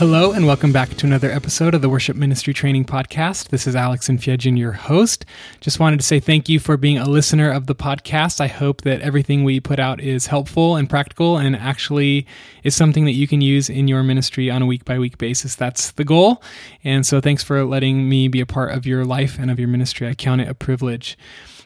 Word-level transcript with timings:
Hello, 0.00 0.32
and 0.32 0.46
welcome 0.46 0.72
back 0.72 0.88
to 0.88 1.04
another 1.04 1.30
episode 1.30 1.74
of 1.74 1.82
the 1.82 1.90
Worship 1.90 2.16
Ministry 2.16 2.54
Training 2.54 2.86
Podcast. 2.86 3.48
This 3.48 3.66
is 3.66 3.76
Alex 3.76 4.08
Enfiedjian, 4.08 4.56
your 4.56 4.72
host. 4.72 5.26
Just 5.60 5.78
wanted 5.78 6.00
to 6.00 6.06
say 6.06 6.18
thank 6.18 6.48
you 6.48 6.58
for 6.58 6.78
being 6.78 6.96
a 6.96 7.04
listener 7.04 7.50
of 7.50 7.66
the 7.66 7.74
podcast. 7.74 8.40
I 8.40 8.46
hope 8.46 8.80
that 8.80 9.02
everything 9.02 9.44
we 9.44 9.60
put 9.60 9.78
out 9.78 10.00
is 10.00 10.28
helpful 10.28 10.76
and 10.76 10.88
practical 10.88 11.36
and 11.36 11.54
actually 11.54 12.26
is 12.62 12.74
something 12.74 13.04
that 13.04 13.12
you 13.12 13.28
can 13.28 13.42
use 13.42 13.68
in 13.68 13.88
your 13.88 14.02
ministry 14.02 14.50
on 14.50 14.62
a 14.62 14.66
week 14.66 14.86
by 14.86 14.98
week 14.98 15.18
basis. 15.18 15.54
That's 15.54 15.90
the 15.90 16.04
goal. 16.04 16.42
And 16.82 17.04
so 17.04 17.20
thanks 17.20 17.42
for 17.42 17.62
letting 17.66 18.08
me 18.08 18.28
be 18.28 18.40
a 18.40 18.46
part 18.46 18.72
of 18.72 18.86
your 18.86 19.04
life 19.04 19.38
and 19.38 19.50
of 19.50 19.58
your 19.58 19.68
ministry. 19.68 20.08
I 20.08 20.14
count 20.14 20.40
it 20.40 20.48
a 20.48 20.54
privilege. 20.54 21.18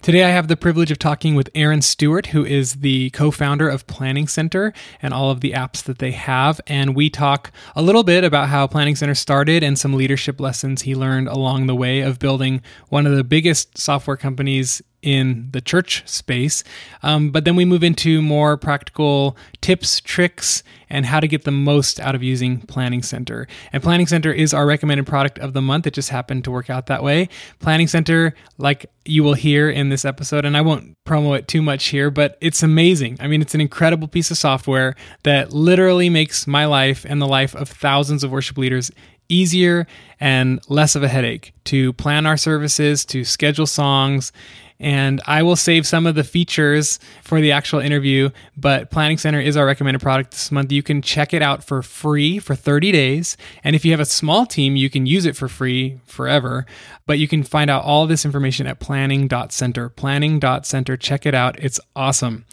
Today, 0.04 0.22
I 0.22 0.28
have 0.28 0.48
the 0.48 0.56
privilege 0.58 0.90
of 0.90 0.98
talking 0.98 1.34
with 1.34 1.48
Aaron 1.54 1.80
Stewart, 1.80 2.26
who 2.26 2.44
is 2.44 2.74
the 2.74 3.08
co 3.12 3.30
founder 3.30 3.70
of 3.70 3.86
Planning 3.86 4.28
Center 4.28 4.74
and 5.00 5.14
all 5.14 5.30
of 5.30 5.40
the 5.40 5.52
apps 5.52 5.82
that 5.84 5.98
they 5.98 6.10
have. 6.10 6.60
And 6.66 6.94
we 6.94 7.08
talk 7.08 7.50
a 7.74 7.80
little 7.80 8.02
bit 8.02 8.22
about 8.22 8.50
how 8.50 8.66
Planning 8.66 8.96
Center 8.96 9.14
started 9.14 9.62
and 9.62 9.78
some 9.78 9.94
leadership 9.94 10.40
lessons 10.40 10.82
he 10.82 10.94
learned 10.94 11.28
along 11.28 11.68
the 11.68 11.74
way 11.74 12.02
of 12.02 12.18
building 12.18 12.60
one 12.90 13.06
of 13.06 13.16
the 13.16 13.24
biggest 13.24 13.78
software 13.78 14.18
companies 14.18 14.82
in 15.04 15.48
the 15.52 15.60
church 15.60 16.02
space. 16.08 16.64
Um, 17.02 17.30
but 17.30 17.44
then 17.44 17.54
we 17.56 17.66
move 17.66 17.84
into 17.84 18.22
more 18.22 18.56
practical 18.56 19.36
tips, 19.60 20.00
tricks, 20.00 20.62
and 20.88 21.04
how 21.04 21.20
to 21.20 21.28
get 21.28 21.44
the 21.44 21.50
most 21.50 22.00
out 22.00 22.14
of 22.14 22.22
using 22.22 22.60
Planning 22.62 23.02
Center. 23.02 23.46
And 23.72 23.82
Planning 23.82 24.06
Center 24.06 24.32
is 24.32 24.54
our 24.54 24.64
recommended 24.66 25.06
product 25.06 25.38
of 25.38 25.52
the 25.52 25.60
month. 25.60 25.86
It 25.86 25.92
just 25.92 26.08
happened 26.08 26.44
to 26.44 26.50
work 26.50 26.70
out 26.70 26.86
that 26.86 27.02
way. 27.02 27.28
Planning 27.58 27.88
Center, 27.88 28.34
like 28.58 28.86
you 29.04 29.22
will 29.22 29.34
hear 29.34 29.68
in 29.68 29.90
this 29.90 30.04
episode, 30.04 30.46
and 30.46 30.56
I 30.56 30.62
won't 30.62 30.96
promo 31.04 31.36
it 31.36 31.48
too 31.48 31.60
much 31.60 31.86
here, 31.86 32.10
but 32.10 32.38
it's 32.40 32.62
amazing. 32.62 33.18
I 33.20 33.26
mean, 33.26 33.42
it's 33.42 33.54
an 33.54 33.60
incredible 33.60 34.08
piece 34.08 34.30
of 34.30 34.38
software 34.38 34.94
that 35.24 35.52
literally 35.52 36.08
makes 36.08 36.46
my 36.46 36.64
life 36.64 37.04
and 37.06 37.20
the 37.20 37.26
life 37.26 37.54
of 37.54 37.68
thousands 37.68 38.24
of 38.24 38.30
worship 38.30 38.56
leaders 38.56 38.90
easier 39.28 39.86
and 40.20 40.60
less 40.68 40.94
of 40.94 41.02
a 41.02 41.08
headache 41.08 41.52
to 41.64 41.92
plan 41.94 42.26
our 42.26 42.36
services, 42.36 43.04
to 43.06 43.24
schedule 43.24 43.66
songs, 43.66 44.32
and 44.80 45.20
I 45.26 45.42
will 45.42 45.56
save 45.56 45.86
some 45.86 46.06
of 46.06 46.14
the 46.14 46.24
features 46.24 46.98
for 47.22 47.40
the 47.40 47.52
actual 47.52 47.78
interview. 47.78 48.30
But 48.56 48.90
Planning 48.90 49.18
Center 49.18 49.40
is 49.40 49.56
our 49.56 49.64
recommended 49.64 50.00
product 50.00 50.32
this 50.32 50.50
month. 50.50 50.72
You 50.72 50.82
can 50.82 51.00
check 51.00 51.32
it 51.32 51.42
out 51.42 51.62
for 51.62 51.82
free 51.82 52.38
for 52.38 52.54
30 52.54 52.92
days. 52.92 53.36
And 53.62 53.76
if 53.76 53.84
you 53.84 53.92
have 53.92 54.00
a 54.00 54.04
small 54.04 54.46
team, 54.46 54.76
you 54.76 54.90
can 54.90 55.06
use 55.06 55.26
it 55.26 55.36
for 55.36 55.48
free 55.48 56.00
forever. 56.04 56.66
But 57.06 57.18
you 57.18 57.28
can 57.28 57.44
find 57.44 57.70
out 57.70 57.84
all 57.84 58.06
this 58.06 58.24
information 58.24 58.66
at 58.66 58.80
planning.center. 58.80 59.90
Planning.center. 59.90 60.96
Check 60.96 61.24
it 61.24 61.34
out. 61.34 61.58
It's 61.60 61.80
awesome. 61.94 62.44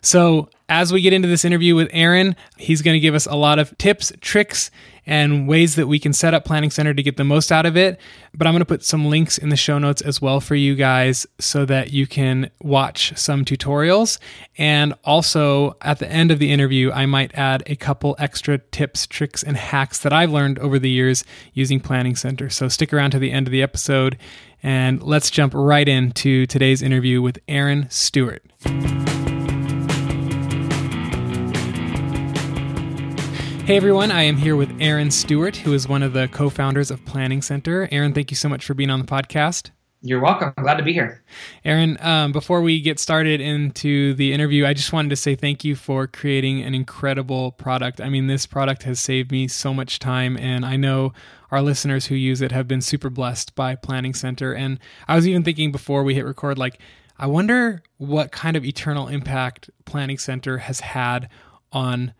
So, 0.00 0.48
as 0.68 0.92
we 0.92 1.00
get 1.00 1.12
into 1.12 1.28
this 1.28 1.44
interview 1.44 1.74
with 1.74 1.88
Aaron, 1.92 2.34
he's 2.56 2.82
going 2.82 2.94
to 2.94 3.00
give 3.00 3.14
us 3.14 3.26
a 3.26 3.36
lot 3.36 3.58
of 3.58 3.76
tips, 3.78 4.12
tricks, 4.20 4.70
and 5.06 5.46
ways 5.46 5.76
that 5.76 5.86
we 5.86 6.00
can 6.00 6.12
set 6.12 6.34
up 6.34 6.44
Planning 6.44 6.70
Center 6.70 6.92
to 6.92 7.02
get 7.02 7.16
the 7.16 7.24
most 7.24 7.52
out 7.52 7.64
of 7.64 7.76
it. 7.76 8.00
But 8.34 8.48
I'm 8.48 8.52
going 8.52 8.60
to 8.60 8.66
put 8.66 8.84
some 8.84 9.06
links 9.06 9.38
in 9.38 9.50
the 9.50 9.56
show 9.56 9.78
notes 9.78 10.02
as 10.02 10.20
well 10.20 10.40
for 10.40 10.56
you 10.56 10.74
guys 10.74 11.26
so 11.38 11.64
that 11.66 11.92
you 11.92 12.08
can 12.08 12.50
watch 12.60 13.16
some 13.16 13.44
tutorials. 13.44 14.18
And 14.58 14.94
also 15.04 15.76
at 15.82 16.00
the 16.00 16.10
end 16.10 16.32
of 16.32 16.40
the 16.40 16.50
interview, 16.50 16.90
I 16.90 17.06
might 17.06 17.32
add 17.34 17.62
a 17.66 17.76
couple 17.76 18.16
extra 18.18 18.58
tips, 18.58 19.06
tricks, 19.06 19.44
and 19.44 19.56
hacks 19.56 20.00
that 20.00 20.12
I've 20.12 20.32
learned 20.32 20.58
over 20.58 20.80
the 20.80 20.90
years 20.90 21.24
using 21.54 21.78
Planning 21.78 22.16
Center. 22.16 22.50
So 22.50 22.66
stick 22.68 22.92
around 22.92 23.12
to 23.12 23.20
the 23.20 23.30
end 23.30 23.46
of 23.46 23.52
the 23.52 23.62
episode 23.62 24.18
and 24.62 25.00
let's 25.00 25.30
jump 25.30 25.52
right 25.54 25.86
into 25.88 26.46
today's 26.46 26.82
interview 26.82 27.22
with 27.22 27.38
Aaron 27.46 27.88
Stewart. 27.90 28.42
Hey 33.66 33.76
everyone, 33.76 34.12
I 34.12 34.22
am 34.22 34.36
here 34.36 34.54
with 34.54 34.72
Aaron 34.78 35.10
Stewart, 35.10 35.56
who 35.56 35.72
is 35.72 35.88
one 35.88 36.04
of 36.04 36.12
the 36.12 36.28
co 36.28 36.48
founders 36.50 36.92
of 36.92 37.04
Planning 37.04 37.42
Center. 37.42 37.88
Aaron, 37.90 38.12
thank 38.12 38.30
you 38.30 38.36
so 38.36 38.48
much 38.48 38.64
for 38.64 38.74
being 38.74 38.90
on 38.90 39.00
the 39.00 39.04
podcast. 39.04 39.70
You're 40.02 40.20
welcome. 40.20 40.52
Glad 40.56 40.76
to 40.76 40.84
be 40.84 40.92
here. 40.92 41.24
Aaron, 41.64 41.98
um, 42.00 42.30
before 42.30 42.60
we 42.60 42.80
get 42.80 43.00
started 43.00 43.40
into 43.40 44.14
the 44.14 44.32
interview, 44.32 44.64
I 44.64 44.72
just 44.72 44.92
wanted 44.92 45.08
to 45.08 45.16
say 45.16 45.34
thank 45.34 45.64
you 45.64 45.74
for 45.74 46.06
creating 46.06 46.62
an 46.62 46.76
incredible 46.76 47.50
product. 47.50 48.00
I 48.00 48.08
mean, 48.08 48.28
this 48.28 48.46
product 48.46 48.84
has 48.84 49.00
saved 49.00 49.32
me 49.32 49.48
so 49.48 49.74
much 49.74 49.98
time, 49.98 50.36
and 50.36 50.64
I 50.64 50.76
know 50.76 51.12
our 51.50 51.60
listeners 51.60 52.06
who 52.06 52.14
use 52.14 52.40
it 52.40 52.52
have 52.52 52.68
been 52.68 52.80
super 52.80 53.10
blessed 53.10 53.56
by 53.56 53.74
Planning 53.74 54.14
Center. 54.14 54.52
And 54.52 54.78
I 55.08 55.16
was 55.16 55.26
even 55.26 55.42
thinking 55.42 55.72
before 55.72 56.04
we 56.04 56.14
hit 56.14 56.24
record, 56.24 56.56
like, 56.56 56.80
I 57.18 57.26
wonder 57.26 57.82
what 57.96 58.30
kind 58.30 58.56
of 58.56 58.64
eternal 58.64 59.08
impact 59.08 59.70
Planning 59.86 60.18
Center 60.18 60.58
has 60.58 60.78
had 60.78 61.28
on 61.72 62.14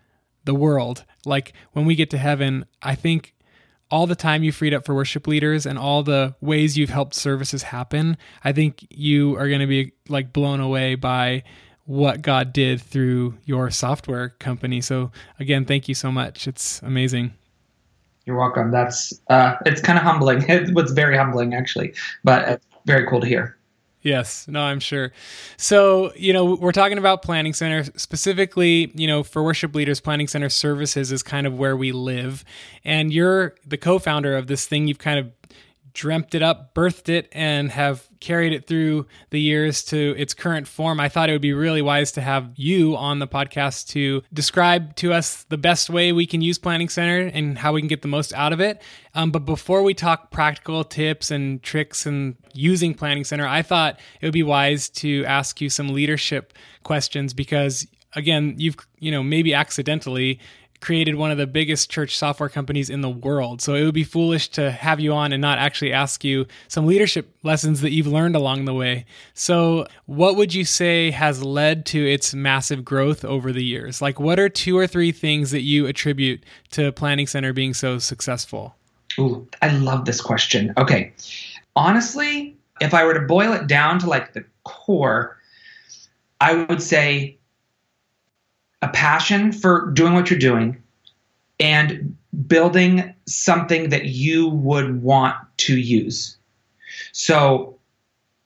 the 0.46 0.54
world. 0.54 1.04
Like 1.26 1.52
when 1.72 1.84
we 1.84 1.94
get 1.94 2.10
to 2.10 2.18
heaven, 2.18 2.64
I 2.82 2.94
think 2.94 3.34
all 3.90 4.06
the 4.06 4.16
time 4.16 4.42
you 4.42 4.52
freed 4.52 4.74
up 4.74 4.84
for 4.84 4.94
worship 4.94 5.26
leaders 5.26 5.66
and 5.66 5.78
all 5.78 6.02
the 6.02 6.34
ways 6.40 6.76
you've 6.76 6.90
helped 6.90 7.14
services 7.14 7.62
happen, 7.64 8.16
I 8.42 8.52
think 8.52 8.86
you 8.90 9.36
are 9.36 9.48
going 9.48 9.60
to 9.60 9.66
be 9.66 9.92
like 10.08 10.32
blown 10.32 10.60
away 10.60 10.94
by 10.94 11.44
what 11.84 12.20
God 12.20 12.52
did 12.52 12.80
through 12.80 13.38
your 13.44 13.70
software 13.70 14.30
company. 14.30 14.80
So 14.80 15.12
again, 15.38 15.64
thank 15.64 15.88
you 15.88 15.94
so 15.94 16.10
much. 16.10 16.48
It's 16.48 16.82
amazing. 16.82 17.32
You're 18.24 18.36
welcome. 18.36 18.72
That's 18.72 19.12
uh, 19.30 19.54
it's 19.66 19.80
kind 19.80 19.98
of 19.98 20.04
humbling. 20.04 20.44
It 20.48 20.74
was 20.74 20.90
very 20.92 21.16
humbling 21.16 21.54
actually, 21.54 21.94
but 22.24 22.48
it's 22.48 22.66
very 22.84 23.06
cool 23.06 23.20
to 23.20 23.26
hear. 23.26 23.55
Yes, 24.06 24.46
no, 24.46 24.60
I'm 24.60 24.78
sure. 24.78 25.10
So, 25.56 26.12
you 26.14 26.32
know, 26.32 26.54
we're 26.54 26.70
talking 26.70 26.96
about 26.96 27.22
Planning 27.22 27.52
Center 27.52 27.82
specifically, 27.96 28.92
you 28.94 29.08
know, 29.08 29.24
for 29.24 29.42
worship 29.42 29.74
leaders, 29.74 30.00
Planning 30.00 30.28
Center 30.28 30.48
services 30.48 31.10
is 31.10 31.24
kind 31.24 31.44
of 31.44 31.58
where 31.58 31.76
we 31.76 31.90
live. 31.90 32.44
And 32.84 33.12
you're 33.12 33.56
the 33.66 33.76
co 33.76 33.98
founder 33.98 34.36
of 34.36 34.46
this 34.46 34.64
thing 34.64 34.86
you've 34.86 35.00
kind 35.00 35.18
of 35.18 35.35
dreamt 35.96 36.34
it 36.34 36.42
up, 36.42 36.74
birthed 36.74 37.08
it, 37.08 37.26
and 37.32 37.70
have 37.72 38.06
carried 38.20 38.52
it 38.52 38.66
through 38.66 39.06
the 39.30 39.40
years 39.40 39.82
to 39.82 40.14
its 40.18 40.34
current 40.34 40.68
form, 40.68 41.00
I 41.00 41.08
thought 41.08 41.30
it 41.30 41.32
would 41.32 41.40
be 41.40 41.54
really 41.54 41.80
wise 41.80 42.12
to 42.12 42.20
have 42.20 42.52
you 42.54 42.94
on 42.96 43.18
the 43.18 43.26
podcast 43.26 43.88
to 43.88 44.22
describe 44.30 44.94
to 44.96 45.14
us 45.14 45.44
the 45.44 45.56
best 45.56 45.88
way 45.88 46.12
we 46.12 46.26
can 46.26 46.42
use 46.42 46.58
Planning 46.58 46.90
Center 46.90 47.30
and 47.32 47.56
how 47.56 47.72
we 47.72 47.80
can 47.80 47.88
get 47.88 48.02
the 48.02 48.08
most 48.08 48.34
out 48.34 48.52
of 48.52 48.60
it. 48.60 48.82
Um, 49.14 49.30
but 49.30 49.46
before 49.46 49.82
we 49.82 49.94
talk 49.94 50.30
practical 50.30 50.84
tips 50.84 51.30
and 51.30 51.62
tricks 51.62 52.04
and 52.04 52.36
using 52.52 52.92
Planning 52.92 53.24
Center, 53.24 53.46
I 53.46 53.62
thought 53.62 53.98
it 54.20 54.26
would 54.26 54.34
be 54.34 54.42
wise 54.42 54.90
to 54.90 55.24
ask 55.24 55.62
you 55.62 55.70
some 55.70 55.88
leadership 55.88 56.52
questions 56.82 57.32
because 57.32 57.86
again, 58.14 58.54
you've 58.58 58.76
you 58.98 59.10
know 59.10 59.22
maybe 59.22 59.54
accidentally 59.54 60.40
created 60.86 61.16
one 61.16 61.32
of 61.32 61.36
the 61.36 61.48
biggest 61.48 61.90
church 61.90 62.16
software 62.16 62.48
companies 62.48 62.88
in 62.88 63.00
the 63.00 63.10
world. 63.10 63.60
So 63.60 63.74
it 63.74 63.84
would 63.84 63.92
be 63.92 64.04
foolish 64.04 64.46
to 64.50 64.70
have 64.70 65.00
you 65.00 65.12
on 65.12 65.32
and 65.32 65.42
not 65.42 65.58
actually 65.58 65.92
ask 65.92 66.22
you 66.22 66.46
some 66.68 66.86
leadership 66.86 67.28
lessons 67.42 67.80
that 67.80 67.90
you've 67.90 68.06
learned 68.06 68.36
along 68.36 68.66
the 68.66 68.72
way. 68.72 69.04
So, 69.34 69.88
what 70.04 70.36
would 70.36 70.54
you 70.54 70.64
say 70.64 71.10
has 71.10 71.42
led 71.42 71.86
to 71.86 71.98
its 72.08 72.34
massive 72.34 72.84
growth 72.84 73.24
over 73.24 73.52
the 73.52 73.64
years? 73.64 74.00
Like, 74.00 74.20
what 74.20 74.38
are 74.38 74.48
two 74.48 74.78
or 74.78 74.86
three 74.86 75.10
things 75.10 75.50
that 75.50 75.62
you 75.62 75.88
attribute 75.88 76.44
to 76.70 76.92
Planning 76.92 77.26
Center 77.26 77.52
being 77.52 77.74
so 77.74 77.98
successful? 77.98 78.76
Ooh, 79.18 79.44
I 79.62 79.76
love 79.76 80.04
this 80.04 80.20
question. 80.20 80.72
Okay. 80.78 81.12
Honestly, 81.74 82.56
if 82.80 82.94
I 82.94 83.04
were 83.04 83.14
to 83.14 83.26
boil 83.26 83.52
it 83.54 83.66
down 83.66 83.98
to 83.98 84.06
like 84.08 84.34
the 84.34 84.44
core, 84.62 85.36
I 86.40 86.54
would 86.54 86.80
say 86.80 87.35
a 88.86 88.92
passion 88.92 89.52
for 89.52 89.90
doing 89.90 90.14
what 90.14 90.30
you're 90.30 90.38
doing 90.38 90.80
and 91.58 92.16
building 92.46 93.14
something 93.26 93.88
that 93.88 94.06
you 94.06 94.48
would 94.48 95.02
want 95.02 95.34
to 95.58 95.76
use. 95.76 96.36
So, 97.12 97.76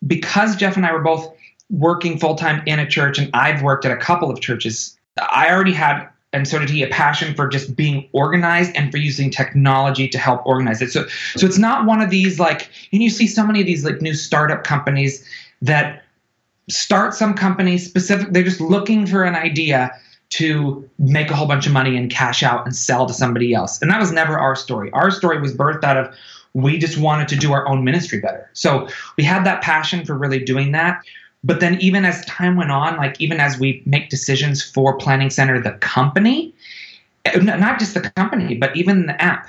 because 0.07 0.57
Jeff 0.57 0.77
and 0.77 0.87
I 0.87 0.93
were 0.93 1.03
both 1.03 1.31
working 1.69 2.19
full 2.19 2.37
time 2.37 2.63
in 2.67 2.79
a 2.79 2.87
church, 2.87 3.19
and 3.19 3.31
I've 3.35 3.63
worked 3.63 3.85
at 3.85 3.93
a 3.93 3.97
couple 3.97 4.31
of 4.31 4.41
churches, 4.41 4.99
I 5.19 5.51
already 5.51 5.73
had, 5.73 6.09
and 6.33 6.49
so 6.49 6.59
did 6.59 6.71
he, 6.71 6.83
a 6.83 6.89
passion 6.89 7.35
for 7.35 7.49
just 7.49 7.77
being 7.77 8.09
organized 8.13 8.73
and 8.75 8.91
for 8.91 8.97
using 8.97 9.31
technology 9.31 10.09
to 10.09 10.19
help 10.19 10.47
organize 10.47 10.81
it. 10.81 10.91
So, 10.91 11.07
so 11.37 11.47
it's 11.47 11.59
not 11.59 11.85
one 11.85 12.01
of 12.01 12.09
these 12.09 12.39
like, 12.39 12.71
and 12.93 13.03
you 13.03 13.11
see 13.11 13.27
so 13.27 13.45
many 13.47 13.61
of 13.61 13.67
these 13.67 13.85
like 13.85 14.01
new 14.01 14.15
startup 14.15 14.65
companies 14.65 15.27
that 15.61 16.03
start 16.69 17.15
some 17.15 17.35
company 17.35 17.77
specific, 17.77 18.29
they're 18.31 18.45
just 18.45 18.61
looking 18.61 19.07
for 19.07 19.25
an 19.25 19.35
idea 19.35 19.91
to 20.31 20.89
make 20.99 21.31
a 21.31 21.37
whole 21.37 21.47
bunch 21.47 21.67
of 21.67 21.73
money 21.73 21.97
and 21.97 22.11
cash 22.11 22.43
out 22.43 22.65
and 22.65 22.75
sell 22.75 23.07
to 23.07 23.13
somebody 23.13 23.53
else. 23.53 23.81
And 23.83 23.91
that 23.91 24.01
was 24.01 24.13
never 24.13 24.39
our 24.39 24.55
story. 24.55 24.91
Our 24.93 25.11
story 25.11 25.41
was 25.41 25.55
birthed 25.55 25.85
out 25.85 25.97
of 25.97 26.15
we 26.55 26.79
just 26.79 26.99
wanted 26.99 27.29
to 27.29 27.37
do 27.37 27.53
our 27.53 27.69
own 27.69 27.85
ministry 27.85 28.21
better. 28.21 28.49
So 28.55 28.89
we 29.17 29.25
had 29.25 29.45
that 29.45 29.63
passion 29.63 30.05
for 30.05 30.17
really 30.17 30.43
doing 30.43 30.73
that. 30.73 31.03
But 31.43 31.61
then 31.61 31.81
even 31.81 32.05
as 32.05 32.25
time 32.27 32.57
went 32.57 32.71
on, 32.71 32.97
like 32.97 33.21
even 33.21 33.41
as 33.41 33.59
we 33.59 33.83
make 33.87 34.11
decisions 34.11 34.63
for 34.63 34.97
Planning 34.97 35.31
Center, 35.31 35.61
the 35.61 35.73
company, 35.73 36.53
eh, 37.25 37.39
not 37.39 37.79
just 37.79 37.95
the 37.95 38.11
company, 38.11 38.55
but 38.55 38.77
even 38.77 39.07
the 39.07 39.21
app, 39.23 39.49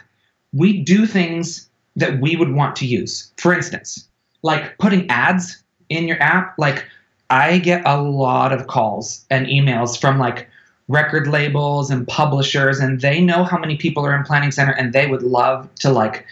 we 0.54 0.82
do 0.82 1.06
things 1.06 1.70
that 1.96 2.22
we 2.22 2.36
would 2.36 2.54
want 2.54 2.76
to 2.78 2.86
use. 2.86 3.32
For 3.38 3.54
instance, 3.54 4.08
like 4.44 4.78
putting 4.78 5.10
ads 5.10 5.62
in 5.90 6.08
your 6.08 6.22
app, 6.22 6.54
like 6.58 6.86
I 7.30 7.58
get 7.58 7.82
a 7.86 8.02
lot 8.02 8.54
of 8.54 8.68
calls 8.68 9.26
and 9.30 9.48
emails 9.48 10.00
from 10.00 10.18
like 10.18 10.48
record 10.92 11.28
labels 11.28 11.90
and 11.90 12.08
publishers 12.08 12.80
and 12.80 13.02
they 13.02 13.22
know 13.22 13.44
how 13.44 13.58
many 13.58 13.78
people 13.78 14.06
are 14.06 14.16
in 14.16 14.24
planning 14.24 14.52
center 14.52 14.74
and 14.74 14.94
they 14.94 15.08
would 15.08 15.24
love 15.24 15.74
to 15.76 15.90
like 15.90 16.26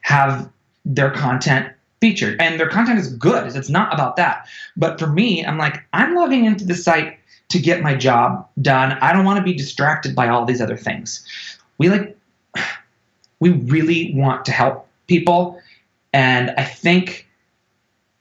have 0.00 0.50
their 0.84 1.10
content 1.10 1.72
featured. 2.00 2.40
And 2.40 2.58
their 2.58 2.68
content 2.68 2.98
is 2.98 3.14
good 3.14 3.54
it's 3.54 3.68
not 3.68 3.92
about 3.94 4.16
that. 4.16 4.48
But 4.76 4.98
for 4.98 5.06
me 5.06 5.44
i'm 5.44 5.58
like 5.58 5.82
i'm 5.92 6.14
logging 6.14 6.44
into 6.44 6.64
the 6.64 6.74
site 6.74 7.18
to 7.50 7.58
get 7.58 7.82
my 7.82 7.94
job 7.94 8.46
done. 8.60 8.92
I 9.00 9.12
don't 9.12 9.24
want 9.24 9.38
to 9.38 9.44
be 9.44 9.54
distracted 9.54 10.14
by 10.14 10.28
all 10.28 10.44
these 10.44 10.60
other 10.60 10.76
things. 10.76 11.26
We 11.78 11.88
like 11.88 12.16
we 13.40 13.50
really 13.50 14.12
want 14.14 14.44
to 14.46 14.52
help 14.52 14.86
people 15.06 15.60
and 16.12 16.50
i 16.56 16.64
think 16.64 17.26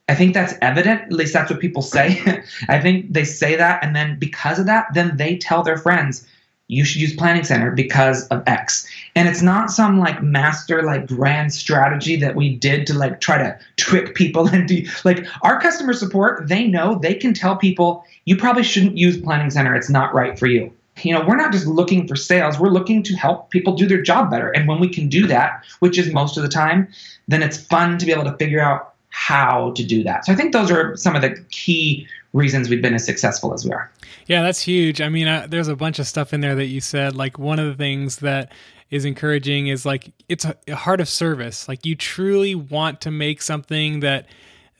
I 0.09 0.15
think 0.15 0.33
that's 0.33 0.55
evident. 0.61 1.03
At 1.03 1.11
least 1.13 1.33
that's 1.33 1.51
what 1.51 1.59
people 1.59 1.83
say. 1.83 2.43
I 2.67 2.79
think 2.79 3.13
they 3.13 3.23
say 3.23 3.55
that, 3.55 3.83
and 3.83 3.95
then 3.95 4.17
because 4.17 4.57
of 4.57 4.65
that, 4.65 4.87
then 4.95 5.17
they 5.17 5.37
tell 5.37 5.61
their 5.61 5.77
friends, 5.77 6.27
you 6.67 6.83
should 6.83 7.01
use 7.01 7.15
Planning 7.15 7.43
Center 7.43 7.71
because 7.71 8.27
of 8.27 8.43
X. 8.47 8.87
And 9.15 9.27
it's 9.27 9.41
not 9.41 9.71
some 9.71 9.99
like 9.99 10.21
master, 10.23 10.81
like 10.83 11.07
grand 11.07 11.53
strategy 11.53 12.15
that 12.17 12.35
we 12.35 12.55
did 12.55 12.87
to 12.87 12.93
like 12.93 13.21
try 13.21 13.37
to 13.37 13.57
trick 13.77 14.15
people 14.15 14.47
into 14.53 14.87
like 15.05 15.25
our 15.43 15.59
customer 15.61 15.93
support, 15.93 16.47
they 16.47 16.67
know 16.67 16.95
they 16.95 17.13
can 17.13 17.33
tell 17.33 17.55
people, 17.55 18.03
you 18.25 18.35
probably 18.35 18.63
shouldn't 18.63 18.97
use 18.97 19.21
Planning 19.21 19.51
Center. 19.51 19.75
It's 19.75 19.89
not 19.89 20.13
right 20.13 20.37
for 20.37 20.47
you. 20.47 20.71
You 21.03 21.13
know, 21.13 21.25
we're 21.25 21.37
not 21.37 21.51
just 21.51 21.65
looking 21.65 22.07
for 22.07 22.15
sales, 22.15 22.59
we're 22.59 22.69
looking 22.69 23.03
to 23.03 23.15
help 23.15 23.51
people 23.51 23.73
do 23.73 23.87
their 23.87 24.01
job 24.01 24.29
better. 24.29 24.49
And 24.49 24.67
when 24.67 24.79
we 24.79 24.89
can 24.89 25.07
do 25.07 25.27
that, 25.27 25.63
which 25.79 25.97
is 25.97 26.11
most 26.11 26.35
of 26.35 26.43
the 26.43 26.49
time, 26.49 26.87
then 27.27 27.41
it's 27.41 27.57
fun 27.57 27.97
to 27.99 28.05
be 28.05 28.11
able 28.11 28.25
to 28.25 28.35
figure 28.37 28.59
out 28.59 28.95
how 29.09 29.71
to 29.71 29.83
do 29.83 30.03
that. 30.03 30.25
So 30.25 30.33
I 30.33 30.35
think 30.35 30.53
those 30.53 30.71
are 30.71 30.95
some 30.95 31.15
of 31.15 31.21
the 31.21 31.35
key 31.49 32.07
reasons 32.33 32.69
we've 32.69 32.81
been 32.81 32.93
as 32.93 33.05
successful 33.05 33.53
as 33.53 33.65
we 33.65 33.71
are. 33.71 33.91
Yeah, 34.27 34.43
that's 34.43 34.61
huge. 34.61 35.01
I 35.01 35.09
mean, 35.09 35.27
uh, 35.27 35.47
there's 35.49 35.67
a 35.67 35.75
bunch 35.75 35.99
of 35.99 36.07
stuff 36.07 36.33
in 36.33 36.41
there 36.41 36.55
that 36.55 36.67
you 36.67 36.81
said. 36.81 37.15
Like 37.15 37.39
one 37.39 37.59
of 37.59 37.65
the 37.65 37.75
things 37.75 38.17
that 38.17 38.51
is 38.89 39.05
encouraging 39.05 39.67
is 39.67 39.85
like 39.85 40.11
it's 40.27 40.45
a 40.45 40.75
heart 40.75 41.01
of 41.01 41.09
service. 41.09 41.67
Like 41.67 41.85
you 41.85 41.95
truly 41.95 42.55
want 42.55 43.01
to 43.01 43.11
make 43.11 43.41
something 43.41 44.01
that 44.01 44.27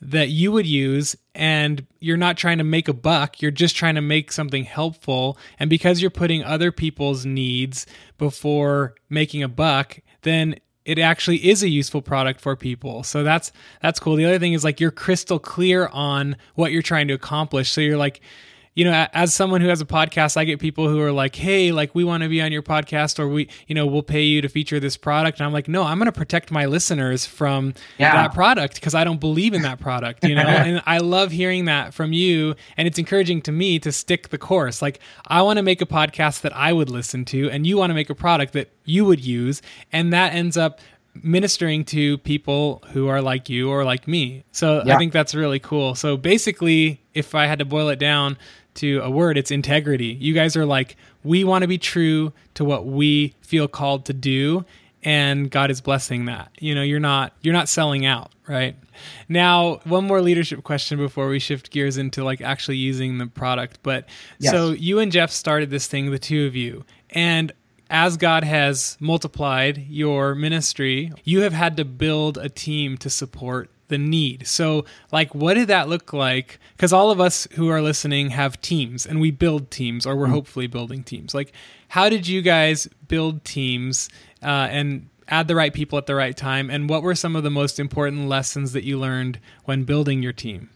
that 0.02 0.28
you 0.28 0.50
would 0.50 0.66
use 0.66 1.14
and 1.34 1.86
you're 2.00 2.16
not 2.16 2.36
trying 2.36 2.58
to 2.58 2.64
make 2.64 2.88
a 2.88 2.92
buck 2.92 3.42
you're 3.42 3.50
just 3.50 3.76
trying 3.76 3.94
to 3.94 4.00
make 4.00 4.32
something 4.32 4.64
helpful 4.64 5.36
and 5.58 5.68
because 5.68 6.00
you're 6.00 6.10
putting 6.10 6.42
other 6.42 6.72
people's 6.72 7.26
needs 7.26 7.86
before 8.16 8.94
making 9.10 9.42
a 9.42 9.48
buck 9.48 9.98
then 10.22 10.54
it 10.84 10.98
actually 10.98 11.48
is 11.48 11.62
a 11.62 11.68
useful 11.68 12.02
product 12.02 12.40
for 12.40 12.56
people. 12.56 13.02
So 13.02 13.22
that's 13.22 13.52
that's 13.82 14.00
cool. 14.00 14.16
The 14.16 14.24
other 14.24 14.38
thing 14.38 14.54
is 14.54 14.64
like 14.64 14.80
you're 14.80 14.90
crystal 14.90 15.38
clear 15.38 15.88
on 15.88 16.36
what 16.54 16.72
you're 16.72 16.82
trying 16.82 17.08
to 17.08 17.14
accomplish. 17.14 17.70
So 17.70 17.80
you're 17.80 17.98
like 17.98 18.20
you 18.80 18.86
know, 18.86 19.06
as 19.12 19.34
someone 19.34 19.60
who 19.60 19.68
has 19.68 19.82
a 19.82 19.84
podcast, 19.84 20.38
I 20.38 20.44
get 20.44 20.58
people 20.58 20.88
who 20.88 21.02
are 21.02 21.12
like, 21.12 21.36
"Hey, 21.36 21.70
like 21.70 21.94
we 21.94 22.02
want 22.02 22.22
to 22.22 22.30
be 22.30 22.40
on 22.40 22.50
your 22.50 22.62
podcast, 22.62 23.18
or 23.18 23.28
we, 23.28 23.46
you 23.66 23.74
know, 23.74 23.84
we'll 23.84 24.02
pay 24.02 24.22
you 24.22 24.40
to 24.40 24.48
feature 24.48 24.80
this 24.80 24.96
product." 24.96 25.38
And 25.38 25.46
I'm 25.46 25.52
like, 25.52 25.68
"No, 25.68 25.82
I'm 25.82 25.98
going 25.98 26.06
to 26.06 26.12
protect 26.12 26.50
my 26.50 26.64
listeners 26.64 27.26
from 27.26 27.74
yeah. 27.98 28.14
that 28.14 28.32
product 28.32 28.76
because 28.76 28.94
I 28.94 29.04
don't 29.04 29.20
believe 29.20 29.52
in 29.52 29.60
that 29.62 29.80
product." 29.80 30.24
You 30.24 30.34
know, 30.34 30.40
and 30.46 30.82
I 30.86 30.96
love 30.96 31.30
hearing 31.30 31.66
that 31.66 31.92
from 31.92 32.14
you, 32.14 32.54
and 32.78 32.88
it's 32.88 32.98
encouraging 32.98 33.42
to 33.42 33.52
me 33.52 33.78
to 33.80 33.92
stick 33.92 34.30
the 34.30 34.38
course. 34.38 34.80
Like, 34.80 35.00
I 35.26 35.42
want 35.42 35.58
to 35.58 35.62
make 35.62 35.82
a 35.82 35.86
podcast 35.86 36.40
that 36.40 36.56
I 36.56 36.72
would 36.72 36.88
listen 36.88 37.26
to, 37.26 37.50
and 37.50 37.66
you 37.66 37.76
want 37.76 37.90
to 37.90 37.94
make 37.94 38.08
a 38.08 38.14
product 38.14 38.54
that 38.54 38.70
you 38.86 39.04
would 39.04 39.22
use, 39.22 39.60
and 39.92 40.10
that 40.14 40.32
ends 40.32 40.56
up 40.56 40.80
ministering 41.22 41.84
to 41.84 42.18
people 42.18 42.82
who 42.92 43.08
are 43.08 43.20
like 43.20 43.48
you 43.48 43.68
or 43.68 43.84
like 43.84 44.08
me. 44.08 44.44
So 44.52 44.82
yeah. 44.86 44.94
I 44.94 44.98
think 44.98 45.12
that's 45.12 45.34
really 45.34 45.58
cool. 45.58 45.94
So 45.94 46.16
basically, 46.16 47.02
if 47.14 47.34
I 47.34 47.46
had 47.46 47.58
to 47.58 47.64
boil 47.64 47.88
it 47.88 47.98
down, 47.98 48.38
to 48.76 49.00
a 49.00 49.10
word, 49.10 49.36
it's 49.36 49.50
integrity. 49.50 50.16
You 50.20 50.34
guys 50.34 50.56
are 50.56 50.66
like, 50.66 50.96
we 51.24 51.44
want 51.44 51.62
to 51.62 51.68
be 51.68 51.78
true 51.78 52.32
to 52.54 52.64
what 52.64 52.86
we 52.86 53.34
feel 53.42 53.68
called 53.68 54.04
to 54.06 54.12
do 54.12 54.64
and 55.02 55.50
God 55.50 55.70
is 55.70 55.80
blessing 55.80 56.26
that. 56.26 56.50
You 56.58 56.74
know, 56.74 56.82
you're 56.82 57.00
not 57.00 57.32
you're 57.40 57.54
not 57.54 57.68
selling 57.68 58.06
out, 58.06 58.32
right? 58.46 58.76
Now, 59.28 59.76
one 59.84 60.04
more 60.04 60.20
leadership 60.20 60.62
question 60.62 60.98
before 60.98 61.28
we 61.28 61.38
shift 61.38 61.70
gears 61.70 61.96
into 61.96 62.22
like 62.22 62.40
actually 62.40 62.76
using 62.76 63.18
the 63.18 63.26
product. 63.26 63.78
But 63.82 64.08
yes. 64.38 64.52
so 64.52 64.70
you 64.70 64.98
and 64.98 65.10
Jeff 65.10 65.30
started 65.30 65.70
this 65.70 65.86
thing, 65.86 66.10
the 66.10 66.18
two 66.18 66.46
of 66.46 66.54
you, 66.54 66.84
and 67.10 67.52
as 67.88 68.16
God 68.16 68.44
has 68.44 68.96
multiplied 69.00 69.86
your 69.88 70.34
ministry, 70.34 71.12
you 71.24 71.40
have 71.40 71.52
had 71.52 71.76
to 71.78 71.84
build 71.84 72.38
a 72.38 72.48
team 72.48 72.96
to 72.98 73.10
support 73.10 73.70
the 73.90 73.98
need. 73.98 74.46
So, 74.46 74.86
like, 75.12 75.34
what 75.34 75.54
did 75.54 75.68
that 75.68 75.88
look 75.88 76.14
like? 76.14 76.58
Because 76.76 76.92
all 76.92 77.10
of 77.10 77.20
us 77.20 77.46
who 77.52 77.68
are 77.68 77.82
listening 77.82 78.30
have 78.30 78.60
teams 78.62 79.04
and 79.04 79.20
we 79.20 79.30
build 79.30 79.70
teams 79.70 80.06
or 80.06 80.16
we're 80.16 80.26
mm 80.26 80.30
hopefully 80.30 80.68
building 80.68 81.02
teams. 81.02 81.34
Like, 81.34 81.52
how 81.88 82.08
did 82.08 82.28
you 82.28 82.40
guys 82.40 82.88
build 83.08 83.44
teams 83.44 84.08
uh, 84.44 84.68
and 84.70 85.08
add 85.26 85.48
the 85.48 85.56
right 85.56 85.74
people 85.74 85.98
at 85.98 86.06
the 86.06 86.14
right 86.14 86.36
time? 86.36 86.70
And 86.70 86.88
what 86.88 87.02
were 87.02 87.16
some 87.16 87.34
of 87.34 87.42
the 87.42 87.50
most 87.50 87.80
important 87.80 88.28
lessons 88.28 88.72
that 88.72 88.84
you 88.84 88.96
learned 88.96 89.40
when 89.64 89.82
building 89.82 90.22
your 90.22 90.32
team? 90.32 90.70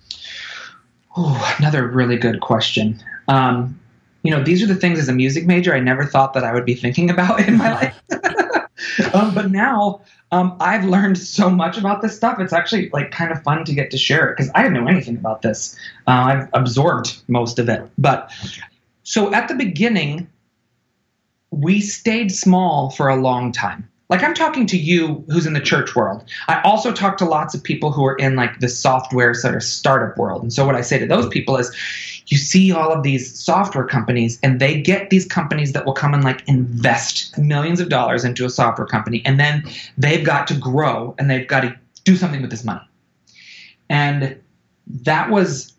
Oh, 1.17 1.55
another 1.59 1.87
really 1.87 2.17
good 2.17 2.41
question. 2.41 3.01
Um, 3.29 3.79
you 4.25 4.31
know, 4.31 4.43
these 4.43 4.63
are 4.63 4.67
the 4.67 4.75
things 4.75 4.99
as 4.99 5.09
a 5.09 5.13
music 5.13 5.47
major 5.47 5.73
I 5.73 5.81
never 5.81 6.05
thought 6.05 6.33
that 6.33 6.43
I 6.43 6.53
would 6.53 6.65
be 6.65 6.75
thinking 6.75 7.11
about 7.11 7.41
in 7.49 7.57
my 7.57 7.73
life. 7.75 8.01
um, 9.15 9.35
but 9.35 9.51
now 9.51 10.01
um, 10.35 10.57
I've 10.59 10.85
learned 10.85 11.17
so 11.17 11.49
much 11.49 11.79
about 11.79 12.03
this 12.03 12.17
stuff. 12.17 12.41
It's 12.41 12.53
actually 12.53 12.91
like 12.91 13.13
kind 13.13 13.31
of 13.31 13.41
fun 13.45 13.65
to 13.65 13.73
get 13.73 13.93
to 13.93 13.97
share 13.97 14.29
it 14.29 14.37
because 14.37 14.51
I 14.55 14.63
didn't 14.63 14.75
know 14.75 14.89
anything 14.89 15.17
about 15.17 15.43
this. 15.43 15.77
Uh, 16.09 16.11
I've 16.11 16.49
absorbed 16.53 17.23
most 17.29 17.61
of 17.61 17.69
it. 17.69 17.89
But 17.99 18.33
so 19.05 19.33
at 19.33 19.47
the 19.47 19.55
beginning, 19.55 20.27
we 21.51 21.81
stayed 21.81 22.33
small 22.33 22.91
for 22.91 23.09
a 23.09 23.17
long 23.17 23.53
time 23.53 23.89
like 24.11 24.23
I'm 24.23 24.35
talking 24.35 24.67
to 24.67 24.77
you 24.77 25.25
who's 25.29 25.47
in 25.47 25.55
the 25.55 25.61
church 25.61 25.97
world. 25.97 26.25
I 26.47 26.61
also 26.63 26.93
talk 26.93 27.17
to 27.19 27.25
lots 27.25 27.55
of 27.55 27.63
people 27.63 27.91
who 27.91 28.05
are 28.05 28.17
in 28.17 28.37
like 28.37 28.61
the 28.61 28.69
software 28.69 29.33
sort 29.35 29.57
of 29.57 29.63
startup 29.63 30.19
world. 30.19 30.43
And 30.43 30.53
so 30.53 30.67
what 30.67 30.75
I 30.75 30.83
say 30.83 30.99
to 30.99 31.07
those 31.07 31.27
people 31.29 31.57
is 31.57 31.75
you 32.27 32.37
see 32.37 32.73
all 32.73 32.93
of 32.93 33.03
these 33.03 33.39
software 33.39 33.85
companies 33.85 34.39
and 34.43 34.61
they 34.61 34.81
get 34.81 35.11
these 35.11 35.27
companies 35.27 35.73
that 35.73 35.85
will 35.85 35.93
come 35.93 36.15
and 36.15 36.25
like 36.25 36.47
invest 36.49 37.37
millions 37.39 37.81
of 37.81 37.89
dollars 37.89 38.25
into 38.25 38.45
a 38.45 38.51
software 38.51 38.87
company 38.87 39.23
and 39.25 39.39
then 39.39 39.63
they've 39.99 40.25
got 40.25 40.47
to 40.47 40.55
grow 40.55 41.15
and 41.19 41.31
they've 41.31 41.49
got 41.49 41.61
to 41.61 41.79
do 42.05 42.17
something 42.17 42.41
with 42.41 42.51
this 42.51 42.65
money. 42.65 42.81
And 43.89 44.39
that 44.87 45.31
was 45.31 45.73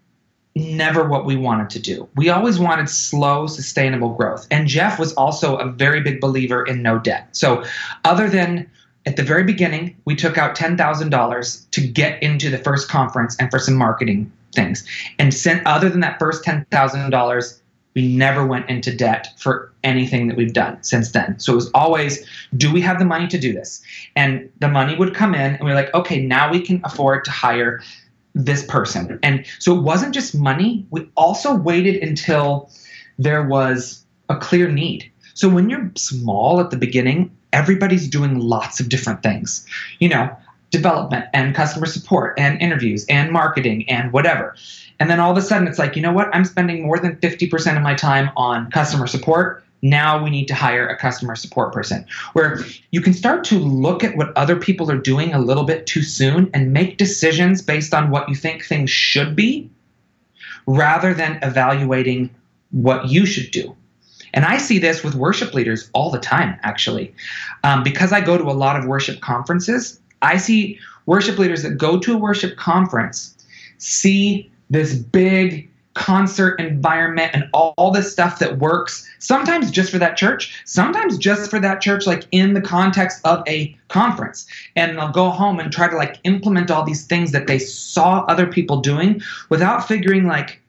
never 0.55 1.07
what 1.07 1.25
we 1.25 1.35
wanted 1.35 1.69
to 1.71 1.79
do. 1.79 2.07
We 2.15 2.29
always 2.29 2.59
wanted 2.59 2.89
slow, 2.89 3.47
sustainable 3.47 4.13
growth. 4.13 4.47
And 4.51 4.67
Jeff 4.67 4.97
was 4.97 5.13
also 5.13 5.57
a 5.57 5.69
very 5.69 6.01
big 6.01 6.21
believer 6.21 6.65
in 6.65 6.81
no 6.81 6.97
debt. 6.97 7.27
So, 7.33 7.63
other 8.05 8.29
than 8.29 8.69
at 9.05 9.17
the 9.17 9.23
very 9.23 9.43
beginning, 9.43 9.95
we 10.05 10.15
took 10.15 10.37
out 10.37 10.55
$10,000 10.55 11.69
to 11.71 11.87
get 11.87 12.23
into 12.23 12.49
the 12.49 12.57
first 12.57 12.89
conference 12.89 13.35
and 13.37 13.51
for 13.51 13.59
some 13.59 13.75
marketing 13.75 14.31
things. 14.55 14.87
And 15.19 15.33
sent, 15.33 15.65
other 15.67 15.89
than 15.89 15.99
that 15.99 16.17
first 16.19 16.43
$10,000, 16.43 17.61
we 17.95 18.07
never 18.15 18.45
went 18.45 18.69
into 18.69 18.95
debt 18.95 19.27
for 19.37 19.71
anything 19.83 20.27
that 20.27 20.35
we've 20.35 20.53
done 20.53 20.81
since 20.83 21.11
then. 21.11 21.39
So 21.39 21.53
it 21.53 21.55
was 21.55 21.71
always, 21.73 22.27
do 22.57 22.71
we 22.71 22.81
have 22.81 22.99
the 22.99 23.05
money 23.05 23.27
to 23.27 23.37
do 23.37 23.53
this? 23.53 23.81
And 24.15 24.51
the 24.59 24.67
money 24.67 24.95
would 24.97 25.13
come 25.15 25.33
in, 25.33 25.55
and 25.55 25.61
we 25.61 25.67
we're 25.67 25.75
like, 25.75 25.93
okay, 25.93 26.21
now 26.21 26.51
we 26.51 26.59
can 26.59 26.81
afford 26.83 27.23
to 27.25 27.31
hire 27.31 27.81
this 28.33 28.65
person. 28.65 29.17
And 29.23 29.45
so 29.59 29.77
it 29.77 29.81
wasn't 29.81 30.13
just 30.13 30.35
money, 30.35 30.85
we 30.91 31.09
also 31.15 31.55
waited 31.55 32.03
until 32.03 32.69
there 33.17 33.47
was 33.47 34.05
a 34.27 34.35
clear 34.35 34.69
need. 34.69 35.09
So 35.35 35.47
when 35.47 35.69
you're 35.69 35.89
small 35.95 36.59
at 36.59 36.71
the 36.71 36.77
beginning, 36.77 37.35
everybody's 37.53 38.09
doing 38.09 38.39
lots 38.39 38.81
of 38.81 38.89
different 38.89 39.23
things. 39.23 39.65
You 39.99 40.09
know, 40.09 40.35
development 40.71 41.25
and 41.33 41.55
customer 41.55 41.85
support 41.85 42.37
and 42.37 42.61
interviews 42.61 43.05
and 43.07 43.31
marketing 43.31 43.87
and 43.89 44.11
whatever. 44.11 44.55
And 44.99 45.09
then 45.09 45.19
all 45.19 45.31
of 45.31 45.37
a 45.37 45.41
sudden 45.41 45.67
it's 45.67 45.79
like, 45.79 45.95
you 45.95 46.01
know 46.01 46.13
what? 46.13 46.33
I'm 46.33 46.45
spending 46.45 46.83
more 46.83 46.99
than 46.99 47.17
50% 47.17 47.77
of 47.77 47.83
my 47.83 47.95
time 47.95 48.29
on 48.35 48.69
customer 48.71 49.07
support 49.07 49.63
now 49.81 50.23
we 50.23 50.31
need 50.31 50.47
to 50.47 50.55
hire 50.55 50.87
a 50.87 50.97
customer 50.97 51.35
support 51.35 51.71
person 51.71 52.05
where 52.33 52.59
you 52.91 53.01
can 53.01 53.13
start 53.13 53.43
to 53.43 53.59
look 53.59 54.03
at 54.03 54.17
what 54.17 54.35
other 54.35 54.55
people 54.55 54.89
are 54.89 54.97
doing 54.97 55.33
a 55.33 55.39
little 55.39 55.63
bit 55.63 55.85
too 55.85 56.01
soon 56.01 56.49
and 56.53 56.73
make 56.73 56.97
decisions 56.97 57.61
based 57.61 57.93
on 57.93 58.09
what 58.09 58.27
you 58.27 58.33
think 58.33 58.65
things 58.65 58.89
should 58.89 59.35
be 59.35 59.69
rather 60.65 61.13
than 61.13 61.37
evaluating 61.43 62.33
what 62.71 63.09
you 63.09 63.27
should 63.27 63.51
do 63.51 63.75
and 64.35 64.43
I 64.43 64.57
see 64.57 64.79
this 64.79 65.01
with 65.01 65.15
worship 65.15 65.53
leaders 65.53 65.89
all 65.93 66.11
the 66.11 66.19
time, 66.19 66.59
actually. 66.61 67.15
Um, 67.63 67.83
because 67.83 68.11
I 68.11 68.19
go 68.19 68.37
to 68.37 68.43
a 68.43 68.51
lot 68.51 68.77
of 68.77 68.85
worship 68.85 69.21
conferences, 69.21 70.01
I 70.25 70.37
see 70.37 70.79
worship 71.05 71.37
leaders 71.37 71.63
that 71.63 71.77
go 71.77 71.99
to 71.99 72.13
a 72.13 72.17
worship 72.17 72.57
conference 72.57 73.31
see 73.77 74.49
this 74.69 74.95
big 74.95 75.69
concert 75.93 76.59
environment 76.59 77.31
and 77.33 77.47
all, 77.53 77.73
all 77.77 77.91
this 77.91 78.11
stuff 78.11 78.39
that 78.39 78.57
works 78.57 79.09
sometimes 79.19 79.71
just 79.71 79.89
for 79.89 79.97
that 79.97 80.17
church 80.17 80.61
sometimes 80.65 81.17
just 81.17 81.49
for 81.49 81.57
that 81.59 81.79
church 81.79 82.05
like 82.05 82.25
in 82.31 82.53
the 82.53 82.61
context 82.61 83.21
of 83.23 83.41
a 83.47 83.75
conference 83.87 84.45
and 84.75 84.97
they'll 84.97 85.11
go 85.11 85.29
home 85.29 85.57
and 85.57 85.71
try 85.71 85.87
to 85.87 85.95
like 85.95 86.17
implement 86.25 86.69
all 86.69 86.83
these 86.83 87.05
things 87.05 87.31
that 87.31 87.47
they 87.47 87.57
saw 87.57 88.25
other 88.27 88.45
people 88.45 88.81
doing 88.81 89.21
without 89.49 89.87
figuring 89.87 90.25
like 90.25 90.59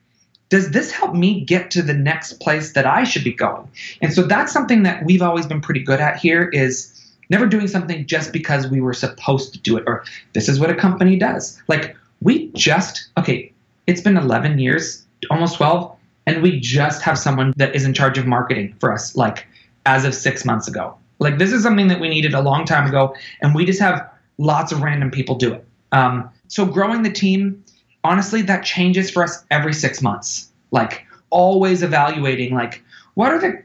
does 0.49 0.71
this 0.71 0.91
help 0.91 1.13
me 1.13 1.41
get 1.41 1.71
to 1.71 1.81
the 1.81 1.93
next 1.93 2.39
place 2.39 2.71
that 2.71 2.85
I 2.85 3.03
should 3.03 3.25
be 3.25 3.33
going? 3.33 3.67
And 4.01 4.13
so 4.13 4.23
that's 4.23 4.53
something 4.53 4.83
that 4.83 5.03
we've 5.03 5.21
always 5.21 5.45
been 5.45 5.59
pretty 5.59 5.81
good 5.81 5.99
at 5.99 6.17
here 6.17 6.47
is 6.49 6.96
never 7.29 7.45
doing 7.45 7.67
something 7.67 8.05
just 8.05 8.33
because 8.33 8.67
we 8.67 8.81
were 8.81 8.93
supposed 8.93 9.53
to 9.53 9.59
do 9.59 9.77
it 9.77 9.83
or 9.87 10.03
this 10.33 10.47
is 10.47 10.59
what 10.59 10.69
a 10.69 10.75
company 10.75 11.17
does. 11.17 11.61
Like 11.67 11.95
we 12.21 12.51
just 12.53 13.09
okay, 13.17 13.51
it's 13.85 14.01
been 14.01 14.17
11 14.17 14.59
years, 14.59 15.05
almost 15.29 15.57
12, 15.57 15.95
and 16.25 16.41
we 16.41 16.59
just 16.59 17.01
have 17.01 17.17
someone 17.17 17.53
that 17.57 17.75
is 17.75 17.85
in 17.85 17.93
charge 17.93 18.17
of 18.17 18.25
marketing 18.25 18.75
for 18.79 18.91
us 18.93 19.15
like 19.15 19.45
as 19.85 20.05
of 20.05 20.13
6 20.13 20.45
months 20.45 20.67
ago. 20.67 20.95
Like 21.19 21.37
this 21.37 21.51
is 21.51 21.63
something 21.63 21.87
that 21.87 21.99
we 21.99 22.09
needed 22.09 22.33
a 22.33 22.41
long 22.41 22.65
time 22.65 22.87
ago 22.87 23.15
and 23.41 23.55
we 23.55 23.65
just 23.65 23.79
have 23.79 24.09
lots 24.37 24.71
of 24.71 24.81
random 24.81 25.11
people 25.11 25.35
do 25.35 25.53
it. 25.53 25.65
Um, 25.91 26.29
so 26.47 26.65
growing 26.65 27.03
the 27.03 27.11
team 27.11 27.63
honestly, 28.07 28.41
that 28.43 28.63
changes 28.63 29.11
for 29.11 29.23
us 29.23 29.43
every 29.51 29.73
six 29.73 30.01
months. 30.01 30.49
Like 30.71 31.05
always 31.29 31.83
evaluating, 31.83 32.53
like, 32.53 32.83
what 33.15 33.31
are 33.31 33.39
the 33.39 33.61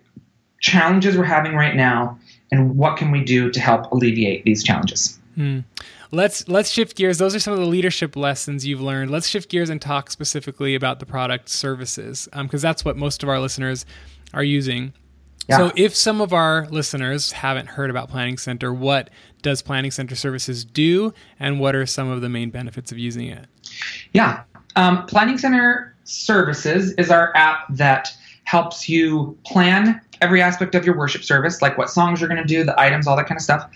challenges 0.60 1.16
we're 1.16 1.24
having 1.24 1.54
right 1.54 1.76
now, 1.76 2.18
and 2.52 2.76
what 2.76 2.96
can 2.96 3.10
we 3.10 3.24
do 3.24 3.50
to 3.50 3.58
help 3.58 3.90
alleviate 3.90 4.44
these 4.44 4.62
challenges? 4.62 5.18
Hmm. 5.34 5.60
Let's 6.12 6.46
let's 6.46 6.70
shift 6.70 6.96
gears. 6.96 7.16
Those 7.16 7.34
are 7.34 7.40
some 7.40 7.54
of 7.54 7.58
the 7.58 7.66
leadership 7.66 8.14
lessons 8.16 8.66
you've 8.66 8.82
learned. 8.82 9.10
Let's 9.10 9.26
shift 9.26 9.50
gears 9.50 9.70
and 9.70 9.80
talk 9.80 10.10
specifically 10.10 10.74
about 10.74 11.00
the 11.00 11.06
product 11.06 11.48
services, 11.48 12.28
because 12.30 12.64
um, 12.64 12.68
that's 12.68 12.84
what 12.84 12.98
most 12.98 13.22
of 13.22 13.30
our 13.30 13.40
listeners 13.40 13.86
are 14.34 14.44
using. 14.44 14.92
Yeah. 15.48 15.56
So, 15.56 15.72
if 15.74 15.96
some 15.96 16.20
of 16.20 16.34
our 16.34 16.68
listeners 16.70 17.32
haven't 17.32 17.66
heard 17.66 17.88
about 17.88 18.10
Planning 18.10 18.36
Center, 18.36 18.74
what 18.74 19.08
does 19.40 19.62
Planning 19.62 19.90
Center 19.90 20.14
Services 20.14 20.66
do, 20.66 21.14
and 21.40 21.58
what 21.58 21.74
are 21.74 21.86
some 21.86 22.10
of 22.10 22.20
the 22.20 22.28
main 22.28 22.50
benefits 22.50 22.92
of 22.92 22.98
using 22.98 23.28
it? 23.28 23.46
Yeah. 24.12 24.42
Um, 24.76 25.06
Planning 25.06 25.38
Center 25.38 25.96
Services 26.04 26.92
is 26.92 27.10
our 27.10 27.34
app 27.34 27.64
that 27.70 28.10
helps 28.44 28.86
you 28.86 29.36
plan 29.44 29.98
every 30.22 30.40
aspect 30.40 30.74
of 30.74 30.86
your 30.86 30.96
worship 30.96 31.24
service, 31.24 31.60
like 31.60 31.76
what 31.76 31.90
songs 31.90 32.20
you're 32.20 32.28
going 32.28 32.40
to 32.40 32.46
do, 32.46 32.64
the 32.64 32.80
items, 32.80 33.06
all 33.06 33.16
that 33.16 33.26
kind 33.26 33.36
of 33.36 33.42
stuff. 33.42 33.68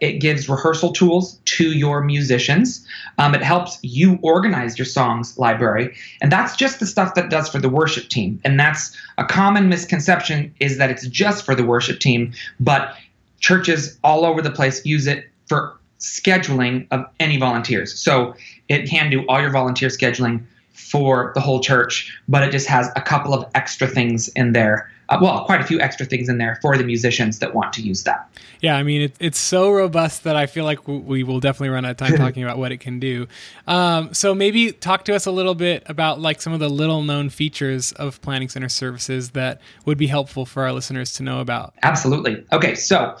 It 0.00 0.14
gives 0.18 0.48
rehearsal 0.48 0.92
tools 0.92 1.40
to 1.44 1.72
your 1.72 2.02
musicians. 2.02 2.86
Um, 3.18 3.34
it 3.34 3.42
helps 3.42 3.78
you 3.82 4.18
organize 4.22 4.76
your 4.76 4.84
songs 4.84 5.38
library, 5.38 5.94
and 6.20 6.30
that's 6.30 6.56
just 6.56 6.80
the 6.80 6.86
stuff 6.86 7.14
that 7.14 7.30
does 7.30 7.48
for 7.48 7.58
the 7.58 7.68
worship 7.68 8.08
team. 8.08 8.40
And 8.44 8.58
that's 8.58 8.96
a 9.16 9.24
common 9.24 9.68
misconception 9.68 10.52
is 10.60 10.76
that 10.78 10.90
it's 10.90 11.06
just 11.06 11.44
for 11.44 11.54
the 11.54 11.64
worship 11.64 12.00
team, 12.00 12.32
but 12.58 12.96
churches 13.38 13.98
all 14.02 14.24
over 14.24 14.42
the 14.42 14.50
place 14.50 14.84
use 14.84 15.06
it 15.06 15.26
for 15.46 15.78
scheduling 16.00 16.86
of 16.90 17.04
any 17.20 17.38
volunteers. 17.38 17.96
So 17.96 18.34
it 18.68 18.88
can 18.88 19.08
do 19.08 19.24
all 19.28 19.40
your 19.40 19.50
volunteer 19.50 19.88
scheduling 19.88 20.44
for 20.72 21.32
the 21.34 21.40
whole 21.40 21.60
church, 21.60 22.18
but 22.28 22.42
it 22.42 22.50
just 22.50 22.66
has 22.66 22.90
a 22.96 23.00
couple 23.00 23.32
of 23.34 23.48
extra 23.54 23.86
things 23.86 24.28
in 24.28 24.52
there. 24.52 24.90
Uh, 25.12 25.18
well, 25.20 25.44
quite 25.44 25.60
a 25.60 25.64
few 25.64 25.78
extra 25.78 26.06
things 26.06 26.30
in 26.30 26.38
there 26.38 26.58
for 26.62 26.78
the 26.78 26.84
musicians 26.84 27.38
that 27.40 27.54
want 27.54 27.70
to 27.74 27.82
use 27.82 28.02
that. 28.04 28.26
Yeah, 28.60 28.76
I 28.76 28.82
mean, 28.82 29.02
it, 29.02 29.16
it's 29.20 29.38
so 29.38 29.70
robust 29.70 30.24
that 30.24 30.36
I 30.36 30.46
feel 30.46 30.64
like 30.64 30.88
we 30.88 31.22
will 31.22 31.38
definitely 31.38 31.68
run 31.68 31.84
out 31.84 31.90
of 31.90 31.96
time 31.98 32.16
talking 32.16 32.42
about 32.42 32.56
what 32.56 32.72
it 32.72 32.78
can 32.78 32.98
do. 32.98 33.26
Um, 33.66 34.14
so 34.14 34.34
maybe 34.34 34.72
talk 34.72 35.04
to 35.04 35.14
us 35.14 35.26
a 35.26 35.30
little 35.30 35.54
bit 35.54 35.82
about 35.84 36.18
like 36.18 36.40
some 36.40 36.54
of 36.54 36.60
the 36.60 36.70
little 36.70 37.02
known 37.02 37.28
features 37.28 37.92
of 37.92 38.22
Planning 38.22 38.48
Center 38.48 38.70
services 38.70 39.32
that 39.32 39.60
would 39.84 39.98
be 39.98 40.06
helpful 40.06 40.46
for 40.46 40.62
our 40.62 40.72
listeners 40.72 41.12
to 41.14 41.22
know 41.22 41.40
about. 41.40 41.74
Absolutely. 41.82 42.46
Okay, 42.50 42.74
so 42.74 43.18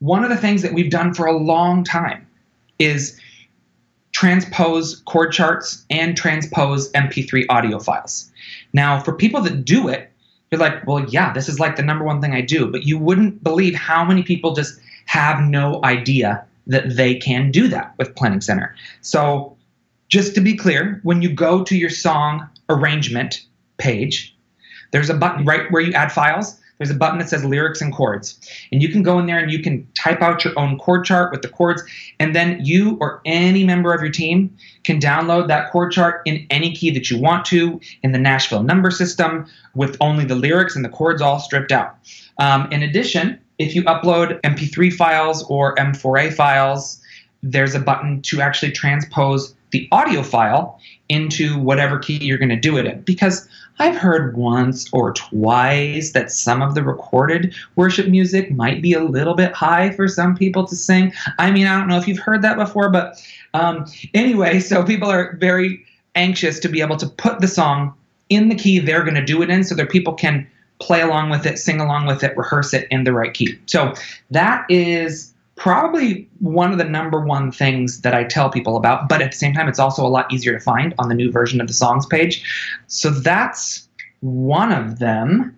one 0.00 0.22
of 0.22 0.28
the 0.28 0.36
things 0.36 0.60
that 0.60 0.74
we've 0.74 0.90
done 0.90 1.14
for 1.14 1.24
a 1.24 1.36
long 1.36 1.82
time 1.82 2.26
is 2.78 3.18
transpose 4.12 4.96
chord 5.06 5.32
charts 5.32 5.86
and 5.88 6.14
transpose 6.14 6.92
MP3 6.92 7.46
audio 7.48 7.78
files. 7.78 8.30
Now, 8.74 9.00
for 9.00 9.14
people 9.14 9.40
that 9.40 9.64
do 9.64 9.88
it, 9.88 10.12
you're 10.50 10.60
like, 10.60 10.86
well, 10.86 11.04
yeah, 11.08 11.32
this 11.32 11.48
is 11.48 11.60
like 11.60 11.76
the 11.76 11.82
number 11.82 12.04
one 12.04 12.20
thing 12.20 12.32
I 12.32 12.40
do, 12.40 12.66
but 12.66 12.84
you 12.84 12.98
wouldn't 12.98 13.42
believe 13.42 13.74
how 13.74 14.04
many 14.04 14.22
people 14.22 14.54
just 14.54 14.80
have 15.06 15.40
no 15.40 15.80
idea 15.84 16.44
that 16.66 16.96
they 16.96 17.14
can 17.14 17.50
do 17.50 17.68
that 17.68 17.94
with 17.98 18.14
Planning 18.14 18.40
Center. 18.40 18.74
So, 19.00 19.56
just 20.08 20.34
to 20.34 20.40
be 20.40 20.56
clear, 20.56 21.00
when 21.02 21.20
you 21.20 21.30
go 21.30 21.62
to 21.64 21.76
your 21.76 21.90
song 21.90 22.48
arrangement 22.70 23.44
page, 23.76 24.34
there's 24.90 25.10
a 25.10 25.14
button 25.14 25.44
right 25.44 25.70
where 25.70 25.82
you 25.82 25.92
add 25.92 26.10
files 26.10 26.58
there's 26.78 26.90
a 26.90 26.94
button 26.94 27.18
that 27.18 27.28
says 27.28 27.44
lyrics 27.44 27.80
and 27.80 27.92
chords. 27.92 28.40
And 28.72 28.80
you 28.80 28.88
can 28.88 29.02
go 29.02 29.18
in 29.18 29.26
there 29.26 29.38
and 29.38 29.50
you 29.50 29.62
can 29.62 29.86
type 29.94 30.22
out 30.22 30.44
your 30.44 30.58
own 30.58 30.78
chord 30.78 31.04
chart 31.04 31.32
with 31.32 31.42
the 31.42 31.48
chords. 31.48 31.82
And 32.18 32.34
then 32.34 32.64
you 32.64 32.96
or 33.00 33.20
any 33.24 33.64
member 33.64 33.92
of 33.92 34.00
your 34.00 34.12
team 34.12 34.56
can 34.84 35.00
download 35.00 35.48
that 35.48 35.70
chord 35.70 35.92
chart 35.92 36.22
in 36.24 36.46
any 36.50 36.74
key 36.74 36.90
that 36.90 37.10
you 37.10 37.20
want 37.20 37.44
to 37.46 37.80
in 38.02 38.12
the 38.12 38.18
Nashville 38.18 38.62
number 38.62 38.90
system 38.90 39.46
with 39.74 39.96
only 40.00 40.24
the 40.24 40.36
lyrics 40.36 40.76
and 40.76 40.84
the 40.84 40.88
chords 40.88 41.20
all 41.20 41.40
stripped 41.40 41.72
out. 41.72 41.96
Um, 42.38 42.70
in 42.72 42.82
addition, 42.82 43.40
if 43.58 43.74
you 43.74 43.82
upload 43.84 44.40
MP3 44.42 44.92
files 44.92 45.44
or 45.44 45.74
M4A 45.74 46.32
files, 46.32 47.02
there's 47.42 47.74
a 47.74 47.80
button 47.80 48.22
to 48.22 48.40
actually 48.40 48.72
transpose 48.72 49.54
the 49.70 49.88
audio 49.92 50.22
file 50.22 50.80
into 51.08 51.58
whatever 51.58 51.98
key 51.98 52.18
you're 52.24 52.38
going 52.38 52.48
to 52.48 52.56
do 52.56 52.76
it 52.78 52.86
in. 52.86 53.00
Because 53.02 53.48
I've 53.78 53.96
heard 53.96 54.36
once 54.36 54.88
or 54.92 55.12
twice 55.12 56.12
that 56.12 56.30
some 56.30 56.62
of 56.62 56.74
the 56.74 56.82
recorded 56.82 57.54
worship 57.76 58.08
music 58.08 58.50
might 58.50 58.82
be 58.82 58.92
a 58.92 59.04
little 59.04 59.34
bit 59.34 59.52
high 59.52 59.90
for 59.90 60.08
some 60.08 60.36
people 60.36 60.66
to 60.66 60.76
sing. 60.76 61.12
I 61.38 61.50
mean, 61.50 61.66
I 61.66 61.78
don't 61.78 61.88
know 61.88 61.98
if 61.98 62.08
you've 62.08 62.18
heard 62.18 62.42
that 62.42 62.56
before, 62.56 62.90
but 62.90 63.22
um, 63.54 63.86
anyway, 64.14 64.60
so 64.60 64.82
people 64.82 65.08
are 65.08 65.36
very 65.36 65.84
anxious 66.14 66.58
to 66.60 66.68
be 66.68 66.80
able 66.80 66.96
to 66.96 67.06
put 67.06 67.40
the 67.40 67.48
song 67.48 67.94
in 68.28 68.48
the 68.48 68.54
key 68.54 68.78
they're 68.78 69.04
going 69.04 69.14
to 69.14 69.24
do 69.24 69.42
it 69.42 69.50
in 69.50 69.64
so 69.64 69.74
that 69.74 69.88
people 69.90 70.12
can 70.12 70.46
play 70.80 71.00
along 71.00 71.30
with 71.30 71.46
it, 71.46 71.58
sing 71.58 71.80
along 71.80 72.06
with 72.06 72.22
it, 72.22 72.36
rehearse 72.36 72.72
it 72.74 72.86
in 72.90 73.04
the 73.04 73.12
right 73.12 73.34
key. 73.34 73.58
So 73.66 73.94
that 74.30 74.64
is 74.68 75.32
probably 75.58 76.28
one 76.38 76.72
of 76.72 76.78
the 76.78 76.84
number 76.84 77.20
one 77.20 77.52
things 77.52 78.00
that 78.02 78.14
I 78.14 78.24
tell 78.24 78.48
people 78.48 78.76
about, 78.76 79.08
but 79.08 79.20
at 79.20 79.32
the 79.32 79.36
same 79.36 79.52
time, 79.52 79.68
it's 79.68 79.78
also 79.78 80.06
a 80.06 80.08
lot 80.08 80.32
easier 80.32 80.52
to 80.52 80.60
find 80.60 80.94
on 80.98 81.08
the 81.08 81.14
new 81.14 81.30
version 81.30 81.60
of 81.60 81.66
the 81.66 81.74
songs 81.74 82.06
page. 82.06 82.42
So 82.86 83.10
that's 83.10 83.88
one 84.20 84.72
of 84.72 85.00
them. 85.00 85.56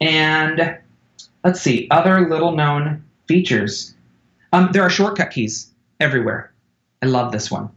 And 0.00 0.76
let's 1.44 1.60
see, 1.60 1.86
other 1.90 2.28
little 2.28 2.52
known 2.52 3.02
features. 3.28 3.94
Um, 4.52 4.70
there 4.72 4.82
are 4.82 4.90
shortcut 4.90 5.30
keys 5.30 5.70
everywhere. 6.00 6.52
I 7.02 7.06
love 7.06 7.32
this 7.32 7.50
one. 7.50 7.70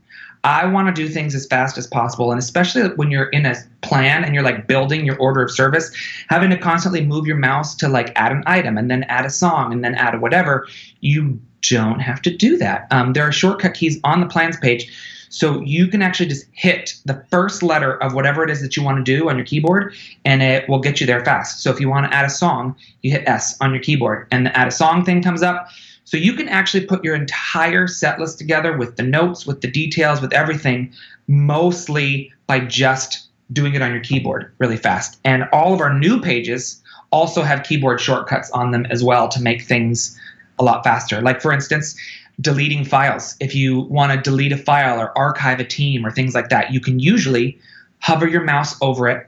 I 0.43 0.65
want 0.65 0.93
to 0.93 0.93
do 0.93 1.09
things 1.09 1.35
as 1.35 1.45
fast 1.45 1.77
as 1.77 1.85
possible. 1.85 2.31
And 2.31 2.39
especially 2.39 2.83
when 2.95 3.11
you're 3.11 3.27
in 3.29 3.45
a 3.45 3.55
plan 3.81 4.23
and 4.23 4.33
you're 4.33 4.43
like 4.43 4.67
building 4.67 5.05
your 5.05 5.17
order 5.17 5.41
of 5.41 5.51
service, 5.51 5.91
having 6.29 6.49
to 6.49 6.57
constantly 6.57 7.05
move 7.05 7.27
your 7.27 7.35
mouse 7.35 7.75
to 7.75 7.89
like 7.89 8.13
add 8.15 8.31
an 8.31 8.43
item 8.45 8.77
and 8.77 8.89
then 8.89 9.03
add 9.03 9.25
a 9.25 9.29
song 9.29 9.73
and 9.73 9.83
then 9.83 9.95
add 9.95 10.15
a 10.15 10.19
whatever, 10.19 10.65
you 11.01 11.39
don't 11.61 11.99
have 11.99 12.21
to 12.23 12.35
do 12.35 12.57
that. 12.57 12.87
Um, 12.91 13.13
there 13.13 13.23
are 13.23 13.31
shortcut 13.31 13.73
keys 13.73 13.99
on 14.03 14.21
the 14.21 14.27
plans 14.27 14.57
page. 14.57 14.91
So 15.29 15.61
you 15.61 15.87
can 15.87 16.01
actually 16.01 16.25
just 16.25 16.47
hit 16.53 16.95
the 17.05 17.23
first 17.29 17.61
letter 17.61 18.01
of 18.01 18.15
whatever 18.15 18.43
it 18.43 18.49
is 18.49 18.61
that 18.61 18.75
you 18.75 18.83
want 18.83 18.97
to 18.97 19.03
do 19.03 19.29
on 19.29 19.37
your 19.37 19.45
keyboard, 19.45 19.93
and 20.25 20.41
it 20.41 20.67
will 20.67 20.79
get 20.79 20.99
you 20.99 21.05
there 21.05 21.23
fast. 21.23 21.61
So 21.61 21.69
if 21.69 21.79
you 21.79 21.87
want 21.87 22.09
to 22.09 22.17
add 22.17 22.25
a 22.25 22.31
song, 22.31 22.75
you 23.03 23.11
hit 23.11 23.27
S 23.27 23.55
on 23.61 23.71
your 23.71 23.81
keyboard, 23.81 24.27
and 24.31 24.47
the 24.47 24.57
add 24.57 24.67
a 24.67 24.71
song 24.71 25.05
thing 25.05 25.21
comes 25.21 25.43
up. 25.43 25.67
So 26.03 26.17
you 26.17 26.33
can 26.33 26.49
actually 26.49 26.87
put 26.87 27.03
your 27.03 27.13
entire 27.13 27.85
set 27.85 28.19
list 28.19 28.39
together 28.39 28.75
with 28.75 28.95
the 28.95 29.03
notes, 29.03 29.45
with 29.45 29.61
the 29.61 29.69
details, 29.69 30.19
with 30.19 30.33
everything, 30.33 30.91
mostly 31.27 32.33
by 32.47 32.61
just 32.61 33.27
doing 33.53 33.75
it 33.75 33.83
on 33.83 33.91
your 33.91 34.01
keyboard 34.01 34.51
really 34.57 34.77
fast. 34.77 35.19
And 35.23 35.47
all 35.53 35.75
of 35.75 35.81
our 35.81 35.93
new 35.93 36.19
pages 36.19 36.81
also 37.11 37.43
have 37.43 37.63
keyboard 37.63 38.01
shortcuts 38.01 38.49
on 38.51 38.71
them 38.71 38.87
as 38.89 39.03
well 39.03 39.27
to 39.29 39.41
make 39.41 39.61
things 39.61 40.19
a 40.59 40.63
lot 40.63 40.83
faster. 40.83 41.21
Like, 41.21 41.41
for 41.41 41.51
instance, 41.51 41.95
deleting 42.41 42.85
files. 42.85 43.35
If 43.39 43.55
you 43.55 43.81
want 43.81 44.11
to 44.11 44.21
delete 44.21 44.51
a 44.51 44.57
file 44.57 44.99
or 44.99 45.17
archive 45.17 45.59
a 45.59 45.65
team 45.65 46.05
or 46.05 46.11
things 46.11 46.35
like 46.35 46.49
that, 46.49 46.71
you 46.71 46.79
can 46.79 46.99
usually 46.99 47.57
hover 47.99 48.27
your 48.27 48.43
mouse 48.43 48.77
over 48.81 49.07
it 49.07 49.27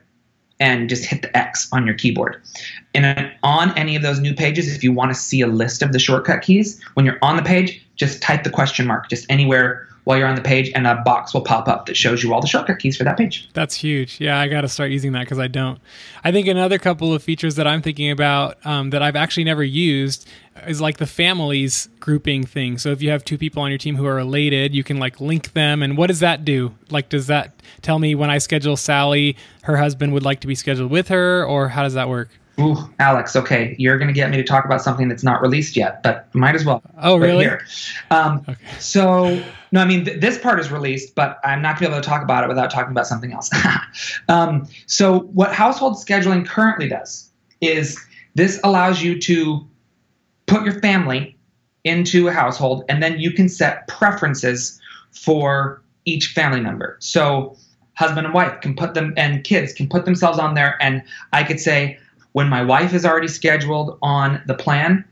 and 0.60 0.88
just 0.88 1.06
hit 1.06 1.24
the 1.24 1.36
X 1.36 1.68
on 1.72 1.86
your 1.86 1.96
keyboard. 1.96 2.42
And 2.94 3.32
on 3.42 3.76
any 3.78 3.96
of 3.96 4.04
those 4.04 4.20
new 4.20 4.34
pages, 4.34 4.74
if 4.74 4.84
you 4.84 4.94
want 4.94 5.12
to 5.12 5.16
see 5.16 5.42
a 5.42 5.48
list 5.48 5.82
of 5.82 5.92
the 5.92 6.00
shortcut 6.00 6.44
keys, 6.44 6.82
when 6.94 7.06
you're 7.06 7.18
on 7.22 7.36
the 7.36 7.42
page, 7.42 7.84
just 7.96 8.22
type 8.22 8.44
the 8.44 8.50
question 8.50 8.86
mark 8.86 9.10
just 9.10 9.26
anywhere 9.30 9.88
while 10.03 10.17
you're 10.17 10.27
on 10.27 10.36
the 10.36 10.41
page, 10.41 10.72
and 10.74 10.88
a 10.88 10.96
box 11.05 11.34
will 11.34 11.41
pop 11.41 11.67
up 11.67 11.86
that 11.86 11.96
shows 11.96 12.24
you 12.24 12.34
all 12.34 12.41
the 12.41 12.48
shortcut 12.48 12.79
keys 12.79 12.98
for 12.98 13.03
that 13.03 13.17
page. 13.17 13.50
That's 13.53 13.75
huge. 13.75 14.20
Yeah, 14.20 14.39
I 14.39 14.48
got 14.48 14.62
to 14.62 14.67
start 14.67 14.91
using 14.91 15.12
that 15.12 15.22
because 15.22 15.39
I 15.39 15.48
don't. 15.48 15.79
I 16.24 16.31
think 16.31 16.48
another 16.48 16.79
couple 16.79 17.13
of 17.13 17.22
features 17.22 17.55
that 17.55 17.67
I'm 17.67 17.81
thinking 17.81 18.10
about 18.10 18.58
um, 18.65 18.89
that 18.89 19.03
I've 19.03 19.15
actually 19.15 19.43
never 19.43 19.63
used 19.63 20.27
is 20.67 20.81
like 20.81 20.98
the 20.98 21.05
families 21.05 21.88
grouping 22.00 22.46
thing. 22.46 22.77
So 22.77 22.89
if 22.89 23.01
you 23.01 23.10
have 23.12 23.24
two 23.24 23.38
people 23.38 23.62
on 23.63 23.70
your 23.70 23.77
team 23.77 23.96
who 23.96 24.05
are 24.05 24.15
related, 24.15 24.74
you 24.74 24.84
can 24.84 24.98
like 24.98 25.22
link 25.22 25.53
them. 25.53 25.81
And 25.84 25.98
what 25.98 26.08
does 26.08 26.20
that 26.20 26.43
do? 26.43 26.74
Like, 26.89 27.10
does 27.10 27.27
that 27.27 27.53
tell 27.81 28.00
me 28.00 28.15
when 28.15 28.29
I 28.29 28.39
schedule 28.39 28.77
Sally, 28.77 29.38
her 29.63 29.77
husband 29.77 30.13
would 30.13 30.24
like 30.24 30.41
to 30.41 30.48
be 30.48 30.55
scheduled 30.55 30.91
with 30.91 31.08
her, 31.10 31.46
or 31.46 31.70
how 31.70 31.84
does 31.84 31.93
that 31.93 32.10
work? 32.10 32.29
Ooh, 32.62 32.77
Alex. 33.00 33.36
Okay, 33.36 33.75
you're 33.80 33.98
going 33.98 34.08
to 34.08 34.13
get 34.13 34.30
me 34.30 34.38
to 34.38 34.44
talk 34.44 34.65
about 34.65 34.82
something 34.82 35.08
that's 35.08 35.24
not 35.24 35.41
released 35.41 35.75
yet, 35.75 36.03
but 36.03 36.34
might 36.36 36.56
as 36.56 36.63
well. 36.65 36.82
Oh, 37.00 37.18
really? 37.18 37.44
here. 37.44 37.65
Um, 38.10 38.46
Okay. 38.48 38.56
So, 38.80 39.44
no, 39.72 39.82
I 39.82 39.86
mean, 39.86 40.06
th- 40.06 40.20
this 40.20 40.38
part 40.38 40.60
is 40.60 40.72
released, 40.72 41.15
but 41.15 41.39
I'm 41.44 41.62
not 41.62 41.80
going 41.80 41.86
to 41.86 41.89
be 41.89 41.94
able 41.94 42.03
to 42.03 42.08
talk 42.08 42.22
about 42.22 42.44
it 42.44 42.48
without 42.48 42.72
talking 42.72 42.91
about 42.91 43.08
something 43.08 43.32
else. 43.34 43.50
um, 44.30 44.68
so, 44.86 45.20
what 45.20 45.53
household 45.53 45.96
scheduling 45.96 46.46
currently 46.46 46.88
does 46.88 47.30
is 47.62 48.00
this 48.36 48.60
allows 48.63 49.01
you 49.01 49.20
to 49.22 49.68
put 50.46 50.63
your 50.63 50.80
family 50.80 51.38
into 51.84 52.27
a 52.27 52.32
household, 52.32 52.84
and 52.89 53.01
then 53.01 53.20
you 53.20 53.32
can 53.32 53.50
set 53.50 53.88
preferences 53.88 54.80
for 55.12 55.82
each 56.06 56.27
family 56.27 56.60
member. 56.60 56.98
So, 57.00 57.56
husband 57.94 58.25
and 58.25 58.34
wife 58.34 58.62
can 58.62 58.75
put 58.75 58.94
them, 58.94 59.13
and 59.18 59.44
kids 59.44 59.74
can 59.74 59.88
put 59.88 60.06
themselves 60.06 60.39
on 60.39 60.56
there, 60.56 60.77
and 60.82 61.03
I 61.34 61.44
could 61.44 61.60
say, 61.60 61.98
when 62.34 62.50
my 62.50 62.64
wife 62.64 62.94
is 62.94 63.06
already 63.06 63.28
scheduled 63.28 63.98
on 64.02 64.42
the 64.48 64.54
plan, 64.54 65.04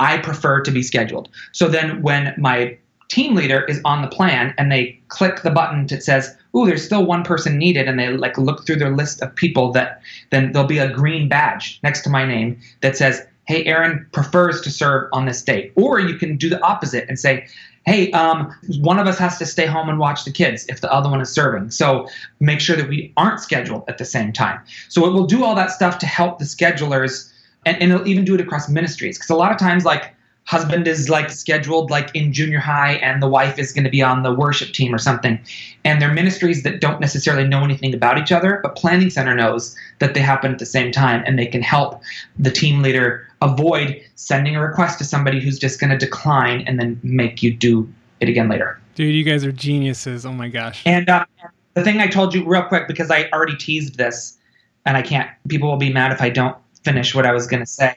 I 0.00 0.18
prefer 0.18 0.60
to 0.62 0.70
be 0.70 0.82
scheduled. 0.82 1.28
So 1.52 1.68
then 1.68 2.02
when 2.02 2.34
my 2.36 2.76
team 3.08 3.34
leader 3.34 3.64
is 3.64 3.80
on 3.84 4.02
the 4.02 4.08
plan 4.08 4.52
and 4.58 4.70
they 4.70 4.98
click 5.08 5.42
the 5.42 5.50
button 5.50 5.86
that 5.86 6.02
says, 6.02 6.36
"Ooh, 6.56 6.66
there's 6.66 6.84
still 6.84 7.06
one 7.06 7.22
person 7.22 7.56
needed," 7.56 7.88
and 7.88 7.98
they 7.98 8.08
like 8.08 8.36
look 8.36 8.66
through 8.66 8.76
their 8.76 8.90
list 8.90 9.22
of 9.22 9.34
people 9.34 9.72
that 9.72 10.00
then 10.30 10.52
there'll 10.52 10.68
be 10.68 10.78
a 10.78 10.92
green 10.92 11.28
badge 11.28 11.78
next 11.82 12.02
to 12.02 12.10
my 12.10 12.26
name 12.26 12.58
that 12.80 12.96
says, 12.96 13.24
"Hey, 13.44 13.64
Aaron 13.64 14.06
prefers 14.12 14.60
to 14.62 14.70
serve 14.70 15.08
on 15.12 15.26
this 15.26 15.42
date." 15.42 15.72
Or 15.76 16.00
you 16.00 16.16
can 16.16 16.36
do 16.36 16.48
the 16.48 16.60
opposite 16.62 17.06
and 17.08 17.18
say, 17.18 17.46
"Hey, 17.86 18.10
um, 18.12 18.54
one 18.80 18.98
of 18.98 19.06
us 19.06 19.18
has 19.18 19.38
to 19.38 19.46
stay 19.46 19.66
home 19.66 19.88
and 19.88 19.98
watch 19.98 20.24
the 20.24 20.30
kids 20.30 20.66
if 20.68 20.80
the 20.80 20.92
other 20.92 21.08
one 21.08 21.20
is 21.20 21.30
serving." 21.30 21.70
So 21.70 22.08
make 22.40 22.60
sure 22.60 22.76
that 22.76 22.88
we 22.88 23.12
aren't 23.16 23.40
scheduled 23.40 23.84
at 23.88 23.98
the 23.98 24.04
same 24.04 24.32
time. 24.32 24.60
So 24.88 25.06
it 25.06 25.12
will 25.12 25.26
do 25.26 25.44
all 25.44 25.54
that 25.54 25.70
stuff 25.70 25.98
to 26.00 26.06
help 26.06 26.38
the 26.38 26.44
schedulers 26.44 27.32
and, 27.66 27.82
and 27.82 27.92
it'll 27.92 28.08
even 28.08 28.24
do 28.24 28.34
it 28.34 28.40
across 28.40 28.68
ministries 28.68 29.18
because 29.18 29.30
a 29.30 29.34
lot 29.34 29.52
of 29.52 29.58
times 29.58 29.84
like 29.84 30.14
husband 30.46 30.88
is 30.88 31.08
like 31.08 31.30
scheduled 31.30 31.90
like 31.90 32.10
in 32.14 32.32
junior 32.32 32.58
high 32.58 32.94
and 32.94 33.22
the 33.22 33.28
wife 33.28 33.58
is 33.58 33.72
going 33.72 33.84
to 33.84 33.90
be 33.90 34.02
on 34.02 34.22
the 34.22 34.32
worship 34.32 34.72
team 34.72 34.94
or 34.94 34.98
something 34.98 35.38
and 35.84 36.00
they're 36.00 36.12
ministries 36.12 36.62
that 36.62 36.80
don't 36.80 37.00
necessarily 37.00 37.46
know 37.46 37.62
anything 37.62 37.94
about 37.94 38.18
each 38.18 38.32
other 38.32 38.60
but 38.62 38.74
planning 38.76 39.10
center 39.10 39.34
knows 39.34 39.76
that 39.98 40.14
they 40.14 40.20
happen 40.20 40.52
at 40.52 40.58
the 40.58 40.66
same 40.66 40.90
time 40.90 41.22
and 41.26 41.38
they 41.38 41.46
can 41.46 41.62
help 41.62 42.00
the 42.38 42.50
team 42.50 42.82
leader 42.82 43.26
avoid 43.42 44.00
sending 44.14 44.56
a 44.56 44.60
request 44.60 44.98
to 44.98 45.04
somebody 45.04 45.40
who's 45.40 45.58
just 45.58 45.78
going 45.80 45.90
to 45.90 45.98
decline 45.98 46.62
and 46.66 46.80
then 46.80 46.98
make 47.02 47.42
you 47.42 47.52
do 47.52 47.92
it 48.20 48.28
again 48.28 48.48
later 48.48 48.80
Dude, 48.96 49.14
you 49.14 49.24
guys 49.24 49.44
are 49.44 49.52
geniuses. 49.52 50.24
Oh 50.24 50.32
my 50.32 50.48
gosh. 50.48 50.82
and 50.86 51.10
uh, 51.10 51.26
the 51.74 51.84
thing 51.84 52.00
I 52.00 52.06
told 52.06 52.34
you 52.34 52.46
real 52.46 52.62
quick 52.62 52.88
because 52.88 53.10
I 53.10 53.28
already 53.30 53.54
teased 53.54 53.98
this, 53.98 54.38
and 54.86 54.96
I 54.96 55.02
can't. 55.02 55.28
People 55.48 55.68
will 55.68 55.76
be 55.76 55.92
mad 55.92 56.12
if 56.12 56.22
I 56.22 56.30
don't 56.30 56.56
finish 56.82 57.14
what 57.14 57.26
I 57.26 57.32
was 57.32 57.46
going 57.46 57.60
to 57.60 57.70
say. 57.70 57.94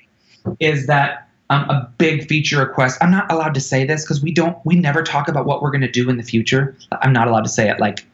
Is 0.59 0.87
that 0.87 1.28
um, 1.49 1.69
a 1.69 1.89
big 1.97 2.27
feature 2.27 2.59
request? 2.59 2.97
I'm 3.01 3.11
not 3.11 3.31
allowed 3.31 3.53
to 3.55 3.61
say 3.61 3.85
this 3.85 4.03
because 4.03 4.21
we 4.21 4.31
don't. 4.31 4.57
We 4.65 4.75
never 4.75 5.03
talk 5.03 5.27
about 5.27 5.45
what 5.45 5.61
we're 5.61 5.71
going 5.71 5.81
to 5.81 5.91
do 5.91 6.09
in 6.09 6.17
the 6.17 6.23
future. 6.23 6.75
I'm 7.01 7.13
not 7.13 7.27
allowed 7.27 7.43
to 7.43 7.49
say 7.49 7.69
it. 7.69 7.79
Like 7.79 8.05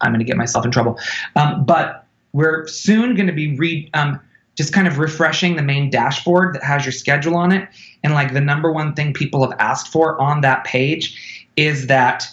I'm 0.00 0.12
going 0.12 0.20
to 0.20 0.24
get 0.24 0.36
myself 0.36 0.64
in 0.64 0.70
trouble. 0.70 0.98
Um, 1.36 1.64
but 1.64 2.06
we're 2.32 2.66
soon 2.66 3.14
going 3.14 3.26
to 3.26 3.32
be 3.32 3.56
re. 3.56 3.90
Um, 3.94 4.20
just 4.56 4.72
kind 4.74 4.86
of 4.86 4.98
refreshing 4.98 5.56
the 5.56 5.62
main 5.62 5.88
dashboard 5.88 6.54
that 6.54 6.62
has 6.62 6.84
your 6.84 6.92
schedule 6.92 7.34
on 7.34 7.50
it. 7.50 7.66
And 8.04 8.12
like 8.12 8.34
the 8.34 8.42
number 8.42 8.70
one 8.70 8.92
thing 8.94 9.14
people 9.14 9.48
have 9.48 9.58
asked 9.58 9.88
for 9.88 10.20
on 10.20 10.42
that 10.42 10.64
page 10.64 11.46
is 11.56 11.86
that 11.86 12.26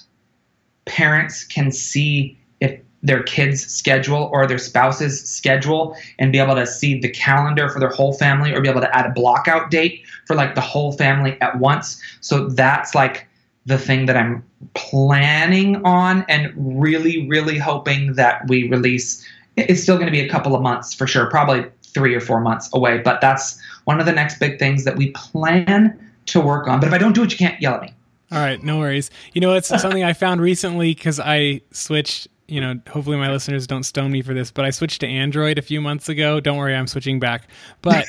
parents 0.83 1.43
can 1.43 1.71
see 1.71 2.37
if 2.59 2.81
their 3.03 3.23
kids' 3.23 3.65
schedule 3.65 4.29
or 4.33 4.45
their 4.47 4.57
spouse's 4.57 5.23
schedule 5.23 5.95
and 6.19 6.31
be 6.31 6.39
able 6.39 6.55
to 6.55 6.65
see 6.65 6.99
the 6.99 7.09
calendar 7.09 7.69
for 7.69 7.79
their 7.79 7.91
whole 7.91 8.13
family 8.13 8.51
or 8.53 8.61
be 8.61 8.67
able 8.67 8.81
to 8.81 8.93
add 8.93 9.05
a 9.05 9.13
blockout 9.13 9.69
date 9.69 10.03
for 10.27 10.35
like 10.35 10.55
the 10.55 10.61
whole 10.61 10.91
family 10.91 11.39
at 11.41 11.57
once. 11.59 12.01
So 12.21 12.47
that's 12.49 12.93
like 12.93 13.27
the 13.65 13.77
thing 13.77 14.05
that 14.05 14.15
I'm 14.15 14.43
planning 14.73 15.83
on 15.85 16.25
and 16.29 16.53
really, 16.55 17.27
really 17.27 17.57
hoping 17.57 18.13
that 18.13 18.47
we 18.47 18.69
release. 18.69 19.25
It's 19.55 19.81
still 19.81 19.95
going 19.95 20.07
to 20.07 20.11
be 20.11 20.21
a 20.21 20.29
couple 20.29 20.55
of 20.55 20.61
months 20.61 20.93
for 20.93 21.07
sure, 21.07 21.29
probably 21.29 21.65
three 21.83 22.13
or 22.13 22.21
four 22.21 22.39
months 22.39 22.69
away, 22.73 22.99
but 22.99 23.21
that's 23.21 23.59
one 23.85 23.99
of 23.99 24.05
the 24.05 24.11
next 24.11 24.39
big 24.39 24.59
things 24.59 24.83
that 24.83 24.97
we 24.97 25.11
plan 25.11 25.97
to 26.27 26.39
work 26.39 26.67
on. 26.67 26.79
But 26.79 26.87
if 26.87 26.93
I 26.93 26.97
don't 26.97 27.13
do 27.13 27.23
it, 27.23 27.31
you 27.31 27.37
can't 27.37 27.59
yell 27.61 27.75
at 27.75 27.81
me. 27.81 27.93
All 28.31 28.39
right, 28.39 28.61
no 28.61 28.79
worries. 28.79 29.09
You 29.33 29.41
know, 29.41 29.53
it's 29.53 29.69
something 29.69 30.03
I 30.03 30.13
found 30.13 30.41
recently 30.41 30.93
because 30.93 31.19
I 31.19 31.61
switched. 31.71 32.27
You 32.47 32.61
know, 32.61 32.79
hopefully 32.89 33.17
my 33.17 33.29
listeners 33.29 33.67
don't 33.67 33.83
stone 33.83 34.09
me 34.09 34.21
for 34.21 34.33
this, 34.33 34.51
but 34.51 34.63
I 34.63 34.69
switched 34.69 35.01
to 35.01 35.07
Android 35.07 35.57
a 35.57 35.61
few 35.61 35.81
months 35.81 36.07
ago. 36.07 36.39
Don't 36.39 36.57
worry, 36.57 36.73
I'm 36.73 36.87
switching 36.87 37.19
back. 37.19 37.49
But, 37.81 38.05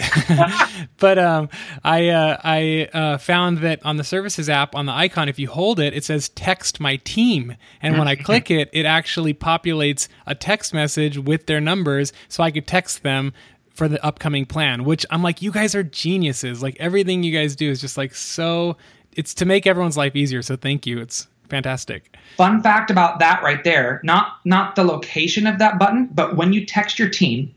but 0.98 1.18
um, 1.18 1.48
I 1.82 2.08
uh, 2.10 2.36
I 2.44 2.88
uh, 2.92 3.18
found 3.18 3.58
that 3.58 3.84
on 3.84 3.96
the 3.96 4.04
services 4.04 4.48
app 4.48 4.76
on 4.76 4.86
the 4.86 4.92
icon, 4.92 5.28
if 5.28 5.40
you 5.40 5.48
hold 5.48 5.80
it, 5.80 5.92
it 5.92 6.04
says 6.04 6.28
"Text 6.30 6.78
my 6.78 6.96
team," 6.96 7.56
and 7.82 7.98
when 7.98 8.06
I 8.06 8.14
click 8.14 8.50
it, 8.50 8.70
it 8.72 8.86
actually 8.86 9.34
populates 9.34 10.06
a 10.24 10.36
text 10.36 10.72
message 10.72 11.18
with 11.18 11.46
their 11.46 11.60
numbers, 11.60 12.12
so 12.28 12.44
I 12.44 12.52
could 12.52 12.66
text 12.66 13.02
them 13.02 13.32
for 13.74 13.88
the 13.88 14.04
upcoming 14.04 14.46
plan. 14.46 14.84
Which 14.84 15.04
I'm 15.10 15.22
like, 15.22 15.42
you 15.42 15.50
guys 15.50 15.74
are 15.74 15.82
geniuses. 15.82 16.62
Like 16.62 16.76
everything 16.78 17.24
you 17.24 17.32
guys 17.32 17.56
do 17.56 17.70
is 17.70 17.80
just 17.80 17.96
like 17.96 18.14
so 18.14 18.76
it's 19.12 19.34
to 19.34 19.44
make 19.44 19.66
everyone's 19.66 19.96
life 19.96 20.14
easier. 20.14 20.42
So 20.42 20.54
thank 20.56 20.86
you. 20.86 21.00
It's 21.00 21.26
fantastic. 21.48 22.16
Fun 22.36 22.62
fact 22.62 22.90
about 22.90 23.18
that 23.18 23.42
right 23.42 23.62
there, 23.64 24.00
not 24.04 24.38
not 24.44 24.76
the 24.76 24.84
location 24.84 25.46
of 25.46 25.58
that 25.58 25.78
button, 25.78 26.08
but 26.12 26.36
when 26.36 26.52
you 26.52 26.64
text 26.64 26.98
your 26.98 27.08
team, 27.08 27.54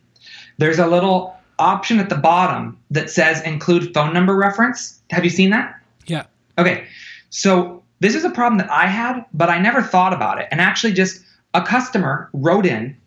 there's 0.57 0.79
a 0.79 0.87
little 0.87 1.35
option 1.59 1.99
at 1.99 2.09
the 2.09 2.15
bottom 2.15 2.77
that 2.89 3.09
says 3.09 3.41
include 3.43 3.93
phone 3.93 4.13
number 4.13 4.35
reference. 4.35 5.01
Have 5.11 5.23
you 5.23 5.29
seen 5.29 5.51
that? 5.51 5.79
Yeah. 6.07 6.25
Okay. 6.57 6.85
So 7.29 7.83
this 7.99 8.15
is 8.15 8.23
a 8.23 8.29
problem 8.29 8.57
that 8.57 8.71
I 8.71 8.87
had, 8.87 9.23
but 9.33 9.49
I 9.49 9.59
never 9.59 9.81
thought 9.81 10.13
about 10.13 10.39
it. 10.39 10.47
And 10.51 10.59
actually 10.59 10.93
just 10.93 11.21
a 11.53 11.61
customer 11.61 12.29
wrote 12.33 12.65
in 12.65 12.97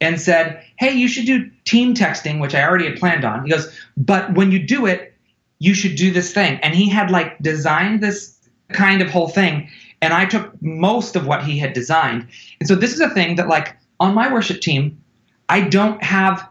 and 0.00 0.20
said, 0.20 0.62
"Hey, 0.76 0.92
you 0.92 1.08
should 1.08 1.26
do 1.26 1.50
team 1.64 1.94
texting, 1.94 2.40
which 2.40 2.54
I 2.54 2.62
already 2.62 2.84
had 2.84 2.96
planned 2.96 3.24
on." 3.24 3.44
He 3.44 3.50
goes, 3.50 3.72
"But 3.96 4.34
when 4.34 4.52
you 4.52 4.58
do 4.58 4.86
it, 4.86 5.14
you 5.58 5.74
should 5.74 5.96
do 5.96 6.12
this 6.12 6.32
thing." 6.32 6.58
And 6.62 6.74
he 6.74 6.88
had 6.88 7.10
like 7.10 7.38
designed 7.40 8.00
this 8.00 8.36
kind 8.72 9.02
of 9.02 9.10
whole 9.10 9.28
thing, 9.28 9.68
and 10.04 10.12
I 10.12 10.26
took 10.26 10.50
most 10.62 11.16
of 11.16 11.26
what 11.26 11.44
he 11.44 11.58
had 11.58 11.72
designed. 11.72 12.28
And 12.60 12.68
so 12.68 12.74
this 12.74 12.92
is 12.92 13.00
a 13.00 13.10
thing 13.10 13.36
that 13.36 13.48
like 13.48 13.76
on 13.98 14.14
my 14.14 14.32
worship 14.32 14.60
team, 14.60 15.02
I 15.48 15.62
don't 15.62 16.02
have 16.02 16.46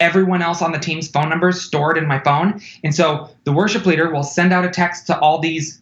everyone 0.00 0.42
else 0.42 0.60
on 0.60 0.72
the 0.72 0.78
team's 0.78 1.08
phone 1.08 1.28
numbers 1.28 1.60
stored 1.62 1.96
in 1.96 2.06
my 2.06 2.18
phone. 2.18 2.60
And 2.82 2.94
so 2.94 3.30
the 3.44 3.52
worship 3.52 3.86
leader 3.86 4.12
will 4.12 4.24
send 4.24 4.52
out 4.52 4.64
a 4.64 4.70
text 4.70 5.06
to 5.06 5.18
all 5.20 5.38
these 5.38 5.80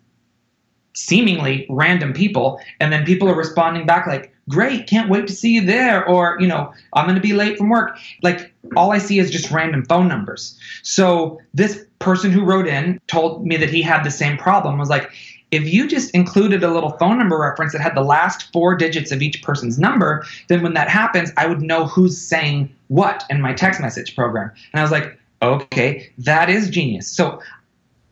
seemingly 0.95 1.67
random 1.71 2.13
people 2.13 2.61
and 2.79 2.93
then 2.93 3.05
people 3.05 3.27
are 3.27 3.35
responding 3.35 3.87
back 3.87 4.07
like 4.07 4.31
great 4.51 4.87
can't 4.87 5.09
wait 5.09 5.27
to 5.27 5.33
see 5.33 5.55
you 5.55 5.65
there 5.65 6.07
or 6.07 6.37
you 6.39 6.47
know 6.47 6.71
i'm 6.93 7.07
going 7.07 7.15
to 7.15 7.21
be 7.23 7.33
late 7.33 7.57
from 7.57 7.71
work 7.71 7.97
like 8.23 8.53
all 8.77 8.93
i 8.93 8.99
see 8.99 9.19
is 9.19 9.31
just 9.31 9.51
random 9.51 9.83
phone 9.87 10.07
numbers 10.07 10.59
so 10.83 11.41
this 11.55 11.87
person 11.99 12.31
who 12.31 12.45
wrote 12.45 12.67
in 12.67 13.01
told 13.07 13.47
me 13.47 13.57
that 13.57 13.71
he 13.71 13.81
had 13.81 14.05
the 14.05 14.11
same 14.11 14.37
problem 14.37 14.77
was 14.79 14.91
like 14.91 15.11
if 15.53 15.71
you 15.71 15.87
just 15.87 16.11
included 16.13 16.65
a 16.65 16.71
little 16.71 16.91
phone 16.93 17.19
number 17.19 17.39
reference 17.39 17.73
that 17.73 17.83
had 17.83 17.95
the 17.95 18.03
last 18.03 18.51
four 18.53 18.75
digits 18.75 19.13
of 19.13 19.23
each 19.23 19.43
person's 19.43 19.79
number 19.79 20.25
then 20.49 20.63
when 20.63 20.75
that 20.75 20.89
happens 20.89 21.31
i 21.37 21.47
would 21.47 21.63
know 21.63 21.87
who's 21.87 22.21
saying 22.21 22.75
what 22.89 23.25
in 23.31 23.41
my 23.41 23.53
text 23.53 23.81
message 23.81 24.17
program. 24.17 24.51
And 24.73 24.81
i 24.81 24.83
was 24.83 24.91
like 24.91 25.17
okay 25.41 26.11
that 26.19 26.51
is 26.51 26.69
genius. 26.71 27.09
So 27.09 27.41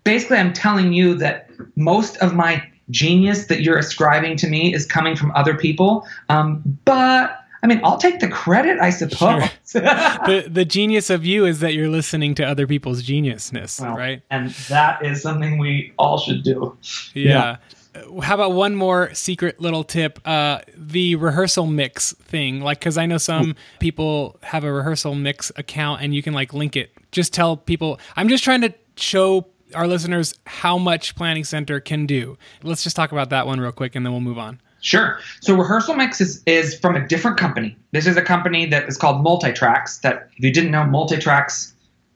basically 0.05 0.37
i'm 0.37 0.53
telling 0.53 0.93
you 0.93 1.15
that 1.17 1.51
most 1.77 2.17
of 2.19 2.35
my 2.35 2.63
genius 2.91 3.47
that 3.47 3.63
you're 3.63 3.79
ascribing 3.79 4.37
to 4.37 4.49
me 4.49 4.75
is 4.75 4.85
coming 4.85 5.17
from 5.17 5.31
other 5.33 5.55
people 5.55 6.07
um, 6.29 6.63
but 6.85 7.40
i 7.63 7.67
mean 7.67 7.81
i'll 7.85 7.99
take 7.99 8.21
the 8.21 8.29
credit 8.29 8.79
i 8.81 8.91
suppose 8.91 9.43
Sure. 9.71 9.81
The 9.83 10.47
the 10.51 10.65
genius 10.65 11.11
of 11.11 11.25
you 11.25 11.45
is 11.47 11.61
that 11.61 11.75
you're 11.75 11.89
listening 11.89 12.35
to 12.37 12.45
other 12.45 12.67
people's 12.67 13.03
geniusness, 13.03 13.81
Well, 13.81 13.97
right? 13.97 14.23
and 14.31 14.51
that 14.69 15.05
is 15.05 15.23
something 15.23 15.59
we 15.59 15.93
all 15.99 16.19
should 16.19 16.43
do 16.43 16.77
Yeah. 17.15 17.57
Uh, 17.95 18.21
How 18.23 18.35
about 18.37 18.53
one 18.53 18.75
more 18.77 19.13
secret 19.15 19.61
little 19.61 19.83
tip? 19.85 20.21
Uh, 20.25 20.61
the 20.77 21.17
rehearsal 21.17 21.67
mix 21.67 22.13
thing, 22.15 22.61
like, 22.61 22.79
because 22.79 22.97
I 22.97 23.07
know 23.07 23.19
some 23.19 23.57
people 23.81 24.39
have 24.45 24.63
a 24.65 24.73
rehearsal 24.73 25.15
mix 25.17 25.51
account 25.57 26.01
and 26.03 26.15
you 26.15 26.23
can 26.23 26.33
like 26.33 26.55
link 26.55 26.77
it. 26.77 26.93
Just 27.11 27.33
tell 27.35 27.57
people. 27.57 27.99
I'm 28.17 28.29
just 28.29 28.45
trying 28.45 28.61
to 28.61 28.73
show 28.97 29.49
our 29.75 29.89
listeners 29.89 30.35
how 30.47 30.79
much 30.79 31.17
Planning 31.17 31.43
Center 31.45 31.81
can 31.81 32.07
do. 32.07 32.39
Let's 32.63 32.85
just 32.85 32.95
talk 32.97 33.11
about 33.13 33.31
that 33.31 33.47
one 33.47 33.59
real 33.61 33.73
quick 33.73 33.97
and 33.97 34.07
then 34.07 34.13
we'll 34.13 34.21
move 34.21 34.39
on. 34.39 34.61
Sure. 34.81 35.19
So 35.41 35.57
Rehearsal 35.57 35.95
Mix 35.95 36.21
is, 36.21 36.43
is 36.47 36.79
from 36.79 36.97
a 36.97 37.07
different 37.07 37.37
company. 37.37 37.77
This 37.93 38.07
is 38.07 38.17
a 38.17 38.23
company 38.23 38.67
that 38.67 38.89
is 38.89 38.97
called 38.97 39.25
Multitracks. 39.25 40.01
That 40.01 40.29
if 40.37 40.45
you 40.45 40.53
didn't 40.53 40.71
know, 40.71 40.83
Multitracks 40.83 41.73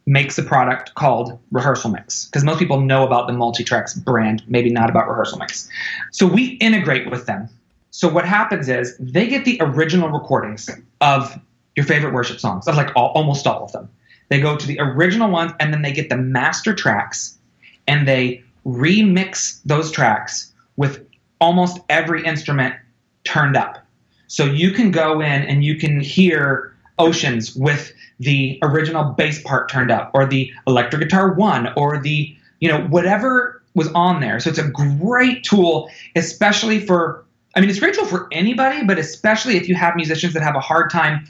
makes 0.07 0.37
a 0.38 0.42
product 0.42 0.94
called 0.94 1.38
Rehearsal 1.50 1.90
Mix 1.90 2.27
because 2.27 2.44
most 2.44 2.59
people 2.59 2.81
know 2.81 3.07
about 3.07 3.27
the 3.27 3.33
Multitracks 3.33 4.03
brand, 4.03 4.42
maybe 4.46 4.70
not 4.70 4.90
about 4.90 5.09
Rehearsal 5.09 5.38
Mix. 5.38 5.68
So 6.12 6.27
we 6.27 6.53
integrate 6.55 7.11
with 7.11 7.27
them. 7.27 7.48
So 7.90 8.09
what 8.09 8.24
happens 8.24 8.68
is 8.68 8.96
they 8.98 9.27
get 9.29 9.44
the 9.44 9.59
original 9.61 10.09
recordings 10.09 10.68
of 11.00 11.38
your 11.77 11.87
favorite 11.87 12.12
worship 12.12 12.40
songs, 12.40 12.66
of 12.66 12.77
like 12.77 12.90
all, 12.96 13.12
almost 13.14 13.46
all 13.46 13.64
of 13.64 13.72
them. 13.72 13.88
They 14.29 14.40
go 14.40 14.57
to 14.57 14.66
the 14.66 14.81
original 14.81 15.31
ones 15.31 15.53
and 15.61 15.72
then 15.72 15.83
they 15.83 15.92
get 15.92 16.09
the 16.09 16.16
master 16.16 16.74
tracks 16.74 17.38
and 17.87 18.09
they 18.09 18.42
remix 18.66 19.61
those 19.64 19.90
tracks 19.90 20.53
with 20.77 21.04
almost 21.40 21.81
every 21.88 22.25
instrument 22.25 22.75
turned 23.25 23.57
up. 23.57 23.85
So 24.27 24.44
you 24.44 24.70
can 24.70 24.90
go 24.90 25.20
in 25.20 25.42
and 25.42 25.64
you 25.64 25.77
can 25.77 26.01
hear 26.01 26.75
Oceans 26.99 27.55
with 27.55 27.92
the 28.20 28.59
original 28.62 29.05
bass 29.05 29.42
part 29.42 29.68
turned 29.68 29.90
up 29.90 30.11
or 30.14 30.27
the 30.27 30.53
electric 30.66 31.03
guitar 31.03 31.33
one 31.35 31.73
or 31.77 32.01
the, 32.01 32.35
you 32.61 32.68
know, 32.68 32.83
whatever 32.87 33.62
was 33.75 33.88
on 33.88 34.20
there. 34.20 34.38
So 34.38 34.51
it's 34.51 34.59
a 34.59 34.68
great 34.68 35.42
tool, 35.42 35.90
especially 36.14 36.79
for, 36.81 37.25
I 37.57 37.61
mean, 37.61 37.68
it's 37.68 37.81
great 37.81 37.94
tool 37.94 38.07
for 38.07 38.29
anybody, 38.31 38.85
but 38.85 38.99
especially 38.99 39.57
if 39.57 39.68
you 39.68 39.75
have 39.75 39.97
musicians 39.97 40.35
that 40.35 40.42
have 40.42 40.55
a 40.55 40.61
hard 40.61 40.90
time 40.90 41.27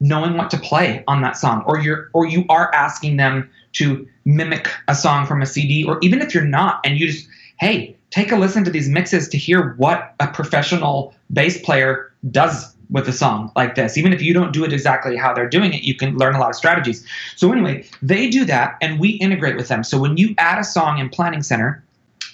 knowing 0.00 0.36
what 0.36 0.50
to 0.50 0.58
play 0.58 1.02
on 1.08 1.22
that 1.22 1.36
song 1.36 1.64
or 1.66 1.78
you're 1.78 2.08
or 2.12 2.26
you 2.26 2.44
are 2.48 2.72
asking 2.72 3.16
them 3.16 3.50
to 3.72 4.06
mimic 4.24 4.68
a 4.86 4.94
song 4.94 5.26
from 5.26 5.42
a 5.42 5.46
CD 5.46 5.84
or 5.84 5.98
even 6.02 6.20
if 6.22 6.34
you're 6.34 6.44
not 6.44 6.80
and 6.84 6.98
you 6.98 7.08
just 7.08 7.26
hey 7.58 7.96
take 8.10 8.32
a 8.32 8.36
listen 8.36 8.64
to 8.64 8.70
these 8.70 8.88
mixes 8.88 9.28
to 9.28 9.38
hear 9.38 9.74
what 9.74 10.14
a 10.20 10.28
professional 10.28 11.14
bass 11.32 11.60
player 11.60 12.12
does 12.30 12.74
with 12.90 13.06
a 13.06 13.12
song 13.12 13.52
like 13.54 13.74
this. 13.74 13.98
Even 13.98 14.12
if 14.12 14.22
you 14.22 14.32
don't 14.32 14.52
do 14.52 14.64
it 14.64 14.72
exactly 14.72 15.16
how 15.16 15.34
they're 15.34 15.48
doing 15.48 15.72
it 15.74 15.82
you 15.82 15.94
can 15.94 16.16
learn 16.16 16.34
a 16.34 16.38
lot 16.38 16.50
of 16.50 16.56
strategies. 16.56 17.06
So 17.36 17.52
anyway 17.52 17.84
they 18.02 18.30
do 18.30 18.44
that 18.46 18.76
and 18.80 18.98
we 18.98 19.10
integrate 19.10 19.56
with 19.56 19.68
them. 19.68 19.84
So 19.84 19.98
when 19.98 20.16
you 20.16 20.34
add 20.38 20.58
a 20.58 20.64
song 20.64 20.98
in 20.98 21.08
planning 21.08 21.42
center 21.42 21.84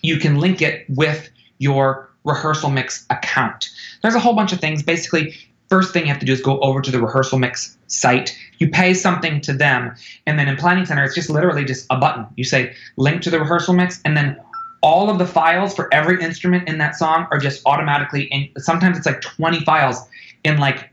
you 0.03 0.19
can 0.19 0.39
link 0.39 0.63
it 0.63 0.85
with 0.89 1.31
your 1.59 2.11
rehearsal 2.25 2.71
mix 2.71 3.07
account. 3.11 3.71
There's 4.03 4.15
a 4.15 4.21
whole 4.21 4.35
bunch 4.35 4.53
of 4.53 4.61
things. 4.61 4.83
Basically 4.83 5.35
first 5.69 5.93
thing 5.93 6.03
you 6.03 6.09
have 6.09 6.21
to 6.21 6.27
do 6.27 6.33
is 6.33 6.41
go 6.41 6.61
over 6.61 6.81
to 6.81 6.91
the 6.91 7.01
rehearsal 7.01 7.39
mix 7.39 7.77
site. 7.89 8.37
You 8.59 8.71
pay 8.71 8.95
something 8.95 9.41
to 9.43 9.53
them 9.53 9.95
and 10.27 10.39
then 10.39 10.47
in 10.47 10.57
planning 10.57 10.87
center 10.87 11.03
it's 11.05 11.15
just 11.15 11.31
literally 11.31 11.65
just 11.65 11.87
a 11.91 11.97
button. 11.97 12.27
You 12.37 12.45
say 12.45 12.75
link 12.97 13.23
to 13.23 13.31
the 13.31 13.41
rehearsal 13.41 13.75
mix 13.75 14.01
and 14.05 14.17
then 14.17 14.41
all 14.85 15.09
of 15.09 15.19
the 15.19 15.27
files 15.27 15.75
for 15.75 15.93
every 15.93 16.23
instrument 16.23 16.69
in 16.69 16.77
that 16.77 16.95
song 16.95 17.27
are 17.31 17.39
just 17.39 17.63
automatically 17.65 18.25
in 18.25 18.49
sometimes 18.59 18.99
it's 18.99 19.07
like 19.07 19.23
20 19.23 19.61
files 19.61 20.07
in 20.45 20.59
like 20.59 20.91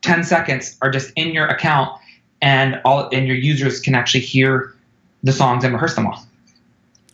10 0.00 0.24
seconds 0.24 0.76
are 0.80 0.90
just 0.90 1.12
in 1.14 1.28
your 1.28 1.46
account 1.46 1.92
and 2.40 2.80
all 2.86 3.08
and 3.12 3.26
your 3.26 3.36
users 3.36 3.80
can 3.80 3.94
actually 3.94 4.20
hear 4.20 4.74
the 5.22 5.32
songs 5.32 5.62
and 5.62 5.74
rehearse 5.74 5.94
them 5.94 6.06
all 6.06 6.26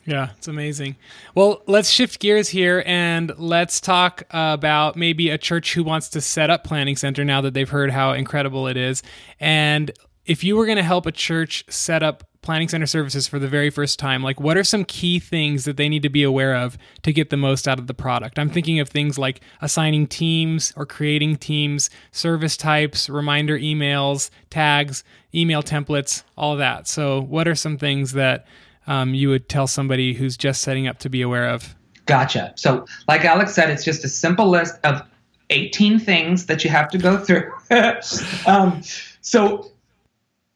yeah, 0.06 0.30
it's 0.36 0.48
amazing. 0.48 0.96
Well, 1.36 1.62
let's 1.66 1.88
shift 1.88 2.18
gears 2.20 2.48
here 2.48 2.82
and 2.84 3.32
let's 3.36 3.80
talk 3.80 4.22
about 4.30 4.96
maybe 4.96 5.28
a 5.28 5.38
church 5.38 5.74
who 5.74 5.84
wants 5.84 6.08
to 6.08 6.20
set 6.20 6.50
up 6.50 6.64
Planning 6.64 6.96
Center 6.96 7.24
now 7.24 7.42
that 7.42 7.54
they've 7.54 7.68
heard 7.68 7.90
how 7.90 8.12
incredible 8.12 8.66
it 8.66 8.76
is. 8.76 9.04
And 9.38 9.92
if 10.24 10.42
you 10.42 10.56
were 10.56 10.64
going 10.64 10.78
to 10.78 10.82
help 10.82 11.06
a 11.06 11.12
church 11.12 11.64
set 11.68 12.02
up 12.02 12.29
Planning 12.42 12.68
Center 12.68 12.86
services 12.86 13.28
for 13.28 13.38
the 13.38 13.48
very 13.48 13.68
first 13.68 13.98
time, 13.98 14.22
like 14.22 14.40
what 14.40 14.56
are 14.56 14.64
some 14.64 14.86
key 14.86 15.18
things 15.18 15.64
that 15.64 15.76
they 15.76 15.90
need 15.90 16.02
to 16.02 16.08
be 16.08 16.22
aware 16.22 16.56
of 16.56 16.78
to 17.02 17.12
get 17.12 17.28
the 17.28 17.36
most 17.36 17.68
out 17.68 17.78
of 17.78 17.86
the 17.86 17.92
product? 17.92 18.38
I'm 18.38 18.48
thinking 18.48 18.80
of 18.80 18.88
things 18.88 19.18
like 19.18 19.42
assigning 19.60 20.06
teams 20.06 20.72
or 20.74 20.86
creating 20.86 21.36
teams, 21.36 21.90
service 22.12 22.56
types, 22.56 23.10
reminder 23.10 23.58
emails, 23.58 24.30
tags, 24.48 25.04
email 25.34 25.62
templates, 25.62 26.22
all 26.34 26.56
that. 26.56 26.88
So, 26.88 27.20
what 27.20 27.46
are 27.46 27.54
some 27.54 27.76
things 27.76 28.12
that 28.12 28.46
um, 28.86 29.12
you 29.12 29.28
would 29.28 29.50
tell 29.50 29.66
somebody 29.66 30.14
who's 30.14 30.38
just 30.38 30.62
setting 30.62 30.88
up 30.88 30.98
to 31.00 31.10
be 31.10 31.20
aware 31.20 31.50
of? 31.50 31.74
Gotcha. 32.06 32.54
So, 32.56 32.86
like 33.06 33.22
Alex 33.26 33.52
said, 33.52 33.68
it's 33.68 33.84
just 33.84 34.02
a 34.02 34.08
simple 34.08 34.48
list 34.48 34.76
of 34.82 35.02
18 35.50 35.98
things 35.98 36.46
that 36.46 36.64
you 36.64 36.70
have 36.70 36.88
to 36.88 36.96
go 36.96 37.18
through. 37.18 37.52
um, 38.46 38.80
so, 39.20 39.70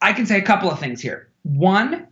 I 0.00 0.14
can 0.14 0.24
say 0.24 0.38
a 0.38 0.42
couple 0.42 0.70
of 0.70 0.78
things 0.78 1.02
here. 1.02 1.28
One, 1.44 2.06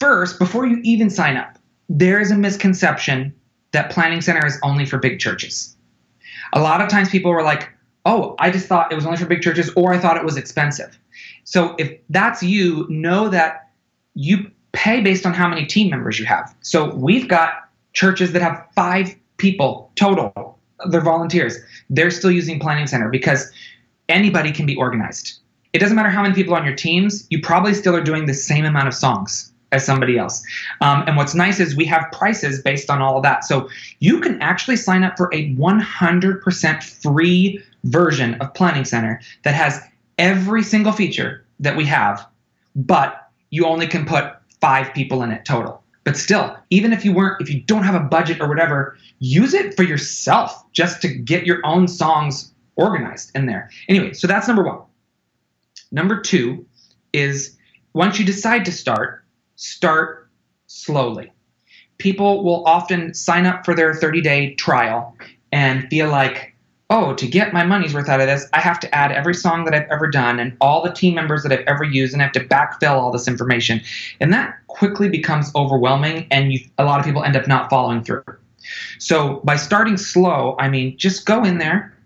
first, 0.00 0.38
before 0.38 0.64
you 0.66 0.80
even 0.82 1.10
sign 1.10 1.36
up, 1.36 1.58
there 1.88 2.20
is 2.20 2.30
a 2.30 2.36
misconception 2.36 3.34
that 3.72 3.90
Planning 3.90 4.20
Center 4.20 4.46
is 4.46 4.58
only 4.62 4.86
for 4.86 4.98
big 4.98 5.18
churches. 5.18 5.76
A 6.54 6.60
lot 6.60 6.80
of 6.80 6.88
times 6.88 7.10
people 7.10 7.30
were 7.30 7.42
like, 7.42 7.68
oh, 8.04 8.34
I 8.38 8.50
just 8.50 8.66
thought 8.66 8.90
it 8.90 8.94
was 8.94 9.04
only 9.04 9.18
for 9.18 9.26
big 9.26 9.42
churches, 9.42 9.70
or 9.76 9.92
I 9.92 9.98
thought 9.98 10.16
it 10.16 10.24
was 10.24 10.36
expensive. 10.36 10.98
So 11.44 11.74
if 11.78 11.98
that's 12.10 12.42
you, 12.42 12.86
know 12.88 13.28
that 13.28 13.70
you 14.14 14.50
pay 14.72 15.00
based 15.00 15.26
on 15.26 15.34
how 15.34 15.48
many 15.48 15.66
team 15.66 15.90
members 15.90 16.18
you 16.18 16.24
have. 16.26 16.54
So 16.60 16.94
we've 16.94 17.28
got 17.28 17.68
churches 17.92 18.32
that 18.32 18.42
have 18.42 18.64
five 18.74 19.14
people 19.36 19.90
total. 19.96 20.58
They're 20.88 21.00
volunteers. 21.00 21.58
They're 21.90 22.10
still 22.10 22.30
using 22.30 22.58
Planning 22.60 22.86
Center 22.86 23.08
because 23.08 23.50
anybody 24.08 24.52
can 24.52 24.66
be 24.66 24.76
organized. 24.76 25.41
It 25.72 25.78
doesn't 25.78 25.96
matter 25.96 26.10
how 26.10 26.22
many 26.22 26.34
people 26.34 26.54
on 26.54 26.64
your 26.64 26.76
teams, 26.76 27.26
you 27.30 27.40
probably 27.40 27.74
still 27.74 27.96
are 27.96 28.02
doing 28.02 28.26
the 28.26 28.34
same 28.34 28.64
amount 28.64 28.88
of 28.88 28.94
songs 28.94 29.52
as 29.72 29.84
somebody 29.84 30.18
else. 30.18 30.42
Um, 30.82 31.04
and 31.06 31.16
what's 31.16 31.34
nice 31.34 31.58
is 31.58 31.74
we 31.74 31.86
have 31.86 32.12
prices 32.12 32.60
based 32.60 32.90
on 32.90 33.00
all 33.00 33.16
of 33.16 33.22
that. 33.22 33.44
So 33.44 33.68
you 34.00 34.20
can 34.20 34.40
actually 34.42 34.76
sign 34.76 35.02
up 35.02 35.16
for 35.16 35.30
a 35.32 35.54
100% 35.54 36.82
free 36.82 37.62
version 37.84 38.34
of 38.34 38.52
Planning 38.54 38.84
Center 38.84 39.20
that 39.44 39.54
has 39.54 39.80
every 40.18 40.62
single 40.62 40.92
feature 40.92 41.44
that 41.58 41.76
we 41.76 41.86
have, 41.86 42.26
but 42.76 43.30
you 43.50 43.64
only 43.64 43.86
can 43.86 44.04
put 44.04 44.34
five 44.60 44.92
people 44.92 45.22
in 45.22 45.30
it 45.30 45.44
total. 45.44 45.82
But 46.04 46.16
still, 46.16 46.56
even 46.70 46.92
if 46.92 47.04
you 47.04 47.12
weren't, 47.12 47.40
if 47.40 47.48
you 47.48 47.60
don't 47.60 47.84
have 47.84 47.94
a 47.94 48.00
budget 48.00 48.40
or 48.40 48.48
whatever, 48.48 48.98
use 49.20 49.54
it 49.54 49.74
for 49.74 49.84
yourself 49.84 50.70
just 50.72 51.00
to 51.02 51.08
get 51.08 51.46
your 51.46 51.60
own 51.64 51.86
songs 51.88 52.52
organized 52.76 53.30
in 53.34 53.46
there. 53.46 53.70
Anyway, 53.88 54.12
so 54.12 54.26
that's 54.26 54.48
number 54.48 54.64
one. 54.64 54.80
Number 55.92 56.20
two 56.20 56.66
is 57.12 57.56
once 57.92 58.18
you 58.18 58.24
decide 58.24 58.64
to 58.64 58.72
start, 58.72 59.24
start 59.56 60.30
slowly. 60.66 61.30
People 61.98 62.42
will 62.42 62.66
often 62.66 63.14
sign 63.14 63.46
up 63.46 63.64
for 63.64 63.74
their 63.74 63.94
30 63.94 64.22
day 64.22 64.54
trial 64.54 65.16
and 65.52 65.86
feel 65.88 66.08
like, 66.08 66.56
oh, 66.88 67.14
to 67.14 67.26
get 67.26 67.52
my 67.52 67.64
money's 67.64 67.94
worth 67.94 68.08
out 68.08 68.20
of 68.20 68.26
this, 68.26 68.48
I 68.54 68.60
have 68.60 68.80
to 68.80 68.94
add 68.94 69.12
every 69.12 69.34
song 69.34 69.64
that 69.66 69.74
I've 69.74 69.88
ever 69.90 70.08
done 70.08 70.40
and 70.40 70.56
all 70.60 70.82
the 70.82 70.92
team 70.92 71.14
members 71.14 71.42
that 71.42 71.52
I've 71.52 71.64
ever 71.66 71.84
used, 71.84 72.12
and 72.12 72.20
I 72.20 72.24
have 72.24 72.32
to 72.32 72.44
backfill 72.44 72.92
all 72.92 73.12
this 73.12 73.28
information. 73.28 73.80
And 74.20 74.32
that 74.32 74.56
quickly 74.66 75.08
becomes 75.08 75.54
overwhelming, 75.54 76.26
and 76.30 76.52
you, 76.52 76.60
a 76.78 76.84
lot 76.84 76.98
of 76.98 77.06
people 77.06 77.22
end 77.22 77.36
up 77.36 77.46
not 77.46 77.70
following 77.70 78.02
through. 78.02 78.24
So 78.98 79.40
by 79.44 79.56
starting 79.56 79.96
slow, 79.96 80.56
I 80.58 80.68
mean, 80.68 80.96
just 80.96 81.26
go 81.26 81.44
in 81.44 81.58
there, 81.58 81.96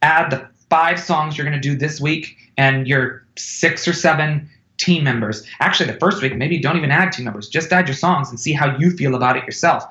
add 0.00 0.30
the 0.30 0.48
five 0.70 0.98
songs 0.98 1.36
you're 1.36 1.46
going 1.46 1.60
to 1.60 1.68
do 1.68 1.76
this 1.76 2.00
week, 2.00 2.36
and 2.56 2.86
your 2.86 3.21
six 3.36 3.86
or 3.86 3.92
seven 3.92 4.48
team 4.78 5.04
members. 5.04 5.46
Actually, 5.60 5.92
the 5.92 5.98
first 5.98 6.22
week, 6.22 6.36
maybe 6.36 6.58
don't 6.58 6.76
even 6.76 6.90
add 6.90 7.12
team 7.12 7.24
members, 7.24 7.48
just 7.48 7.72
add 7.72 7.86
your 7.86 7.94
songs 7.94 8.30
and 8.30 8.40
see 8.40 8.52
how 8.52 8.76
you 8.78 8.90
feel 8.90 9.14
about 9.14 9.36
it 9.36 9.44
yourself. 9.44 9.84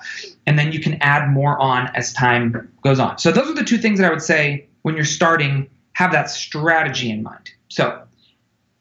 And 0.45 0.59
then 0.59 0.71
you 0.71 0.79
can 0.79 0.95
add 1.01 1.29
more 1.29 1.59
on 1.59 1.87
as 1.95 2.11
time 2.13 2.71
goes 2.83 2.99
on. 2.99 3.17
So, 3.17 3.31
those 3.31 3.49
are 3.49 3.53
the 3.53 3.63
two 3.63 3.77
things 3.77 3.99
that 3.99 4.07
I 4.07 4.11
would 4.11 4.21
say 4.21 4.67
when 4.81 4.95
you're 4.95 5.05
starting, 5.05 5.69
have 5.93 6.11
that 6.11 6.29
strategy 6.29 7.09
in 7.09 7.23
mind. 7.23 7.51
So, 7.69 8.01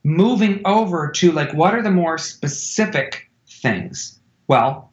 moving 0.03 0.62
over 0.64 1.11
to 1.11 1.33
like, 1.33 1.53
what 1.53 1.75
are 1.75 1.83
the 1.83 1.90
more 1.90 2.18
specific 2.18 3.31
things? 3.46 4.18
Well, 4.49 4.92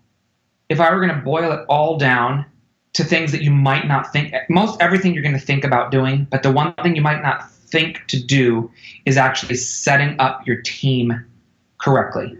if 0.69 0.79
I 0.79 0.93
were 0.93 0.99
going 0.99 1.15
to 1.15 1.21
boil 1.21 1.51
it 1.51 1.65
all 1.69 1.97
down 1.97 2.45
to 2.93 3.03
things 3.03 3.31
that 3.31 3.41
you 3.41 3.51
might 3.51 3.87
not 3.87 4.11
think, 4.11 4.33
most 4.49 4.81
everything 4.81 5.13
you're 5.13 5.23
going 5.23 5.39
to 5.39 5.39
think 5.39 5.63
about 5.63 5.91
doing, 5.91 6.27
but 6.29 6.43
the 6.43 6.51
one 6.51 6.73
thing 6.83 6.95
you 6.95 7.01
might 7.01 7.21
not 7.21 7.49
think 7.67 8.05
to 8.07 8.21
do 8.21 8.71
is 9.05 9.17
actually 9.17 9.55
setting 9.55 10.19
up 10.19 10.45
your 10.47 10.61
team 10.61 11.25
correctly. 11.79 12.35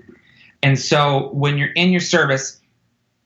And 0.63 0.80
so 0.80 1.30
when 1.34 1.58
you're 1.58 1.74
in 1.74 1.92
your 1.92 2.02
service, 2.02 2.60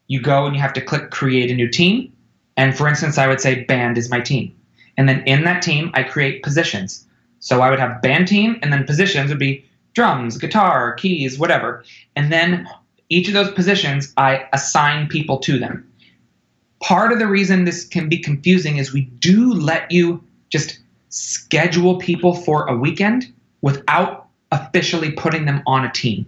you 0.08 0.22
go 0.22 0.46
and 0.46 0.56
you 0.56 0.62
have 0.62 0.74
to 0.74 0.82
click 0.82 1.12
create 1.12 1.50
a 1.50 1.56
new 1.56 1.70
team. 1.70 2.12
And 2.58 2.78
for 2.78 2.88
instance, 2.88 3.18
I 3.18 3.28
would 3.28 3.40
say 3.40 3.64
band 3.64 3.98
is 3.98 4.10
my 4.10 4.20
team. 4.20 4.56
And 4.98 5.08
then 5.08 5.24
in 5.26 5.46
that 5.46 5.62
team, 5.62 5.92
I 5.94 6.04
create 6.04 6.44
positions. 6.44 7.08
So 7.40 7.62
I 7.62 7.70
would 7.70 7.80
have 7.80 8.02
band 8.02 8.28
team, 8.28 8.60
and 8.62 8.72
then 8.72 8.86
positions 8.86 9.30
would 9.30 9.40
be 9.40 9.66
drums, 9.94 10.38
guitar, 10.38 10.94
keys, 10.94 11.40
whatever. 11.40 11.84
And 12.16 12.32
then 12.32 12.68
each 13.10 13.28
of 13.28 13.34
those 13.34 13.52
positions, 13.52 14.14
I 14.18 14.48
assign 14.54 15.08
people 15.08 15.40
to 15.40 15.58
them. 15.58 15.92
Part 16.82 17.12
of 17.12 17.20
the 17.20 17.28
reason 17.28 17.66
this 17.66 17.86
can 17.86 18.10
be 18.10 18.18
confusing 18.18 18.78
is 18.78 18.94
we 18.94 19.02
do 19.02 19.54
let 19.54 19.92
you 19.92 20.24
just 20.50 20.80
schedule 21.12 21.98
people 21.98 22.34
for 22.34 22.66
a 22.68 22.76
weekend 22.76 23.32
without 23.62 24.28
officially 24.52 25.12
putting 25.12 25.46
them 25.46 25.62
on 25.66 25.86
a 25.86 25.92
team. 25.92 26.26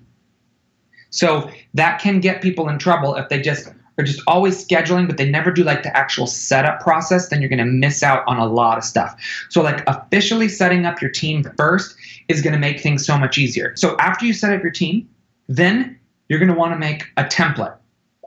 So 1.10 1.50
that 1.74 2.00
can 2.00 2.20
get 2.20 2.42
people 2.42 2.70
in 2.70 2.78
trouble 2.80 3.16
if 3.16 3.30
they 3.30 3.42
just 3.42 3.70
are 3.98 4.04
just 4.04 4.22
always 4.28 4.66
scheduling, 4.66 5.08
but 5.08 5.18
they 5.18 5.30
never 5.30 5.52
do 5.52 5.64
like 5.64 5.84
the 5.84 5.96
actual 5.96 6.26
setup 6.26 6.80
process, 6.80 7.30
then 7.30 7.42
you're 7.42 7.50
going 7.50 7.60
to 7.60 7.66
miss 7.66 8.02
out 8.02 8.24
on 8.28 8.40
a 8.40 8.46
lot 8.46 8.78
of 8.78 8.84
stuff. 8.84 9.16
So, 9.50 9.62
like, 9.62 9.84
officially 9.88 10.50
setting 10.50 10.86
up 10.86 11.02
your 11.02 11.12
team 11.12 11.44
first 11.58 11.96
is 12.28 12.42
going 12.42 12.54
to 12.54 12.60
make 12.60 12.80
things 12.80 13.06
so 13.06 13.18
much 13.18 13.38
easier. 13.38 13.74
So, 13.76 13.96
after 14.00 14.26
you 14.26 14.34
set 14.34 14.52
up 14.52 14.64
your 14.64 14.72
team, 14.72 15.08
then 15.48 16.00
you're 16.28 16.40
going 16.40 16.52
to 16.52 16.58
want 16.58 16.74
to 16.74 16.80
make 16.80 17.04
a 17.18 17.24
template. 17.24 17.76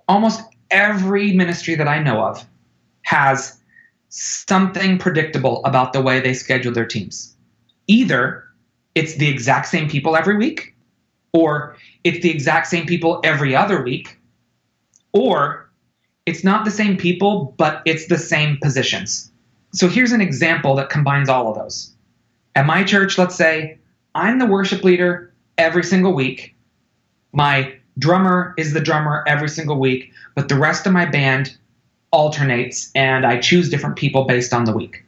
Almost 0.09 0.43
every 0.71 1.33
ministry 1.33 1.75
that 1.75 1.89
I 1.89 2.01
know 2.01 2.21
of 2.21 2.47
has 3.03 3.59
something 4.09 4.99
predictable 4.99 5.65
about 5.65 5.93
the 5.93 6.01
way 6.01 6.21
they 6.21 6.35
schedule 6.35 6.73
their 6.73 6.87
teams. 6.87 7.37
Either 7.87 8.45
it's 8.95 9.17
the 9.17 9.29
exact 9.29 9.67
same 9.67 9.89
people 9.89 10.17
every 10.17 10.37
week, 10.37 10.75
or 11.33 11.77
it's 12.05 12.23
the 12.23 12.31
exact 12.31 12.67
same 12.67 12.87
people 12.87 13.21
every 13.25 13.55
other 13.55 13.83
week, 13.83 14.19
or 15.13 15.71
it's 16.25 16.43
not 16.43 16.65
the 16.65 16.71
same 16.71 16.97
people, 16.97 17.55
but 17.57 17.83
it's 17.85 18.07
the 18.07 18.19
same 18.19 18.59
positions. 18.63 19.31
So 19.73 19.89
here's 19.89 20.13
an 20.13 20.21
example 20.21 20.75
that 20.77 20.91
combines 20.91 21.29
all 21.29 21.49
of 21.49 21.57
those. 21.57 21.95
At 22.55 22.67
my 22.67 22.83
church, 22.83 23.19
let's 23.19 23.37
say 23.37 23.79
I'm 24.15 24.39
the 24.39 24.47
worship 24.47 24.83
leader 24.83 25.33
every 25.59 25.85
single 25.85 26.15
week. 26.15 26.55
My 27.33 27.75
drummer 27.99 28.55
is 28.57 28.73
the 28.73 28.81
drummer 28.81 29.25
every 29.27 29.49
single 29.49 29.79
week, 29.79 30.11
but 30.35 30.49
the 30.49 30.59
rest 30.59 30.87
of 30.87 30.93
my 30.93 31.05
band 31.05 31.57
alternates 32.11 32.91
and 32.95 33.27
I 33.27 33.39
choose 33.39 33.69
different 33.69 33.97
people 33.97 34.25
based 34.25 34.53
on 34.53 34.65
the 34.65 34.73
week. 34.73 35.05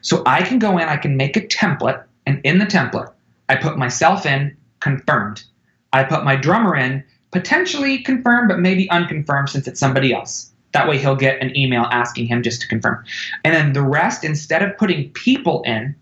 So 0.00 0.22
I 0.26 0.42
can 0.42 0.58
go 0.58 0.78
in, 0.78 0.88
I 0.88 0.96
can 0.96 1.16
make 1.16 1.36
a 1.36 1.46
template, 1.46 2.02
and 2.26 2.40
in 2.44 2.58
the 2.58 2.66
template, 2.66 3.12
I 3.48 3.56
put 3.56 3.78
myself 3.78 4.26
in, 4.26 4.56
confirmed. 4.80 5.44
I 5.92 6.04
put 6.04 6.24
my 6.24 6.36
drummer 6.36 6.76
in, 6.76 7.04
potentially 7.30 7.98
confirmed, 7.98 8.48
but 8.48 8.58
maybe 8.58 8.90
unconfirmed 8.90 9.50
since 9.50 9.66
it's 9.66 9.80
somebody 9.80 10.12
else. 10.12 10.50
That 10.72 10.88
way 10.88 10.98
he'll 10.98 11.16
get 11.16 11.40
an 11.40 11.56
email 11.56 11.82
asking 11.90 12.26
him 12.26 12.42
just 12.42 12.60
to 12.62 12.68
confirm. 12.68 13.04
And 13.44 13.54
then 13.54 13.72
the 13.74 13.82
rest, 13.82 14.24
instead 14.24 14.62
of 14.62 14.76
putting 14.78 15.10
people 15.10 15.62
in, 15.62 15.94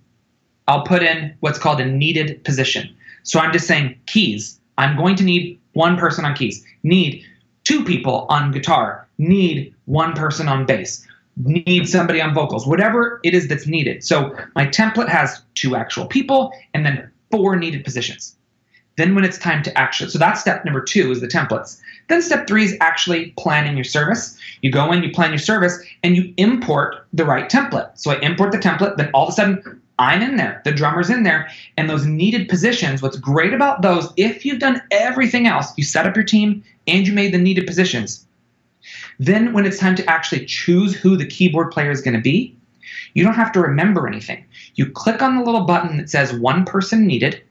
I'll 0.69 0.85
put 0.85 1.03
in 1.03 1.35
what's 1.41 1.59
called 1.59 1.81
a 1.81 1.85
needed 1.85 2.43
position. 2.45 2.95
So 3.25 3.41
I'm 3.41 3.53
just 3.53 3.67
saying 3.67 3.99
keys. 4.07 4.61
I'm 4.79 4.97
going 4.97 5.17
to 5.17 5.25
need 5.25 5.59
one 5.73 5.97
person 5.97 6.25
on 6.25 6.35
keys. 6.35 6.65
Need 6.83 7.25
two 7.65 7.85
people 7.85 8.27
on 8.31 8.53
guitar. 8.53 9.00
Need 9.21 9.75
one 9.85 10.15
person 10.15 10.49
on 10.49 10.65
bass. 10.65 11.07
Need 11.37 11.87
somebody 11.87 12.23
on 12.23 12.33
vocals. 12.33 12.67
Whatever 12.67 13.21
it 13.23 13.35
is 13.35 13.49
that's 13.49 13.67
needed. 13.67 14.03
So 14.03 14.35
my 14.57 14.65
template 14.67 15.11
has 15.11 15.43
two 15.55 15.77
actual 15.77 16.07
people 16.07 16.53
and 16.73 16.87
then 16.87 17.11
four 17.31 17.57
needed 17.57 17.85
positions. 17.85 18.35
Then 18.97 19.15
when 19.15 19.25
it's 19.25 19.39
time 19.39 19.63
to 19.65 19.79
actually, 19.79 20.11
so 20.11 20.19
that's 20.19 20.41
step 20.41 20.65
number 20.65 20.81
two 20.81 21.11
is 21.11 21.21
the 21.21 21.29
templates. 21.29 21.79
Then 22.09 22.23
step 22.23 22.47
three 22.47 22.65
is 22.65 22.77
actually 22.81 23.33
planning 23.39 23.77
your 23.77 23.85
service. 23.85 24.39
You 24.63 24.73
go 24.73 24.91
in, 24.91 25.03
you 25.03 25.11
plan 25.13 25.31
your 25.31 25.39
service, 25.39 25.79
and 26.03 26.17
you 26.17 26.33
import 26.39 27.07
the 27.13 27.27
right 27.27 27.49
template. 27.49 27.91
So 27.99 28.11
I 28.11 28.19
import 28.21 28.53
the 28.53 28.59
template, 28.59 28.97
then 28.97 29.11
all 29.13 29.25
of 29.25 29.29
a 29.29 29.33
sudden 29.33 29.83
I'm 29.99 30.23
in 30.23 30.37
there, 30.37 30.63
the 30.65 30.73
drummer's 30.73 31.11
in 31.11 31.25
there, 31.25 31.51
and 31.77 31.91
those 31.91 32.07
needed 32.07 32.49
positions. 32.49 33.03
What's 33.03 33.19
great 33.19 33.53
about 33.53 33.83
those, 33.83 34.11
if 34.17 34.47
you've 34.47 34.59
done 34.59 34.81
everything 34.91 35.47
else, 35.47 35.77
you 35.77 35.85
set 35.85 36.07
up 36.07 36.17
your 36.17 36.25
team 36.25 36.65
and 36.87 37.07
you 37.07 37.13
made 37.13 37.35
the 37.35 37.39
needed 37.39 37.67
positions. 37.67 38.27
Then 39.21 39.53
when 39.53 39.67
it's 39.67 39.79
time 39.79 39.95
to 39.97 40.07
actually 40.07 40.47
choose 40.47 40.97
who 40.97 41.15
the 41.15 41.27
keyboard 41.27 41.71
player 41.71 41.91
is 41.91 42.01
going 42.01 42.17
to 42.17 42.23
be, 42.23 42.57
you 43.13 43.23
don't 43.23 43.35
have 43.35 43.53
to 43.53 43.61
remember 43.61 44.09
anything. 44.09 44.47
You 44.77 44.91
click 44.91 45.21
on 45.21 45.37
the 45.37 45.45
little 45.45 45.67
button 45.67 45.99
that 45.99 46.09
says 46.09 46.33
one 46.33 46.65
person 46.65 47.07
needed, 47.07 47.43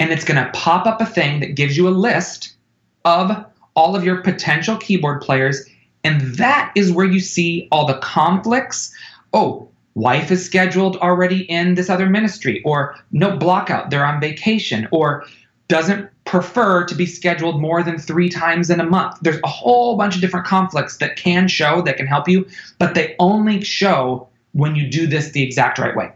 and 0.00 0.10
it's 0.10 0.24
going 0.24 0.44
to 0.44 0.50
pop 0.52 0.84
up 0.86 1.00
a 1.00 1.06
thing 1.06 1.38
that 1.38 1.54
gives 1.54 1.76
you 1.76 1.86
a 1.86 1.90
list 1.90 2.56
of 3.04 3.44
all 3.76 3.94
of 3.94 4.04
your 4.04 4.22
potential 4.22 4.76
keyboard 4.76 5.22
players. 5.22 5.64
And 6.02 6.34
that 6.34 6.72
is 6.74 6.90
where 6.90 7.06
you 7.06 7.20
see 7.20 7.68
all 7.70 7.86
the 7.86 7.98
conflicts. 7.98 8.92
Oh, 9.32 9.68
wife 9.94 10.32
is 10.32 10.44
scheduled 10.44 10.96
already 10.96 11.42
in 11.42 11.76
this 11.76 11.88
other 11.88 12.10
ministry, 12.10 12.60
or 12.64 12.96
no 13.12 13.38
blockout, 13.38 13.90
they're 13.90 14.04
on 14.04 14.20
vacation, 14.20 14.88
or 14.90 15.24
doesn't 15.68 16.10
prefer 16.32 16.82
to 16.82 16.94
be 16.94 17.04
scheduled 17.04 17.60
more 17.60 17.82
than 17.82 17.98
three 17.98 18.30
times 18.30 18.70
in 18.70 18.80
a 18.80 18.84
month. 18.84 19.18
There's 19.20 19.38
a 19.44 19.48
whole 19.48 19.98
bunch 19.98 20.14
of 20.14 20.22
different 20.22 20.46
conflicts 20.46 20.96
that 20.96 21.16
can 21.16 21.46
show, 21.46 21.82
that 21.82 21.98
can 21.98 22.06
help 22.06 22.26
you, 22.26 22.48
but 22.78 22.94
they 22.94 23.14
only 23.18 23.62
show 23.62 24.28
when 24.52 24.74
you 24.74 24.88
do 24.88 25.06
this 25.06 25.32
the 25.32 25.42
exact 25.42 25.78
right 25.78 25.94
way. 25.94 26.10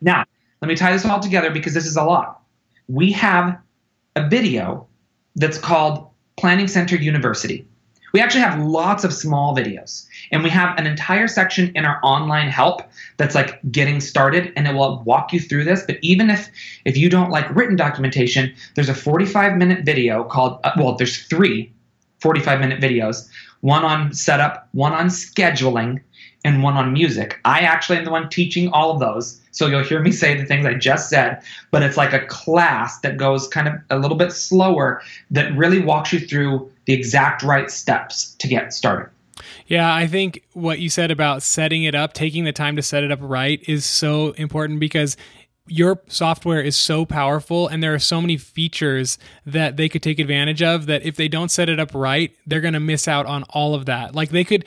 Now, 0.00 0.24
let 0.60 0.66
me 0.66 0.74
tie 0.74 0.90
this 0.90 1.04
all 1.04 1.20
together 1.20 1.52
because 1.52 1.74
this 1.74 1.86
is 1.86 1.94
a 1.96 2.02
lot. 2.02 2.42
We 2.88 3.12
have 3.12 3.56
a 4.16 4.28
video 4.28 4.88
that's 5.36 5.58
called 5.58 6.08
Planning 6.36 6.66
Center 6.66 6.96
University. 6.96 7.64
We 8.12 8.20
actually 8.20 8.42
have 8.42 8.60
lots 8.60 9.04
of 9.04 9.12
small 9.12 9.56
videos, 9.56 10.06
and 10.30 10.42
we 10.42 10.50
have 10.50 10.78
an 10.78 10.86
entire 10.86 11.28
section 11.28 11.72
in 11.74 11.84
our 11.84 11.98
online 12.02 12.48
help 12.48 12.82
that's 13.16 13.34
like 13.34 13.60
getting 13.70 14.00
started, 14.00 14.52
and 14.56 14.66
it 14.66 14.74
will 14.74 15.02
walk 15.04 15.32
you 15.32 15.40
through 15.40 15.64
this. 15.64 15.82
But 15.86 15.98
even 16.02 16.30
if 16.30 16.50
if 16.84 16.96
you 16.96 17.08
don't 17.08 17.30
like 17.30 17.54
written 17.54 17.76
documentation, 17.76 18.54
there's 18.74 18.88
a 18.88 18.94
45 18.94 19.56
minute 19.56 19.84
video 19.84 20.24
called 20.24 20.60
uh, 20.64 20.72
well, 20.76 20.94
there's 20.94 21.24
three 21.24 21.72
45 22.20 22.60
minute 22.60 22.80
videos, 22.80 23.28
one 23.60 23.84
on 23.84 24.12
setup, 24.12 24.68
one 24.72 24.92
on 24.92 25.06
scheduling, 25.06 26.00
and 26.44 26.62
one 26.62 26.76
on 26.76 26.92
music. 26.92 27.38
I 27.44 27.60
actually 27.60 27.98
am 27.98 28.04
the 28.04 28.10
one 28.10 28.28
teaching 28.28 28.68
all 28.70 28.92
of 28.92 29.00
those. 29.00 29.40
So 29.50 29.66
you'll 29.66 29.84
hear 29.84 30.00
me 30.00 30.12
say 30.12 30.36
the 30.36 30.46
things 30.46 30.64
I 30.64 30.74
just 30.74 31.08
said, 31.08 31.42
but 31.70 31.82
it's 31.82 31.96
like 31.96 32.12
a 32.12 32.24
class 32.26 33.00
that 33.00 33.16
goes 33.16 33.48
kind 33.48 33.68
of 33.68 33.74
a 33.90 33.98
little 33.98 34.16
bit 34.16 34.32
slower 34.32 35.02
that 35.30 35.56
really 35.56 35.80
walks 35.80 36.12
you 36.12 36.20
through 36.20 36.71
the 36.86 36.92
exact 36.92 37.42
right 37.42 37.70
steps 37.70 38.34
to 38.38 38.48
get 38.48 38.72
started. 38.72 39.10
Yeah, 39.66 39.92
I 39.92 40.06
think 40.06 40.44
what 40.52 40.78
you 40.78 40.90
said 40.90 41.10
about 41.10 41.42
setting 41.42 41.84
it 41.84 41.94
up, 41.94 42.12
taking 42.12 42.44
the 42.44 42.52
time 42.52 42.76
to 42.76 42.82
set 42.82 43.02
it 43.02 43.10
up 43.10 43.18
right 43.22 43.62
is 43.66 43.84
so 43.84 44.32
important 44.32 44.80
because 44.80 45.16
your 45.68 46.00
software 46.08 46.60
is 46.60 46.76
so 46.76 47.04
powerful 47.04 47.68
and 47.68 47.82
there 47.82 47.94
are 47.94 47.98
so 47.98 48.20
many 48.20 48.36
features 48.36 49.18
that 49.46 49.76
they 49.76 49.88
could 49.88 50.02
take 50.02 50.18
advantage 50.18 50.62
of 50.62 50.86
that 50.86 51.02
if 51.02 51.16
they 51.16 51.28
don't 51.28 51.50
set 51.50 51.68
it 51.68 51.78
up 51.78 51.94
right, 51.94 52.36
they're 52.46 52.60
going 52.60 52.74
to 52.74 52.80
miss 52.80 53.06
out 53.06 53.26
on 53.26 53.44
all 53.50 53.74
of 53.74 53.86
that. 53.86 54.14
Like 54.14 54.30
they 54.30 54.44
could 54.44 54.64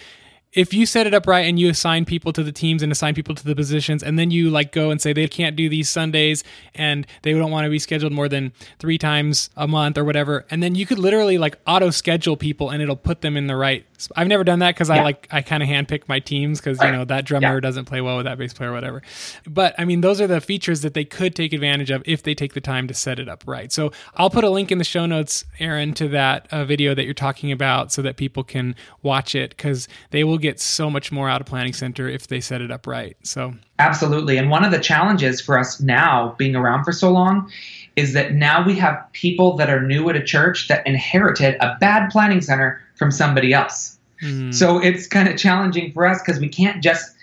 if 0.56 0.74
you 0.74 0.86
set 0.86 1.06
it 1.06 1.14
up 1.14 1.28
right 1.28 1.46
and 1.46 1.60
you 1.60 1.70
assign 1.70 2.06
people 2.06 2.34
to 2.34 2.42
the 2.42 2.52
teams 2.52 2.82
and 2.82 2.92
assign 2.92 3.14
people 3.14 3.36
to 3.36 3.46
the 3.46 3.56
positions 3.56 4.02
and 4.02 4.18
then 4.18 4.32
you 4.32 4.50
like 4.50 4.72
go 4.72 4.90
and 4.90 5.02
say 5.02 5.14
they 5.14 5.28
can't 5.28 5.56
do 5.56 5.70
these 5.70 5.90
sundays 5.90 6.44
and 6.74 7.06
they 7.22 7.34
don't 7.34 7.52
want 7.52 7.66
to 7.66 7.70
be 7.70 7.78
scheduled 7.78 8.14
more 8.14 8.30
than 8.30 8.52
three 8.80 8.98
times 8.98 9.50
a 9.56 9.68
month 9.68 9.98
or 9.98 10.04
whatever 10.04 10.46
and 10.50 10.64
then 10.64 10.74
you 10.74 10.86
could 10.86 10.98
literally 10.98 11.38
like 11.38 11.60
auto 11.68 11.90
schedule 11.90 12.38
people 12.38 12.70
and 12.70 12.82
it'll 12.82 12.96
put 12.96 13.22
them 13.22 13.38
in 13.38 13.48
the 13.48 13.56
right 13.56 13.86
i've 14.16 14.28
never 14.28 14.44
done 14.44 14.60
that 14.60 14.76
because 14.76 14.90
yeah. 14.90 14.96
i 14.96 15.04
like 15.04 15.28
i 15.32 15.42
kind 15.42 15.64
of 15.64 15.70
handpick 15.70 16.08
my 16.08 16.20
teams 16.20 16.60
because 16.60 16.82
you 16.82 16.92
know 16.92 17.06
that 17.06 17.26
drummer 17.26 17.56
yeah. 17.56 17.60
doesn't 17.60 17.86
play 17.86 18.02
well 18.02 18.18
with 18.18 18.26
that 18.26 18.38
bass 18.38 18.54
player 18.54 18.72
or 18.72 18.74
whatever 18.74 19.02
but 19.48 19.74
i 19.78 19.86
mean 19.86 20.02
those 20.02 20.20
are 20.22 20.28
the 20.28 20.42
features 20.42 20.82
that 20.82 20.94
they 20.94 21.06
could 21.06 21.36
take 21.36 21.54
advantage 21.54 21.92
of 21.92 22.04
if 22.06 22.24
they 22.24 22.36
take 22.36 22.54
the 22.54 22.62
time 22.62 22.88
to 22.88 22.94
set 22.94 23.20
it 23.20 23.30
up 23.30 23.44
right 23.48 23.72
so 23.72 23.92
i'll 24.16 24.30
put 24.30 24.44
a 24.44 24.50
link 24.50 24.72
in 24.72 24.78
the 24.78 24.84
show 24.84 25.06
notes 25.06 25.46
aaron 25.60 25.94
to 25.94 26.08
that 26.08 26.48
uh, 26.52 26.66
video 26.66 26.94
that 26.94 27.06
you're 27.06 27.14
talking 27.14 27.52
about 27.52 27.92
so 27.92 28.02
that 28.02 28.18
people 28.18 28.44
can 28.44 28.76
watch 29.02 29.36
it 29.36 29.52
because 29.52 29.88
they 30.12 30.24
will 30.24 30.38
get 30.38 30.60
so 30.60 30.90
much 30.90 31.12
more 31.12 31.30
out 31.30 31.42
of 31.42 31.48
Planning 31.48 31.74
Center 31.74 32.08
if 32.08 32.28
they 32.28 32.40
set 32.40 32.62
it 32.62 32.72
up 32.72 32.88
right. 32.88 33.16
So 33.24 33.54
absolutely. 33.80 34.38
And 34.38 34.50
one 34.50 34.64
of 34.64 34.72
the 34.72 34.80
challenges 34.80 35.42
for 35.42 35.58
us 35.58 35.80
now, 35.82 36.36
being 36.38 36.56
around 36.56 36.84
for 36.84 36.92
so 36.92 37.12
long, 37.12 37.50
is 37.96 38.14
that 38.14 38.34
now 38.34 38.66
we 38.66 38.76
have 38.76 39.06
people 39.14 39.56
that 39.58 39.70
are 39.70 39.82
new 39.82 40.10
at 40.10 40.16
a 40.16 40.24
church 40.24 40.68
that 40.68 40.86
inherited 40.86 41.56
a 41.62 41.78
bad 41.80 42.10
planning 42.10 42.42
center 42.42 42.82
from 42.96 43.12
somebody 43.12 43.54
else. 43.54 43.98
Mm. 44.24 44.54
So 44.54 44.80
it's 44.80 45.08
kind 45.08 45.28
of 45.28 45.38
challenging 45.38 45.92
for 45.92 46.06
us 46.06 46.22
because 46.22 46.40
we 46.40 46.50
can't 46.50 46.84
just 46.84 47.16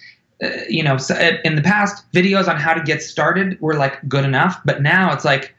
uh, 0.43 0.49
you 0.69 0.83
know, 0.83 0.97
so 0.97 1.15
uh, 1.15 1.37
in 1.45 1.55
the 1.55 1.63
past, 1.63 2.05
videos 2.13 2.49
on 2.49 2.57
how 2.57 2.75
to 2.75 2.83
get 2.83 3.03
started 3.03 3.61
were 3.61 3.75
like 3.75 4.07
good 4.09 4.25
enough, 4.25 4.61
but 4.65 4.83
now 4.83 5.13
it's 5.13 5.25
like 5.25 5.55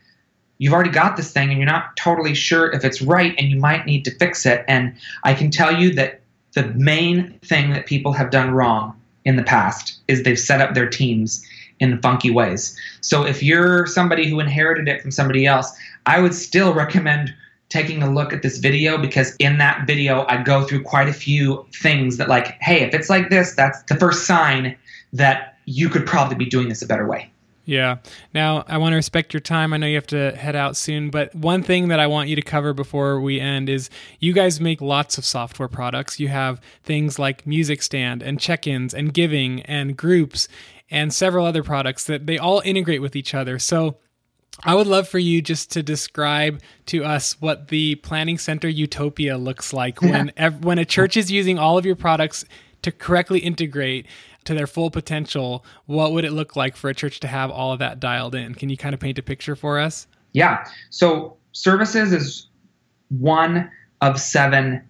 you've 0.58 0.73
already 0.73 0.89
got 0.89 1.15
this 1.15 1.32
thing 1.32 1.49
and 1.49 1.58
you're 1.58 1.69
not 1.69 1.95
totally 1.95 2.36
sure 2.36 2.69
if 2.71 2.84
it's 2.84 3.02
right 3.02 3.34
and 3.38 3.49
you 3.49 3.60
might 3.60 3.86
need 3.86 4.04
to 4.06 4.12
fix 4.12 4.45
it. 4.45 4.65
And 4.67 4.93
I 5.23 5.34
can 5.34 5.52
tell 5.52 5.73
you 5.73 5.93
that 5.95 6.21
the 6.54 6.65
main 6.76 7.39
thing 7.39 7.71
that 7.71 7.86
people 7.86 8.12
have 8.13 8.30
done 8.30 8.52
wrong 8.52 8.99
in 9.26 9.38
the 9.38 9.43
past 9.43 9.99
is 10.08 10.23
they've 10.23 10.39
set 10.39 10.60
up 10.62 10.73
their 10.73 10.89
teams 10.89 11.45
in 11.80 12.02
funky 12.02 12.30
ways. 12.30 12.78
So 13.02 13.26
if 13.26 13.41
you're 13.41 13.88
somebody 13.88 14.30
who 14.30 14.39
inherited 14.39 14.88
it 14.88 15.02
from 15.02 15.12
somebody 15.12 15.45
else, 15.45 15.76
I 16.06 16.19
would 16.19 16.34
still 16.34 16.73
recommend 16.84 17.34
taking 17.73 18.03
a 18.03 18.09
look 18.09 18.31
at 18.31 18.43
this 18.43 18.59
video 18.59 18.97
because 18.97 19.36
in 19.38 19.57
that 19.57 19.88
video 19.88 20.25
I 20.29 20.41
go 20.41 20.63
through 20.63 20.83
quite 20.83 21.09
a 21.09 21.13
few 21.13 21.65
things 21.73 22.17
that 22.17 22.29
like, 22.29 22.55
hey, 22.62 22.81
if 22.83 22.93
it's 22.93 23.09
like 23.09 23.31
this, 23.31 23.55
that's 23.55 23.81
the 23.83 23.95
first 23.95 24.27
sign 24.27 24.77
that 25.12 25.57
you 25.65 25.89
could 25.89 26.05
probably 26.05 26.36
be 26.36 26.45
doing 26.45 26.69
this 26.69 26.83
a 26.83 26.88
better 26.88 27.07
way. 27.07 27.31
Yeah. 27.65 27.97
Now, 28.33 28.65
I 28.67 28.77
want 28.77 28.91
to 28.91 28.97
respect 28.97 29.33
your 29.33 29.39
time. 29.39 29.73
I 29.73 29.77
know 29.77 29.88
you 29.88 29.95
have 29.95 30.07
to 30.07 30.36
head 30.36 30.55
out 30.55 30.75
soon, 30.75 31.09
but 31.09 31.33
one 31.33 31.63
thing 31.63 31.88
that 31.88 31.99
I 31.99 32.07
want 32.07 32.29
you 32.29 32.36
to 32.36 32.41
cover 32.41 32.73
before 32.73 33.21
we 33.21 33.39
end 33.39 33.69
is 33.69 33.89
you 34.19 34.33
guys 34.33 34.59
make 34.59 34.81
lots 34.81 35.17
of 35.17 35.25
software 35.25 35.69
products. 35.69 36.19
You 36.19 36.27
have 36.27 36.59
things 36.83 37.17
like 37.17 37.47
Music 37.47 37.81
Stand 37.81 38.21
and 38.21 38.39
check 38.39 38.67
ins 38.67 38.93
and 38.93 39.13
giving 39.13 39.62
and 39.62 39.95
groups 39.95 40.49
and 40.91 41.13
several 41.13 41.45
other 41.45 41.63
products 41.63 42.03
that 42.03 42.27
they 42.27 42.38
all 42.38 42.62
integrate 42.65 43.01
with 43.01 43.15
each 43.15 43.33
other. 43.33 43.57
So, 43.59 43.97
I 44.63 44.76
would 44.76 44.88
love 44.88 45.08
for 45.08 45.20
you 45.20 45.42
just 45.42 45.72
to 45.72 45.84
describe 45.84 46.62
to 46.88 47.04
us 47.04 47.42
what 47.42 47.70
the 47.70 47.96
planning 47.96 48.38
center 48.38 48.70
utopia 48.70 49.38
looks 49.38 49.74
like 49.74 50.02
when 50.02 50.32
when 50.62 50.78
a 50.78 50.86
church 50.86 51.18
is 51.18 51.32
using 51.32 51.58
all 51.58 51.78
of 51.78 51.86
your 51.86 51.96
products 51.96 52.46
to 52.84 52.92
correctly 52.92 53.39
integrate 53.39 54.06
to 54.44 54.54
their 54.54 54.68
full 54.68 54.92
potential, 54.92 55.66
what 55.86 56.12
would 56.12 56.26
it 56.26 56.32
look 56.32 56.56
like 56.56 56.76
for 56.76 56.89
a 56.89 56.94
church 56.94 57.20
to 57.22 57.28
have 57.28 57.50
all 57.50 57.72
of 57.72 57.80
that 57.80 58.00
dialed 58.00 58.36
in? 58.36 58.54
Can 58.54 58.70
you 58.70 58.78
kind 58.78 58.94
of 58.94 59.00
paint 59.00 59.18
a 59.18 59.24
picture 59.24 59.56
for 59.56 59.80
us? 59.80 60.06
Yeah. 60.34 60.66
So 60.89 61.38
services 61.54 62.12
is 62.12 62.48
one 63.10 63.72
of 64.02 64.20
seven 64.20 64.84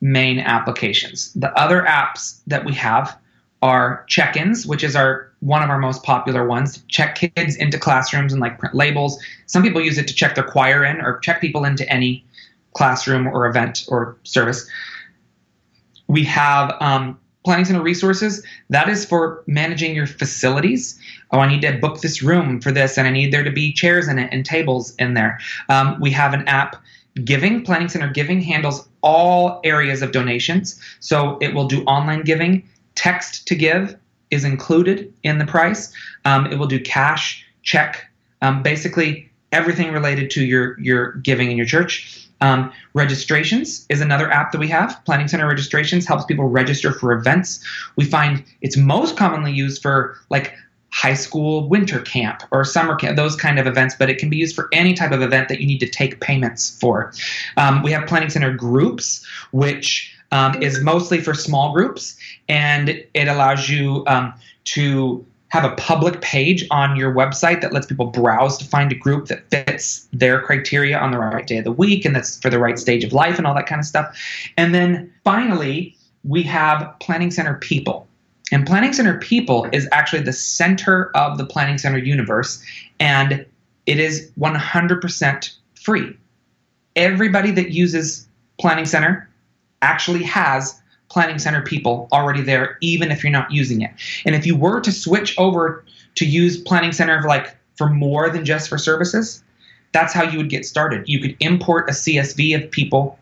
main 0.00 0.38
applications. 0.38 1.32
The 1.34 1.52
other 1.58 1.82
apps 1.82 2.40
that 2.46 2.64
we 2.64 2.74
have 2.74 3.18
are 3.62 4.04
check-ins, 4.08 4.66
which 4.66 4.84
is 4.84 4.96
our 4.96 5.29
one 5.40 5.62
of 5.62 5.70
our 5.70 5.78
most 5.78 6.02
popular 6.02 6.46
ones. 6.46 6.82
Check 6.88 7.16
kids 7.16 7.56
into 7.56 7.78
classrooms 7.78 8.32
and 8.32 8.40
like 8.40 8.58
print 8.58 8.74
labels. 8.74 9.18
Some 9.46 9.62
people 9.62 9.80
use 9.80 9.98
it 9.98 10.06
to 10.08 10.14
check 10.14 10.34
their 10.34 10.44
choir 10.44 10.84
in 10.84 11.00
or 11.00 11.18
check 11.20 11.40
people 11.40 11.64
into 11.64 11.90
any 11.90 12.24
classroom 12.74 13.26
or 13.26 13.46
event 13.46 13.84
or 13.88 14.16
service. 14.22 14.68
We 16.08 16.24
have 16.24 16.74
um, 16.80 17.18
Planning 17.44 17.64
Center 17.64 17.82
resources. 17.82 18.44
That 18.68 18.88
is 18.88 19.04
for 19.04 19.42
managing 19.46 19.94
your 19.94 20.06
facilities. 20.06 21.00
Oh, 21.30 21.38
I 21.38 21.48
need 21.48 21.62
to 21.62 21.72
book 21.78 22.00
this 22.00 22.22
room 22.22 22.60
for 22.60 22.70
this, 22.70 22.98
and 22.98 23.06
I 23.06 23.10
need 23.10 23.32
there 23.32 23.44
to 23.44 23.50
be 23.50 23.72
chairs 23.72 24.08
in 24.08 24.18
it 24.18 24.28
and 24.32 24.44
tables 24.44 24.94
in 24.96 25.14
there. 25.14 25.38
Um, 25.68 25.98
we 26.00 26.10
have 26.10 26.34
an 26.34 26.46
app. 26.46 26.76
Giving, 27.24 27.64
Planning 27.64 27.88
Center 27.88 28.08
Giving 28.08 28.40
handles 28.40 28.88
all 29.00 29.60
areas 29.64 30.00
of 30.00 30.12
donations. 30.12 30.80
So 31.00 31.38
it 31.40 31.54
will 31.54 31.66
do 31.66 31.82
online 31.84 32.22
giving, 32.22 32.68
text 32.94 33.48
to 33.48 33.54
give 33.54 33.96
is 34.30 34.44
included 34.44 35.12
in 35.22 35.38
the 35.38 35.46
price. 35.46 35.92
Um, 36.24 36.46
it 36.46 36.58
will 36.58 36.66
do 36.66 36.80
cash, 36.80 37.44
check, 37.62 38.10
um, 38.42 38.62
basically 38.62 39.30
everything 39.52 39.92
related 39.92 40.30
to 40.30 40.44
your 40.44 40.78
your 40.80 41.12
giving 41.14 41.50
in 41.50 41.56
your 41.56 41.66
church. 41.66 42.28
Um, 42.40 42.72
registrations 42.94 43.84
is 43.90 44.00
another 44.00 44.30
app 44.30 44.52
that 44.52 44.58
we 44.58 44.68
have. 44.68 44.98
Planning 45.04 45.28
Center 45.28 45.46
registrations 45.46 46.06
helps 46.06 46.24
people 46.24 46.46
register 46.46 46.92
for 46.92 47.12
events. 47.12 47.62
We 47.96 48.04
find 48.06 48.42
it's 48.62 48.76
most 48.76 49.16
commonly 49.16 49.52
used 49.52 49.82
for 49.82 50.16
like 50.30 50.54
high 50.92 51.14
school 51.14 51.68
winter 51.68 52.00
camp 52.00 52.42
or 52.50 52.64
summer 52.64 52.94
camp, 52.96 53.16
those 53.16 53.36
kind 53.36 53.58
of 53.58 53.66
events, 53.66 53.94
but 53.98 54.10
it 54.10 54.18
can 54.18 54.28
be 54.28 54.36
used 54.36 54.56
for 54.56 54.68
any 54.72 54.94
type 54.94 55.12
of 55.12 55.22
event 55.22 55.48
that 55.48 55.60
you 55.60 55.66
need 55.66 55.78
to 55.80 55.88
take 55.88 56.20
payments 56.20 56.78
for. 56.80 57.12
Um, 57.56 57.82
we 57.82 57.92
have 57.92 58.08
Planning 58.08 58.30
Center 58.30 58.52
groups, 58.52 59.24
which 59.52 60.14
um, 60.32 60.60
is 60.62 60.80
mostly 60.80 61.20
for 61.20 61.34
small 61.34 61.72
groups, 61.72 62.16
and 62.48 62.88
it 62.88 63.28
allows 63.28 63.68
you 63.68 64.04
um, 64.06 64.32
to 64.64 65.24
have 65.50 65.64
a 65.64 65.74
public 65.74 66.20
page 66.20 66.64
on 66.70 66.96
your 66.96 67.12
website 67.12 67.60
that 67.60 67.72
lets 67.72 67.86
people 67.86 68.06
browse 68.06 68.56
to 68.56 68.64
find 68.64 68.92
a 68.92 68.94
group 68.94 69.26
that 69.26 69.50
fits 69.50 70.08
their 70.12 70.40
criteria 70.40 70.96
on 70.96 71.10
the 71.10 71.18
right 71.18 71.46
day 71.46 71.58
of 71.58 71.64
the 71.64 71.72
week 71.72 72.04
and 72.04 72.14
that's 72.14 72.38
for 72.38 72.50
the 72.50 72.58
right 72.58 72.78
stage 72.78 73.02
of 73.02 73.12
life 73.12 73.36
and 73.36 73.46
all 73.46 73.54
that 73.54 73.66
kind 73.66 73.80
of 73.80 73.84
stuff. 73.84 74.16
And 74.56 74.72
then 74.72 75.12
finally, 75.24 75.96
we 76.22 76.42
have 76.44 76.94
Planning 77.00 77.32
Center 77.32 77.54
People. 77.54 78.06
And 78.52 78.66
Planning 78.66 78.92
Center 78.92 79.18
People 79.18 79.68
is 79.72 79.88
actually 79.92 80.22
the 80.22 80.32
center 80.32 81.10
of 81.16 81.38
the 81.38 81.46
Planning 81.46 81.78
Center 81.78 81.98
universe, 81.98 82.62
and 82.98 83.44
it 83.86 83.98
is 83.98 84.30
100% 84.38 85.56
free. 85.74 86.16
Everybody 86.96 87.50
that 87.52 87.70
uses 87.70 88.28
Planning 88.58 88.86
Center 88.86 89.29
actually 89.82 90.22
has 90.24 90.80
Planning 91.08 91.38
Center 91.40 91.62
people 91.62 92.08
already 92.12 92.40
there, 92.40 92.78
even 92.80 93.10
if 93.10 93.24
you're 93.24 93.32
not 93.32 93.50
using 93.50 93.82
it. 93.82 93.90
And 94.24 94.34
if 94.36 94.46
you 94.46 94.56
were 94.56 94.80
to 94.80 94.92
switch 94.92 95.36
over 95.38 95.84
to 96.14 96.24
use 96.24 96.60
Planning 96.60 96.92
Center 96.92 97.20
for 97.20 97.28
like 97.28 97.56
for 97.74 97.88
more 97.88 98.30
than 98.30 98.44
just 98.44 98.68
for 98.68 98.78
services, 98.78 99.42
that's 99.92 100.12
how 100.12 100.22
you 100.22 100.38
would 100.38 100.50
get 100.50 100.64
started. 100.64 101.08
You 101.08 101.18
could 101.18 101.36
import 101.40 101.88
a 101.88 101.92
CSV 101.92 102.62
of 102.62 102.70
people 102.70 103.18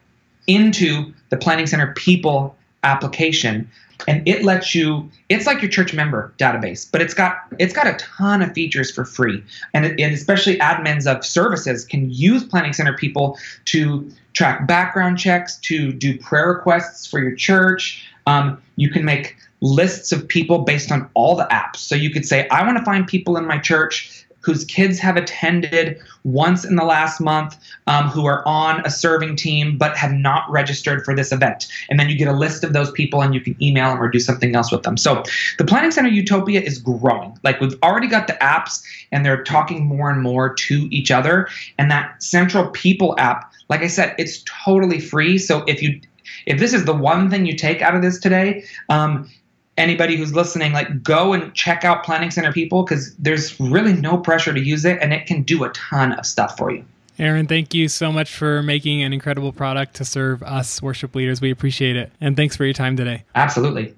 into 0.46 1.14
the 1.30 1.36
Planning 1.38 1.66
Center 1.66 1.94
people 1.94 2.56
application 2.82 3.70
and 4.06 4.26
it 4.28 4.44
lets 4.44 4.74
you 4.74 5.11
it's 5.28 5.46
like 5.46 5.61
your 5.61 5.70
church 5.70 5.92
member 5.92 6.32
database 6.38 6.88
but 6.90 7.02
it's 7.02 7.14
got 7.14 7.38
it's 7.58 7.72
got 7.72 7.87
a 7.87 7.94
ton 7.94 8.42
of 8.42 8.52
features 8.52 8.90
for 8.90 9.04
free. 9.04 9.42
And, 9.74 9.84
it, 9.84 10.00
and 10.00 10.14
especially 10.14 10.58
admins 10.58 11.06
of 11.06 11.24
services 11.24 11.84
can 11.84 12.11
use 12.11 12.44
planning 12.44 12.72
center 12.72 12.96
people 12.96 13.38
to 13.66 14.11
track 14.32 14.66
background 14.66 15.18
checks 15.18 15.56
to 15.58 15.92
do 15.92 16.18
prayer 16.18 16.48
requests 16.48 17.06
for 17.06 17.20
your 17.20 17.34
church. 17.34 18.06
Um, 18.26 18.61
you 18.76 18.90
can 18.90 19.04
make 19.04 19.37
lists 19.61 20.12
of 20.12 20.28
people 20.28 20.61
based 20.61 20.92
on 20.92 21.08
all 21.14 21.34
the 21.34 21.46
apps. 21.46 21.76
So 21.76 21.94
you 21.94 22.11
could 22.11 22.24
say 22.24 22.48
i 22.48 22.64
want 22.64 22.78
to 22.78 22.84
find 22.84 23.06
people 23.06 23.37
in 23.37 23.46
my 23.46 23.58
church 23.58 24.26
whose 24.40 24.64
kids 24.64 24.98
have 24.98 25.16
attended 25.16 26.01
once 26.24 26.64
in 26.64 26.77
the 26.77 26.85
last 26.85 27.20
month 27.20 27.57
um, 27.87 28.09
who 28.09 28.27
are 28.27 28.46
on 28.46 28.85
a 28.87 28.90
serving 28.90 29.37
team 29.37 29.77
but 29.77 29.96
have 29.96 30.12
not 30.12 30.51
registered 30.51 31.05
for 31.05 31.14
this 31.14 31.33
event. 31.33 31.66
And 31.90 31.98
then 31.98 32.09
you 32.09 32.16
get 32.16 32.29
a 32.29 32.33
list 32.33 32.64
of 32.64 32.72
those 32.72 32.90
people 32.92 33.22
and 33.22 33.35
you 33.35 33.40
can 33.40 33.57
email 33.62 33.90
them 33.90 34.03
or 34.03 34.09
do 34.09 34.20
something 34.20 34.55
else 34.55 34.70
with 34.70 34.83
them. 34.83 34.96
So 34.96 35.22
the 35.59 35.64
Planning 35.64 35.90
Center 35.90 36.09
Utopia 36.09 36.61
is 36.61 36.79
growing. 36.79 37.38
Like 37.42 37.61
we've 37.61 37.79
already 37.83 38.07
got 38.07 38.27
the 38.27 38.35
apps 38.35 38.83
and 39.12 39.24
they're 39.24 39.42
talking 39.42 39.85
more 39.85 40.11
and 40.11 40.22
more 40.22 40.55
to 40.55 40.88
each 40.90 41.11
other. 41.11 41.48
And 41.79 41.90
that 41.90 42.22
Central 42.22 42.68
People 42.70 43.14
app, 43.18 43.53
like 43.68 43.83
I 43.83 43.88
said, 43.88 44.14
it's 44.18 44.42
totally 44.64 45.01
free. 45.01 45.38
So 45.38 45.64
if 45.66 45.83
you 45.83 46.01
if 46.46 46.59
this 46.59 46.72
is 46.72 46.85
the 46.85 46.94
one 46.94 47.31
thing 47.31 47.46
you 47.46 47.55
take 47.55 47.83
out 47.83 47.94
of 47.94 48.03
this 48.03 48.18
today, 48.18 48.64
um, 48.88 49.29
anybody 49.78 50.16
who's 50.16 50.34
listening, 50.34 50.72
like 50.72 51.02
go 51.02 51.32
and 51.32 51.54
check 51.54 51.84
out 51.84 52.04
Planning 52.04 52.30
Center 52.30 52.52
People 52.52 52.82
because 52.82 53.14
there's 53.16 53.58
really 53.58 53.94
no 53.94 54.18
pressure 54.18 54.52
to 54.52 54.60
use 54.60 54.84
it 54.84 54.98
and 55.00 55.12
it 55.12 55.26
can 55.26 55.42
do 55.42 55.64
a 55.64 55.70
ton 55.70 56.12
of 56.12 56.26
stuff 56.26 56.56
for 56.56 56.70
you. 56.70 56.84
Aaron, 57.18 57.46
thank 57.46 57.74
you 57.74 57.88
so 57.88 58.12
much 58.12 58.32
for 58.32 58.62
making 58.62 59.02
an 59.02 59.12
incredible 59.12 59.52
product 59.52 59.94
to 59.96 60.04
serve 60.04 60.42
us 60.42 60.80
worship 60.80 61.14
leaders. 61.14 61.40
We 61.40 61.50
appreciate 61.50 61.96
it. 61.96 62.12
And 62.20 62.36
thanks 62.36 62.54
for 62.56 62.64
your 62.64 62.74
time 62.74 62.96
today. 62.96 63.24
Absolutely. 63.34 63.94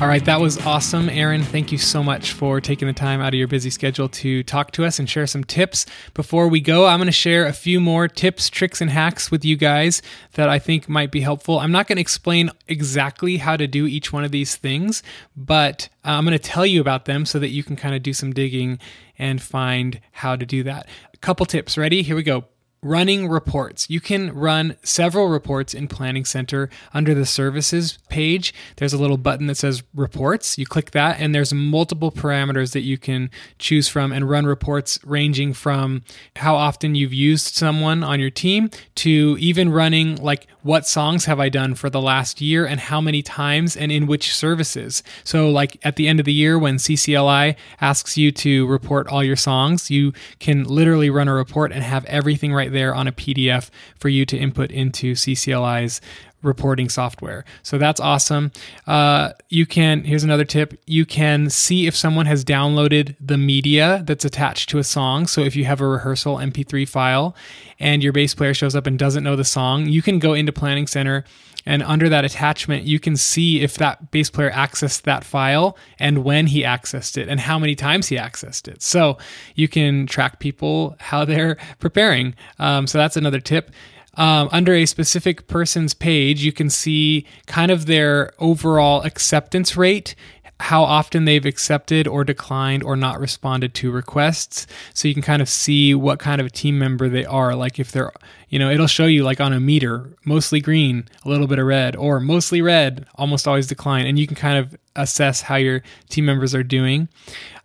All 0.00 0.06
right, 0.06 0.24
that 0.26 0.40
was 0.40 0.64
awesome. 0.64 1.08
Aaron, 1.08 1.42
thank 1.42 1.72
you 1.72 1.76
so 1.76 2.04
much 2.04 2.32
for 2.32 2.60
taking 2.60 2.86
the 2.86 2.94
time 2.94 3.20
out 3.20 3.34
of 3.34 3.34
your 3.34 3.48
busy 3.48 3.68
schedule 3.68 4.08
to 4.10 4.44
talk 4.44 4.70
to 4.72 4.84
us 4.84 5.00
and 5.00 5.10
share 5.10 5.26
some 5.26 5.42
tips. 5.42 5.86
Before 6.14 6.46
we 6.46 6.60
go, 6.60 6.86
I'm 6.86 7.00
going 7.00 7.06
to 7.06 7.12
share 7.12 7.46
a 7.46 7.52
few 7.52 7.80
more 7.80 8.06
tips, 8.06 8.48
tricks, 8.48 8.80
and 8.80 8.90
hacks 8.90 9.32
with 9.32 9.44
you 9.44 9.56
guys 9.56 10.00
that 10.34 10.48
I 10.48 10.60
think 10.60 10.88
might 10.88 11.10
be 11.10 11.20
helpful. 11.20 11.58
I'm 11.58 11.72
not 11.72 11.88
going 11.88 11.96
to 11.96 12.00
explain 12.00 12.52
exactly 12.68 13.38
how 13.38 13.56
to 13.56 13.66
do 13.66 13.88
each 13.88 14.12
one 14.12 14.22
of 14.22 14.30
these 14.30 14.54
things, 14.54 15.02
but 15.36 15.88
uh, 16.04 16.10
I'm 16.10 16.24
going 16.24 16.38
to 16.38 16.38
tell 16.38 16.64
you 16.64 16.80
about 16.80 17.06
them 17.06 17.26
so 17.26 17.40
that 17.40 17.48
you 17.48 17.64
can 17.64 17.74
kind 17.74 17.96
of 17.96 18.02
do 18.04 18.12
some 18.12 18.32
digging 18.32 18.78
and 19.18 19.42
find 19.42 20.00
how 20.12 20.36
to 20.36 20.46
do 20.46 20.62
that. 20.62 20.86
A 21.12 21.16
couple 21.16 21.44
tips. 21.44 21.76
Ready? 21.76 22.02
Here 22.02 22.14
we 22.14 22.22
go 22.22 22.44
running 22.82 23.28
reports. 23.28 23.88
You 23.90 24.00
can 24.00 24.32
run 24.32 24.76
several 24.82 25.28
reports 25.28 25.74
in 25.74 25.88
Planning 25.88 26.24
Center 26.24 26.70
under 26.94 27.14
the 27.14 27.26
services 27.26 27.98
page. 28.08 28.54
There's 28.76 28.92
a 28.92 28.98
little 28.98 29.16
button 29.16 29.46
that 29.48 29.56
says 29.56 29.82
reports. 29.94 30.58
You 30.58 30.66
click 30.66 30.92
that, 30.92 31.20
and 31.20 31.34
there's 31.34 31.52
multiple 31.52 32.12
parameters 32.12 32.72
that 32.72 32.82
you 32.82 32.98
can 32.98 33.30
choose 33.58 33.88
from 33.88 34.12
and 34.12 34.28
run 34.28 34.46
reports 34.46 34.98
ranging 35.04 35.52
from 35.52 36.02
how 36.36 36.54
often 36.54 36.94
you've 36.94 37.14
used 37.14 37.54
someone 37.54 38.02
on 38.04 38.20
your 38.20 38.30
team 38.30 38.70
to 38.96 39.36
even 39.40 39.70
running 39.70 40.16
like 40.16 40.46
what 40.62 40.86
songs 40.86 41.24
have 41.24 41.40
I 41.40 41.48
done 41.48 41.74
for 41.74 41.88
the 41.88 42.00
last 42.00 42.40
year 42.40 42.66
and 42.66 42.78
how 42.78 43.00
many 43.00 43.22
times 43.22 43.76
and 43.76 43.90
in 43.90 44.06
which 44.06 44.34
services. 44.34 45.02
So, 45.24 45.50
like 45.50 45.78
at 45.82 45.96
the 45.96 46.08
end 46.08 46.20
of 46.20 46.26
the 46.26 46.32
year, 46.32 46.58
when 46.58 46.76
CCLI 46.76 47.56
asks 47.80 48.18
you 48.18 48.30
to 48.32 48.66
report 48.66 49.08
all 49.08 49.24
your 49.24 49.36
songs, 49.36 49.90
you 49.90 50.12
can 50.38 50.64
literally 50.64 51.10
run 51.10 51.28
a 51.28 51.34
report 51.34 51.72
and 51.72 51.82
have 51.82 52.04
everything 52.04 52.52
right 52.52 52.67
right 52.68 52.78
there 52.78 52.94
on 52.94 53.06
a 53.08 53.12
PDF 53.12 53.70
for 53.98 54.08
you 54.08 54.24
to 54.26 54.36
input 54.36 54.70
into 54.70 55.14
CCLI's 55.14 56.00
reporting 56.42 56.88
software. 56.88 57.44
So 57.64 57.78
that's 57.78 57.98
awesome. 57.98 58.52
Uh, 58.86 59.32
you 59.48 59.66
can, 59.66 60.04
here's 60.04 60.22
another 60.22 60.44
tip 60.44 60.78
you 60.86 61.04
can 61.04 61.50
see 61.50 61.88
if 61.88 61.96
someone 61.96 62.26
has 62.26 62.44
downloaded 62.44 63.16
the 63.20 63.36
media 63.36 64.02
that's 64.06 64.24
attached 64.24 64.68
to 64.70 64.78
a 64.78 64.84
song. 64.84 65.26
So 65.26 65.40
if 65.40 65.56
you 65.56 65.64
have 65.64 65.80
a 65.80 65.86
rehearsal 65.86 66.36
MP3 66.36 66.88
file 66.88 67.34
and 67.80 68.04
your 68.04 68.12
bass 68.12 68.34
player 68.34 68.54
shows 68.54 68.76
up 68.76 68.86
and 68.86 68.98
doesn't 68.98 69.24
know 69.24 69.34
the 69.34 69.44
song, 69.44 69.86
you 69.86 70.00
can 70.00 70.20
go 70.20 70.32
into 70.32 70.52
Planning 70.52 70.86
Center 70.86 71.24
and 71.66 71.82
under 71.82 72.08
that 72.08 72.24
attachment, 72.24 72.84
you 72.84 72.98
can 72.98 73.16
see 73.16 73.60
if 73.60 73.76
that 73.76 74.10
bass 74.10 74.30
player 74.30 74.50
accessed 74.50 75.02
that 75.02 75.24
file 75.24 75.76
and 75.98 76.24
when 76.24 76.46
he 76.46 76.62
accessed 76.62 77.16
it 77.16 77.28
and 77.28 77.40
how 77.40 77.58
many 77.58 77.74
times 77.74 78.08
he 78.08 78.16
accessed 78.16 78.68
it. 78.68 78.82
So 78.82 79.18
you 79.54 79.68
can 79.68 80.06
track 80.06 80.38
people 80.38 80.96
how 80.98 81.24
they're 81.24 81.56
preparing. 81.78 82.34
Um, 82.58 82.86
so 82.86 82.98
that's 82.98 83.16
another 83.16 83.40
tip. 83.40 83.70
Um, 84.14 84.48
under 84.50 84.74
a 84.74 84.84
specific 84.84 85.46
person's 85.46 85.94
page, 85.94 86.42
you 86.42 86.52
can 86.52 86.70
see 86.70 87.24
kind 87.46 87.70
of 87.70 87.86
their 87.86 88.32
overall 88.40 89.02
acceptance 89.02 89.76
rate 89.76 90.16
how 90.60 90.82
often 90.82 91.24
they've 91.24 91.46
accepted 91.46 92.08
or 92.08 92.24
declined 92.24 92.82
or 92.82 92.96
not 92.96 93.20
responded 93.20 93.74
to 93.74 93.92
requests. 93.92 94.66
So 94.92 95.06
you 95.06 95.14
can 95.14 95.22
kind 95.22 95.40
of 95.40 95.48
see 95.48 95.94
what 95.94 96.18
kind 96.18 96.40
of 96.40 96.48
a 96.48 96.50
team 96.50 96.78
member 96.78 97.08
they 97.08 97.24
are. 97.24 97.54
Like 97.54 97.78
if 97.78 97.92
they're, 97.92 98.12
you 98.48 98.58
know, 98.58 98.70
it'll 98.70 98.88
show 98.88 99.06
you 99.06 99.22
like 99.22 99.40
on 99.40 99.52
a 99.52 99.60
meter, 99.60 100.16
mostly 100.24 100.60
green, 100.60 101.08
a 101.24 101.28
little 101.28 101.46
bit 101.46 101.60
of 101.60 101.66
red, 101.66 101.94
or 101.94 102.18
mostly 102.18 102.60
red, 102.60 103.06
almost 103.14 103.46
always 103.46 103.68
decline. 103.68 104.06
And 104.06 104.18
you 104.18 104.26
can 104.26 104.36
kind 104.36 104.58
of 104.58 104.76
assess 104.96 105.42
how 105.42 105.56
your 105.56 105.82
team 106.08 106.24
members 106.24 106.54
are 106.54 106.64
doing. 106.64 107.08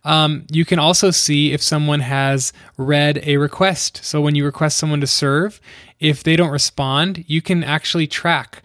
Um, 0.04 0.46
you 0.50 0.64
can 0.64 0.78
also 0.78 1.10
see 1.10 1.52
if 1.52 1.62
someone 1.62 2.00
has 2.00 2.52
read 2.76 3.20
a 3.24 3.38
request. 3.38 4.04
So 4.04 4.20
when 4.20 4.36
you 4.36 4.44
request 4.44 4.78
someone 4.78 5.00
to 5.00 5.06
serve, 5.08 5.60
if 5.98 6.22
they 6.22 6.36
don't 6.36 6.50
respond, 6.50 7.24
you 7.26 7.42
can 7.42 7.64
actually 7.64 8.06
track 8.06 8.62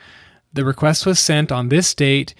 the 0.53 0.65
request 0.65 1.05
was 1.05 1.19
sent 1.19 1.51
on 1.51 1.69
this 1.69 1.93
date 1.93 2.33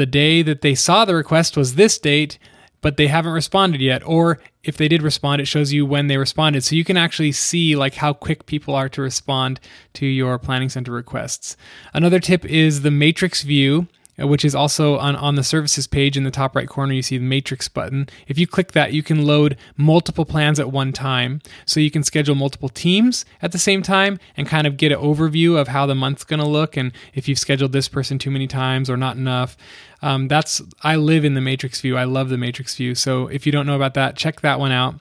the 0.00 0.06
day 0.06 0.40
that 0.40 0.62
they 0.62 0.74
saw 0.74 1.04
the 1.04 1.14
request 1.14 1.58
was 1.58 1.74
this 1.74 1.98
date, 1.98 2.38
but 2.80 2.96
they 2.96 3.06
haven't 3.06 3.32
responded 3.32 3.82
yet. 3.82 4.02
Or 4.06 4.38
if 4.64 4.78
they 4.78 4.88
did 4.88 5.02
respond, 5.02 5.42
it 5.42 5.46
shows 5.46 5.74
you 5.74 5.84
when 5.84 6.06
they 6.06 6.16
responded. 6.16 6.64
So 6.64 6.74
you 6.74 6.84
can 6.84 6.96
actually 6.96 7.32
see 7.32 7.76
like 7.76 7.96
how 7.96 8.14
quick 8.14 8.46
people 8.46 8.74
are 8.74 8.88
to 8.88 9.02
respond 9.02 9.60
to 9.94 10.06
your 10.06 10.38
planning 10.38 10.70
center 10.70 10.90
requests. 10.90 11.54
Another 11.92 12.18
tip 12.18 12.46
is 12.46 12.80
the 12.80 12.90
matrix 12.90 13.42
view 13.42 13.88
which 14.28 14.44
is 14.44 14.54
also 14.54 14.98
on, 14.98 15.16
on 15.16 15.34
the 15.34 15.42
services 15.42 15.86
page 15.86 16.16
in 16.16 16.24
the 16.24 16.30
top 16.30 16.54
right 16.54 16.68
corner, 16.68 16.92
you 16.92 17.02
see 17.02 17.18
the 17.18 17.24
matrix 17.24 17.68
button. 17.68 18.08
If 18.26 18.38
you 18.38 18.46
click 18.46 18.72
that, 18.72 18.92
you 18.92 19.02
can 19.02 19.24
load 19.24 19.56
multiple 19.76 20.24
plans 20.24 20.60
at 20.60 20.70
one 20.70 20.92
time. 20.92 21.40
So 21.66 21.80
you 21.80 21.90
can 21.90 22.02
schedule 22.02 22.34
multiple 22.34 22.68
teams 22.68 23.24
at 23.42 23.52
the 23.52 23.58
same 23.58 23.82
time 23.82 24.18
and 24.36 24.46
kind 24.46 24.66
of 24.66 24.76
get 24.76 24.92
an 24.92 24.98
overview 24.98 25.58
of 25.58 25.68
how 25.68 25.86
the 25.86 25.94
month's 25.94 26.24
going 26.24 26.40
to 26.40 26.46
look 26.46 26.76
and 26.76 26.92
if 27.14 27.28
you've 27.28 27.38
scheduled 27.38 27.72
this 27.72 27.88
person 27.88 28.18
too 28.18 28.30
many 28.30 28.46
times 28.46 28.90
or 28.90 28.96
not 28.96 29.16
enough. 29.16 29.56
Um, 30.02 30.28
that's 30.28 30.62
I 30.82 30.96
live 30.96 31.24
in 31.24 31.34
the 31.34 31.40
matrix 31.40 31.80
view. 31.80 31.96
I 31.96 32.04
love 32.04 32.28
the 32.28 32.38
matrix 32.38 32.74
view. 32.74 32.94
So 32.94 33.26
if 33.28 33.46
you 33.46 33.52
don't 33.52 33.66
know 33.66 33.76
about 33.76 33.94
that, 33.94 34.16
check 34.16 34.40
that 34.40 34.58
one 34.58 34.72
out. 34.72 34.96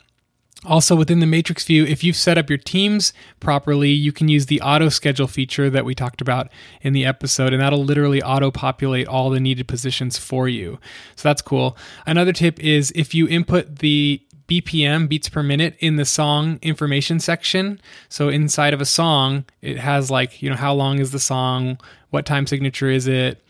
Also, 0.66 0.94
within 0.94 1.20
the 1.22 1.26
matrix 1.26 1.64
view, 1.64 1.86
if 1.86 2.04
you've 2.04 2.18
set 2.18 2.38
up 2.38 2.50
your 2.50 2.58
teams 2.58 3.14
properly, 3.40 3.92
you 3.92 4.12
can 4.12 4.28
use 4.28 4.48
the 4.48 4.60
auto 4.60 4.90
schedule 4.90 5.28
feature 5.28 5.70
that 5.70 5.86
we 5.86 5.96
talked 5.96 6.20
about 6.20 6.50
in 6.82 6.92
the 6.92 7.06
episode, 7.06 7.54
and 7.54 7.62
that'll 7.62 7.84
literally 7.84 8.22
auto 8.22 8.52
populate 8.52 9.08
all 9.08 9.30
the 9.30 9.40
needed 9.40 9.70
positions 9.70 10.18
for 10.18 10.50
you. 10.50 10.78
So 11.16 11.30
that's 11.30 11.42
cool. 11.42 11.78
Another 12.06 12.34
tip 12.34 12.60
is 12.60 12.92
if 12.94 13.16
you 13.16 13.26
input 13.26 13.78
the 13.78 14.22
BPM, 14.50 15.08
beats 15.08 15.30
per 15.30 15.44
minute, 15.44 15.78
in 15.80 15.96
the 15.96 16.04
song 16.04 16.60
information 16.62 17.20
section. 17.20 17.80
So 18.10 18.28
inside 18.28 18.74
of 18.74 18.82
a 18.82 18.86
song, 18.86 19.46
it 19.62 19.78
has 19.78 20.12
like, 20.12 20.42
you 20.42 20.50
know, 20.50 20.56
how 20.56 20.74
long 20.74 21.00
is 21.00 21.12
the 21.12 21.20
song? 21.20 21.80
What 22.10 22.26
time 22.26 22.48
signature 22.48 22.90
is 22.90 23.08
it? 23.08 23.42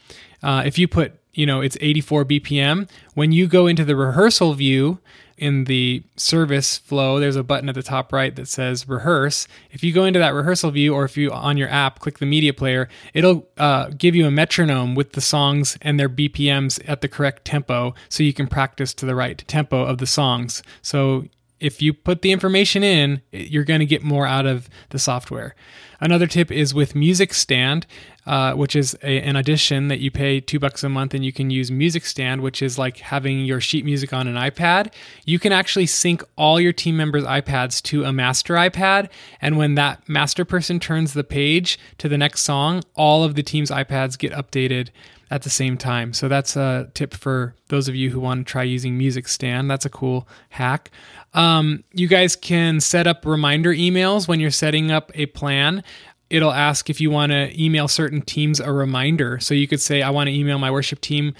Uh, 0.43 0.63
if 0.65 0.77
you 0.77 0.87
put, 0.87 1.13
you 1.33 1.45
know, 1.45 1.61
it's 1.61 1.77
84 1.79 2.25
BPM, 2.25 2.89
when 3.13 3.31
you 3.31 3.47
go 3.47 3.65
into 3.65 3.85
the 3.85 3.95
rehearsal 3.95 4.53
view, 4.53 4.99
in 5.39 5.63
the 5.63 6.03
service 6.17 6.77
flow, 6.77 7.19
there's 7.19 7.35
a 7.35 7.43
button 7.43 7.69
at 7.69 7.75
the 7.75 7.83
top 7.83 8.11
right 8.11 8.35
that 8.35 8.47
says 8.47 8.87
rehearse. 8.87 9.47
If 9.71 9.83
you 9.83 9.93
go 9.93 10.05
into 10.05 10.19
that 10.19 10.33
rehearsal 10.33 10.71
view, 10.71 10.93
or 10.93 11.05
if 11.05 11.17
you 11.17 11.31
on 11.31 11.57
your 11.57 11.69
app 11.69 11.99
click 11.99 12.19
the 12.19 12.25
media 12.25 12.53
player, 12.53 12.89
it'll 13.13 13.47
uh, 13.57 13.89
give 13.97 14.15
you 14.15 14.27
a 14.27 14.31
metronome 14.31 14.95
with 14.95 15.13
the 15.13 15.21
songs 15.21 15.77
and 15.81 15.99
their 15.99 16.09
BPMs 16.09 16.81
at 16.87 17.01
the 17.01 17.07
correct 17.07 17.45
tempo 17.45 17.95
so 18.09 18.21
you 18.21 18.33
can 18.33 18.47
practice 18.47 18.93
to 18.95 19.05
the 19.05 19.15
right 19.15 19.43
tempo 19.47 19.83
of 19.83 19.97
the 19.97 20.07
songs. 20.07 20.61
So 20.81 21.25
if 21.59 21.81
you 21.81 21.93
put 21.93 22.21
the 22.21 22.31
information 22.31 22.83
in, 22.83 23.21
you're 23.31 23.63
going 23.63 23.79
to 23.81 23.85
get 23.85 24.03
more 24.03 24.25
out 24.25 24.45
of 24.45 24.69
the 24.89 24.99
software. 24.99 25.55
Another 26.01 26.27
tip 26.27 26.51
is 26.51 26.73
with 26.73 26.95
Music 26.95 27.33
Stand, 27.33 27.85
uh, 28.25 28.53
which 28.53 28.75
is 28.75 28.97
a, 29.03 29.21
an 29.21 29.35
addition 29.35 29.87
that 29.89 29.99
you 29.99 30.11
pay 30.11 30.39
two 30.39 30.59
bucks 30.59 30.83
a 30.83 30.89
month 30.89 31.13
and 31.13 31.25
you 31.25 31.33
can 31.33 31.49
use 31.49 31.69
Music 31.71 32.05
Stand, 32.05 32.41
which 32.41 32.61
is 32.61 32.77
like 32.77 32.97
having 32.97 33.43
your 33.43 33.59
sheet 33.59 33.83
music 33.83 34.13
on 34.13 34.27
an 34.27 34.35
iPad. 34.35 34.93
You 35.25 35.39
can 35.39 35.51
actually 35.51 35.87
sync 35.87 36.23
all 36.37 36.59
your 36.59 36.73
team 36.73 36.95
members' 36.95 37.23
iPads 37.23 37.81
to 37.83 38.05
a 38.05 38.13
master 38.13 38.53
iPad. 38.53 39.09
And 39.41 39.57
when 39.57 39.75
that 39.75 40.07
master 40.07 40.45
person 40.45 40.79
turns 40.79 41.13
the 41.13 41.23
page 41.23 41.77
to 41.97 42.07
the 42.07 42.17
next 42.17 42.41
song, 42.41 42.83
all 42.95 43.23
of 43.23 43.35
the 43.35 43.43
team's 43.43 43.71
iPads 43.71 44.17
get 44.17 44.31
updated 44.31 44.89
at 45.31 45.43
the 45.43 45.49
same 45.49 45.77
time. 45.77 46.13
So 46.13 46.27
that's 46.27 46.55
a 46.55 46.89
tip 46.93 47.13
for 47.13 47.55
those 47.67 47.87
of 47.87 47.95
you 47.95 48.09
who 48.09 48.19
want 48.19 48.47
to 48.47 48.51
try 48.51 48.63
using 48.63 48.97
Music 48.97 49.27
Stand. 49.27 49.69
That's 49.69 49.85
a 49.85 49.89
cool 49.89 50.27
hack. 50.49 50.89
Um, 51.33 51.83
you 51.93 52.07
guys 52.07 52.35
can 52.35 52.79
set 52.79 53.07
up 53.07 53.25
reminder 53.25 53.73
emails 53.73 54.27
when 54.27 54.39
you're 54.39 54.51
setting 54.51 54.91
up 54.91 55.11
a 55.13 55.27
plan. 55.27 55.83
It'll 56.29 56.51
ask 56.51 56.89
if 56.89 57.01
you 57.01 57.11
want 57.11 57.31
to 57.31 57.61
email 57.61 57.87
certain 57.87 58.21
teams 58.21 58.59
a 58.59 58.71
reminder. 58.71 59.39
So 59.39 59.53
you 59.53 59.67
could 59.67 59.81
say, 59.81 60.01
I 60.01 60.09
want 60.09 60.27
to 60.27 60.33
email 60.33 60.59
my 60.59 60.71
worship 60.71 61.01
team 61.01 61.33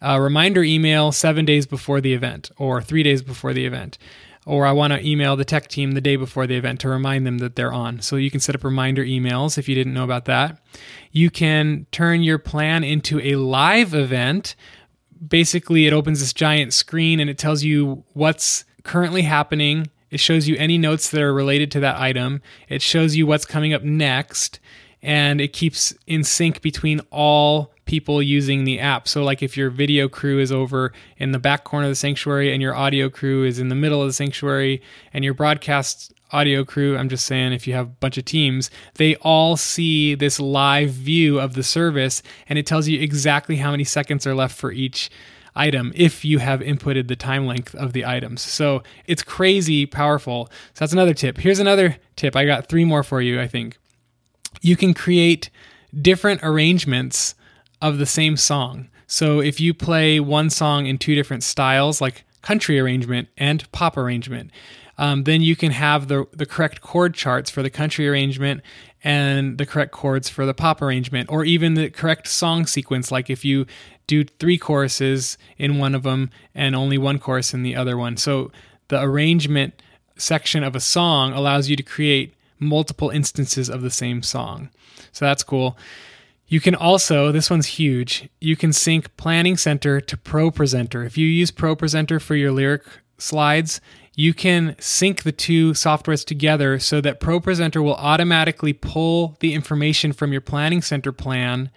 a 0.00 0.20
reminder 0.20 0.64
email 0.64 1.12
seven 1.12 1.44
days 1.44 1.64
before 1.64 2.00
the 2.00 2.12
event 2.12 2.50
or 2.58 2.82
three 2.82 3.02
days 3.04 3.22
before 3.22 3.52
the 3.52 3.64
event. 3.64 3.98
Or 4.44 4.66
I 4.66 4.72
want 4.72 4.92
to 4.92 5.08
email 5.08 5.36
the 5.36 5.44
tech 5.44 5.68
team 5.68 5.92
the 5.92 6.00
day 6.00 6.16
before 6.16 6.48
the 6.48 6.56
event 6.56 6.80
to 6.80 6.88
remind 6.88 7.24
them 7.24 7.38
that 7.38 7.54
they're 7.54 7.72
on. 7.72 8.00
So 8.00 8.16
you 8.16 8.28
can 8.28 8.40
set 8.40 8.56
up 8.56 8.64
reminder 8.64 9.04
emails 9.04 9.56
if 9.56 9.68
you 9.68 9.76
didn't 9.76 9.94
know 9.94 10.02
about 10.02 10.24
that. 10.24 10.60
You 11.12 11.30
can 11.30 11.86
turn 11.92 12.24
your 12.24 12.38
plan 12.38 12.82
into 12.82 13.20
a 13.20 13.36
live 13.36 13.94
event. 13.94 14.56
Basically, 15.24 15.86
it 15.86 15.92
opens 15.92 16.18
this 16.18 16.32
giant 16.32 16.72
screen 16.72 17.20
and 17.20 17.30
it 17.30 17.38
tells 17.38 17.62
you 17.62 18.02
what's 18.14 18.64
currently 18.82 19.22
happening. 19.22 19.90
It 20.10 20.20
shows 20.20 20.46
you 20.46 20.56
any 20.56 20.78
notes 20.78 21.10
that 21.10 21.22
are 21.22 21.32
related 21.32 21.70
to 21.72 21.80
that 21.80 21.96
item. 21.96 22.42
It 22.68 22.82
shows 22.82 23.16
you 23.16 23.26
what's 23.26 23.44
coming 23.44 23.72
up 23.72 23.82
next. 23.82 24.60
And 25.02 25.40
it 25.40 25.52
keeps 25.52 25.94
in 26.06 26.22
sync 26.22 26.62
between 26.62 27.00
all 27.10 27.72
people 27.86 28.22
using 28.22 28.64
the 28.64 28.78
app. 28.78 29.08
So, 29.08 29.24
like 29.24 29.42
if 29.42 29.56
your 29.56 29.70
video 29.70 30.08
crew 30.08 30.38
is 30.38 30.52
over 30.52 30.92
in 31.16 31.32
the 31.32 31.38
back 31.38 31.64
corner 31.64 31.86
of 31.86 31.90
the 31.90 31.96
sanctuary 31.96 32.52
and 32.52 32.62
your 32.62 32.74
audio 32.74 33.08
crew 33.08 33.44
is 33.44 33.58
in 33.58 33.68
the 33.68 33.74
middle 33.74 34.00
of 34.00 34.06
the 34.06 34.12
sanctuary 34.12 34.80
and 35.12 35.24
your 35.24 35.34
broadcast 35.34 36.12
audio 36.30 36.64
crew, 36.64 36.96
I'm 36.96 37.08
just 37.08 37.26
saying 37.26 37.52
if 37.52 37.66
you 37.66 37.74
have 37.74 37.86
a 37.86 37.90
bunch 38.00 38.16
of 38.16 38.24
teams, 38.24 38.70
they 38.94 39.16
all 39.16 39.56
see 39.56 40.14
this 40.14 40.40
live 40.40 40.90
view 40.90 41.40
of 41.40 41.54
the 41.54 41.62
service 41.62 42.22
and 42.48 42.58
it 42.58 42.66
tells 42.66 42.88
you 42.88 43.00
exactly 43.00 43.56
how 43.56 43.72
many 43.72 43.84
seconds 43.84 44.26
are 44.26 44.34
left 44.34 44.56
for 44.56 44.72
each 44.72 45.10
item 45.54 45.92
if 45.94 46.24
you 46.24 46.38
have 46.38 46.60
inputted 46.60 47.08
the 47.08 47.16
time 47.16 47.46
length 47.46 47.74
of 47.74 47.92
the 47.92 48.04
items. 48.04 48.42
So 48.42 48.82
it's 49.06 49.22
crazy 49.22 49.86
powerful. 49.86 50.48
So 50.74 50.84
that's 50.84 50.92
another 50.92 51.14
tip. 51.14 51.38
Here's 51.38 51.58
another 51.58 51.96
tip. 52.16 52.36
I 52.36 52.46
got 52.46 52.68
three 52.68 52.84
more 52.84 53.02
for 53.02 53.20
you, 53.20 53.40
I 53.40 53.46
think. 53.46 53.78
You 54.60 54.76
can 54.76 54.94
create 54.94 55.50
different 56.00 56.40
arrangements 56.42 57.34
of 57.80 57.98
the 57.98 58.06
same 58.06 58.36
song. 58.36 58.88
So 59.06 59.40
if 59.40 59.60
you 59.60 59.74
play 59.74 60.20
one 60.20 60.48
song 60.48 60.86
in 60.86 60.96
two 60.96 61.14
different 61.14 61.42
styles, 61.42 62.00
like 62.00 62.24
country 62.40 62.78
arrangement 62.80 63.28
and 63.36 63.70
pop 63.72 63.96
arrangement, 63.96 64.50
um, 64.98 65.24
then 65.24 65.42
you 65.42 65.56
can 65.56 65.72
have 65.72 66.08
the, 66.08 66.26
the 66.32 66.46
correct 66.46 66.80
chord 66.80 67.14
charts 67.14 67.50
for 67.50 67.62
the 67.62 67.70
country 67.70 68.08
arrangement 68.08 68.62
and 69.04 69.58
the 69.58 69.66
correct 69.66 69.92
chords 69.92 70.28
for 70.28 70.46
the 70.46 70.54
pop 70.54 70.80
arrangement, 70.80 71.30
or 71.30 71.44
even 71.44 71.74
the 71.74 71.90
correct 71.90 72.28
song 72.28 72.66
sequence. 72.66 73.10
Like 73.10 73.28
if 73.28 73.44
you 73.44 73.66
do 74.06 74.24
three 74.24 74.58
choruses 74.58 75.38
in 75.58 75.78
one 75.78 75.94
of 75.94 76.02
them 76.02 76.30
and 76.54 76.74
only 76.74 76.98
one 76.98 77.18
chorus 77.18 77.54
in 77.54 77.62
the 77.62 77.76
other 77.76 77.96
one. 77.96 78.16
So 78.16 78.50
the 78.88 79.00
arrangement 79.00 79.80
section 80.16 80.62
of 80.62 80.76
a 80.76 80.80
song 80.80 81.32
allows 81.32 81.68
you 81.68 81.76
to 81.76 81.82
create 81.82 82.34
multiple 82.58 83.10
instances 83.10 83.68
of 83.68 83.82
the 83.82 83.90
same 83.90 84.22
song. 84.22 84.70
So 85.12 85.24
that's 85.24 85.42
cool. 85.42 85.76
You 86.46 86.60
can 86.60 86.74
also, 86.74 87.32
this 87.32 87.48
one's 87.48 87.66
huge, 87.66 88.28
you 88.40 88.56
can 88.56 88.72
sync 88.72 89.16
Planning 89.16 89.56
Center 89.56 90.00
to 90.02 90.16
ProPresenter. 90.16 91.06
If 91.06 91.16
you 91.16 91.26
use 91.26 91.50
ProPresenter 91.50 92.20
for 92.20 92.36
your 92.36 92.52
lyric 92.52 92.82
slides, 93.16 93.80
you 94.14 94.34
can 94.34 94.76
sync 94.78 95.22
the 95.22 95.32
two 95.32 95.72
softwares 95.72 96.24
together 96.24 96.78
so 96.78 97.00
that 97.00 97.20
ProPresenter 97.20 97.82
will 97.82 97.94
automatically 97.94 98.72
pull 98.72 99.36
the 99.40 99.54
information 99.54 100.12
from 100.12 100.32
your 100.32 100.40
Planning 100.42 100.82
Center 100.82 101.12
plan 101.12 101.70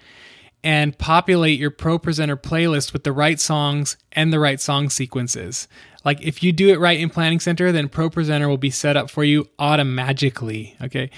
and 0.64 0.98
populate 0.98 1.60
your 1.60 1.72
ProPresenter 1.72 2.42
playlist 2.42 2.92
with 2.92 3.04
the 3.04 3.14
right 3.14 3.40
songs 3.40 3.98
and 4.12 4.34
the 4.34 4.40
right 4.40 4.60
song 4.60 4.90
sequences. 4.90 5.68
Like 6.04 6.22
if 6.22 6.44
you 6.44 6.52
do 6.52 6.70
it 6.70 6.80
right 6.80 7.00
in 7.00 7.10
Planning 7.10 7.40
Center, 7.40 7.72
then 7.72 7.88
ProPresenter 7.88 8.48
will 8.48 8.58
be 8.58 8.72
set 8.72 8.98
up 8.98 9.10
for 9.10 9.24
you 9.24 9.48
automatically. 9.60 10.76
Okay. 10.82 11.12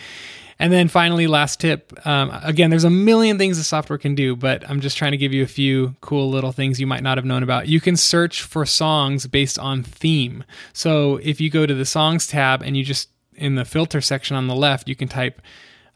And 0.59 0.73
then 0.73 0.87
finally, 0.87 1.27
last 1.27 1.59
tip. 1.59 1.93
Um, 2.05 2.31
again, 2.43 2.69
there's 2.69 2.83
a 2.83 2.89
million 2.89 3.37
things 3.37 3.57
the 3.57 3.63
software 3.63 3.99
can 3.99 4.15
do, 4.15 4.35
but 4.35 4.67
I'm 4.69 4.81
just 4.81 4.97
trying 4.97 5.11
to 5.11 5.17
give 5.17 5.33
you 5.33 5.43
a 5.43 5.47
few 5.47 5.95
cool 6.01 6.29
little 6.29 6.51
things 6.51 6.79
you 6.79 6.87
might 6.87 7.03
not 7.03 7.17
have 7.17 7.25
known 7.25 7.43
about. 7.43 7.67
You 7.67 7.79
can 7.79 7.95
search 7.95 8.41
for 8.41 8.65
songs 8.65 9.27
based 9.27 9.59
on 9.59 9.83
theme. 9.83 10.43
So 10.73 11.17
if 11.17 11.39
you 11.39 11.49
go 11.49 11.65
to 11.65 11.75
the 11.75 11.85
songs 11.85 12.27
tab 12.27 12.63
and 12.63 12.75
you 12.75 12.83
just 12.83 13.09
in 13.35 13.55
the 13.55 13.65
filter 13.65 14.01
section 14.01 14.35
on 14.35 14.47
the 14.47 14.55
left, 14.55 14.87
you 14.87 14.95
can 14.95 15.07
type 15.07 15.41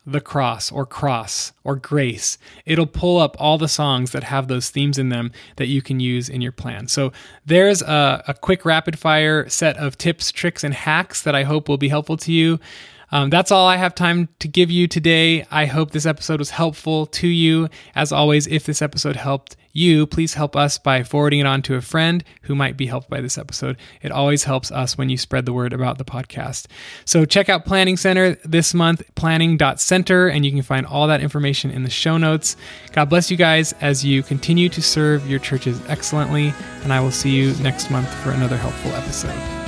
the 0.06 0.22
cross 0.22 0.72
or 0.72 0.86
cross 0.86 1.54
or 1.64 1.76
grace. 1.76 2.38
It'll 2.66 2.88
pull 2.88 3.20
up 3.20 3.36
all 3.40 3.58
the 3.58 3.68
songs 3.68 4.12
that 4.12 4.24
have 4.24 4.48
those 4.48 4.70
themes 4.70 4.98
in 4.98 5.10
them 5.10 5.32
that 5.58 5.68
you 5.68 5.82
can 5.82 6.00
use 6.00 6.28
in 6.28 6.42
your 6.42 6.52
plan. 6.52 6.88
So 6.88 7.12
there's 7.46 7.82
a, 7.82 8.24
a 8.28 8.34
quick 8.34 8.66
rapid 8.66 8.98
fire 8.98 9.48
set 9.50 9.78
of 9.78 9.98
tips, 9.98 10.32
tricks, 10.32 10.64
and 10.64 10.74
hacks 10.74 11.22
that 11.22 11.36
I 11.36 11.44
hope 11.44 11.70
will 11.70 11.78
be 11.78 11.90
helpful 11.90 12.18
to 12.18 12.32
you. 12.32 12.60
Um, 13.12 13.30
that's 13.30 13.52
all 13.52 13.68
I 13.68 13.78
have 13.78 13.94
time 13.94 14.30
to 14.40 14.48
give 14.48 14.72
you 14.72 14.88
today. 14.88 15.46
I 15.52 15.66
hope 15.66 15.92
this 15.92 16.06
episode 16.06 16.40
was 16.40 16.52
helpful 16.52 17.06
to 17.08 17.28
you. 17.28 17.70
As 17.96 18.12
always, 18.12 18.48
if 18.48 18.66
this 18.66 18.82
episode 18.82 19.16
helped 19.18 19.58
you, 19.74 20.06
please 20.06 20.34
help 20.34 20.56
us 20.56 20.78
by 20.78 21.04
forwarding 21.04 21.40
it 21.40 21.46
on 21.46 21.62
to 21.64 21.76
a 21.76 21.82
friend 21.82 22.24
who 22.44 22.56
might 22.56 22.78
be 22.78 22.88
helped 22.88 23.10
by 23.10 23.22
this 23.22 23.38
episode. 23.38 23.78
It 24.02 24.12
always 24.12 24.44
helps 24.44 24.72
us 24.72 24.98
when 24.98 25.10
you 25.10 25.18
spread 25.18 25.46
the 25.46 25.54
word 25.54 25.74
about 25.74 25.98
the 25.98 26.06
podcast. 26.06 26.68
So 27.06 27.26
check 27.26 27.50
out 27.50 27.66
Planning 27.66 27.98
Center 27.98 28.36
this 28.44 28.74
month, 28.74 29.04
planning.center, 29.16 30.28
and 30.28 30.46
you 30.46 30.52
can 30.52 30.62
find 30.62 30.86
all 30.86 31.08
that 31.08 31.22
information 31.22 31.72
in 31.72 31.84
the 31.84 31.90
show 31.90 32.18
notes. 32.18 32.56
God 32.92 33.10
bless 33.10 33.32
you 33.32 33.38
guys 33.38 33.74
as 33.82 34.04
you 34.04 34.24
continue 34.24 34.70
to 34.70 34.82
serve 34.82 35.30
your 35.30 35.40
churches 35.40 35.82
excellently, 35.88 36.54
and 36.84 36.92
I 36.92 37.00
will 37.00 37.12
see 37.12 37.32
you 37.32 37.54
next 37.62 37.90
month 37.92 38.14
for 38.24 38.32
another 38.32 38.58
helpful 38.58 38.92
episode. 38.92 39.61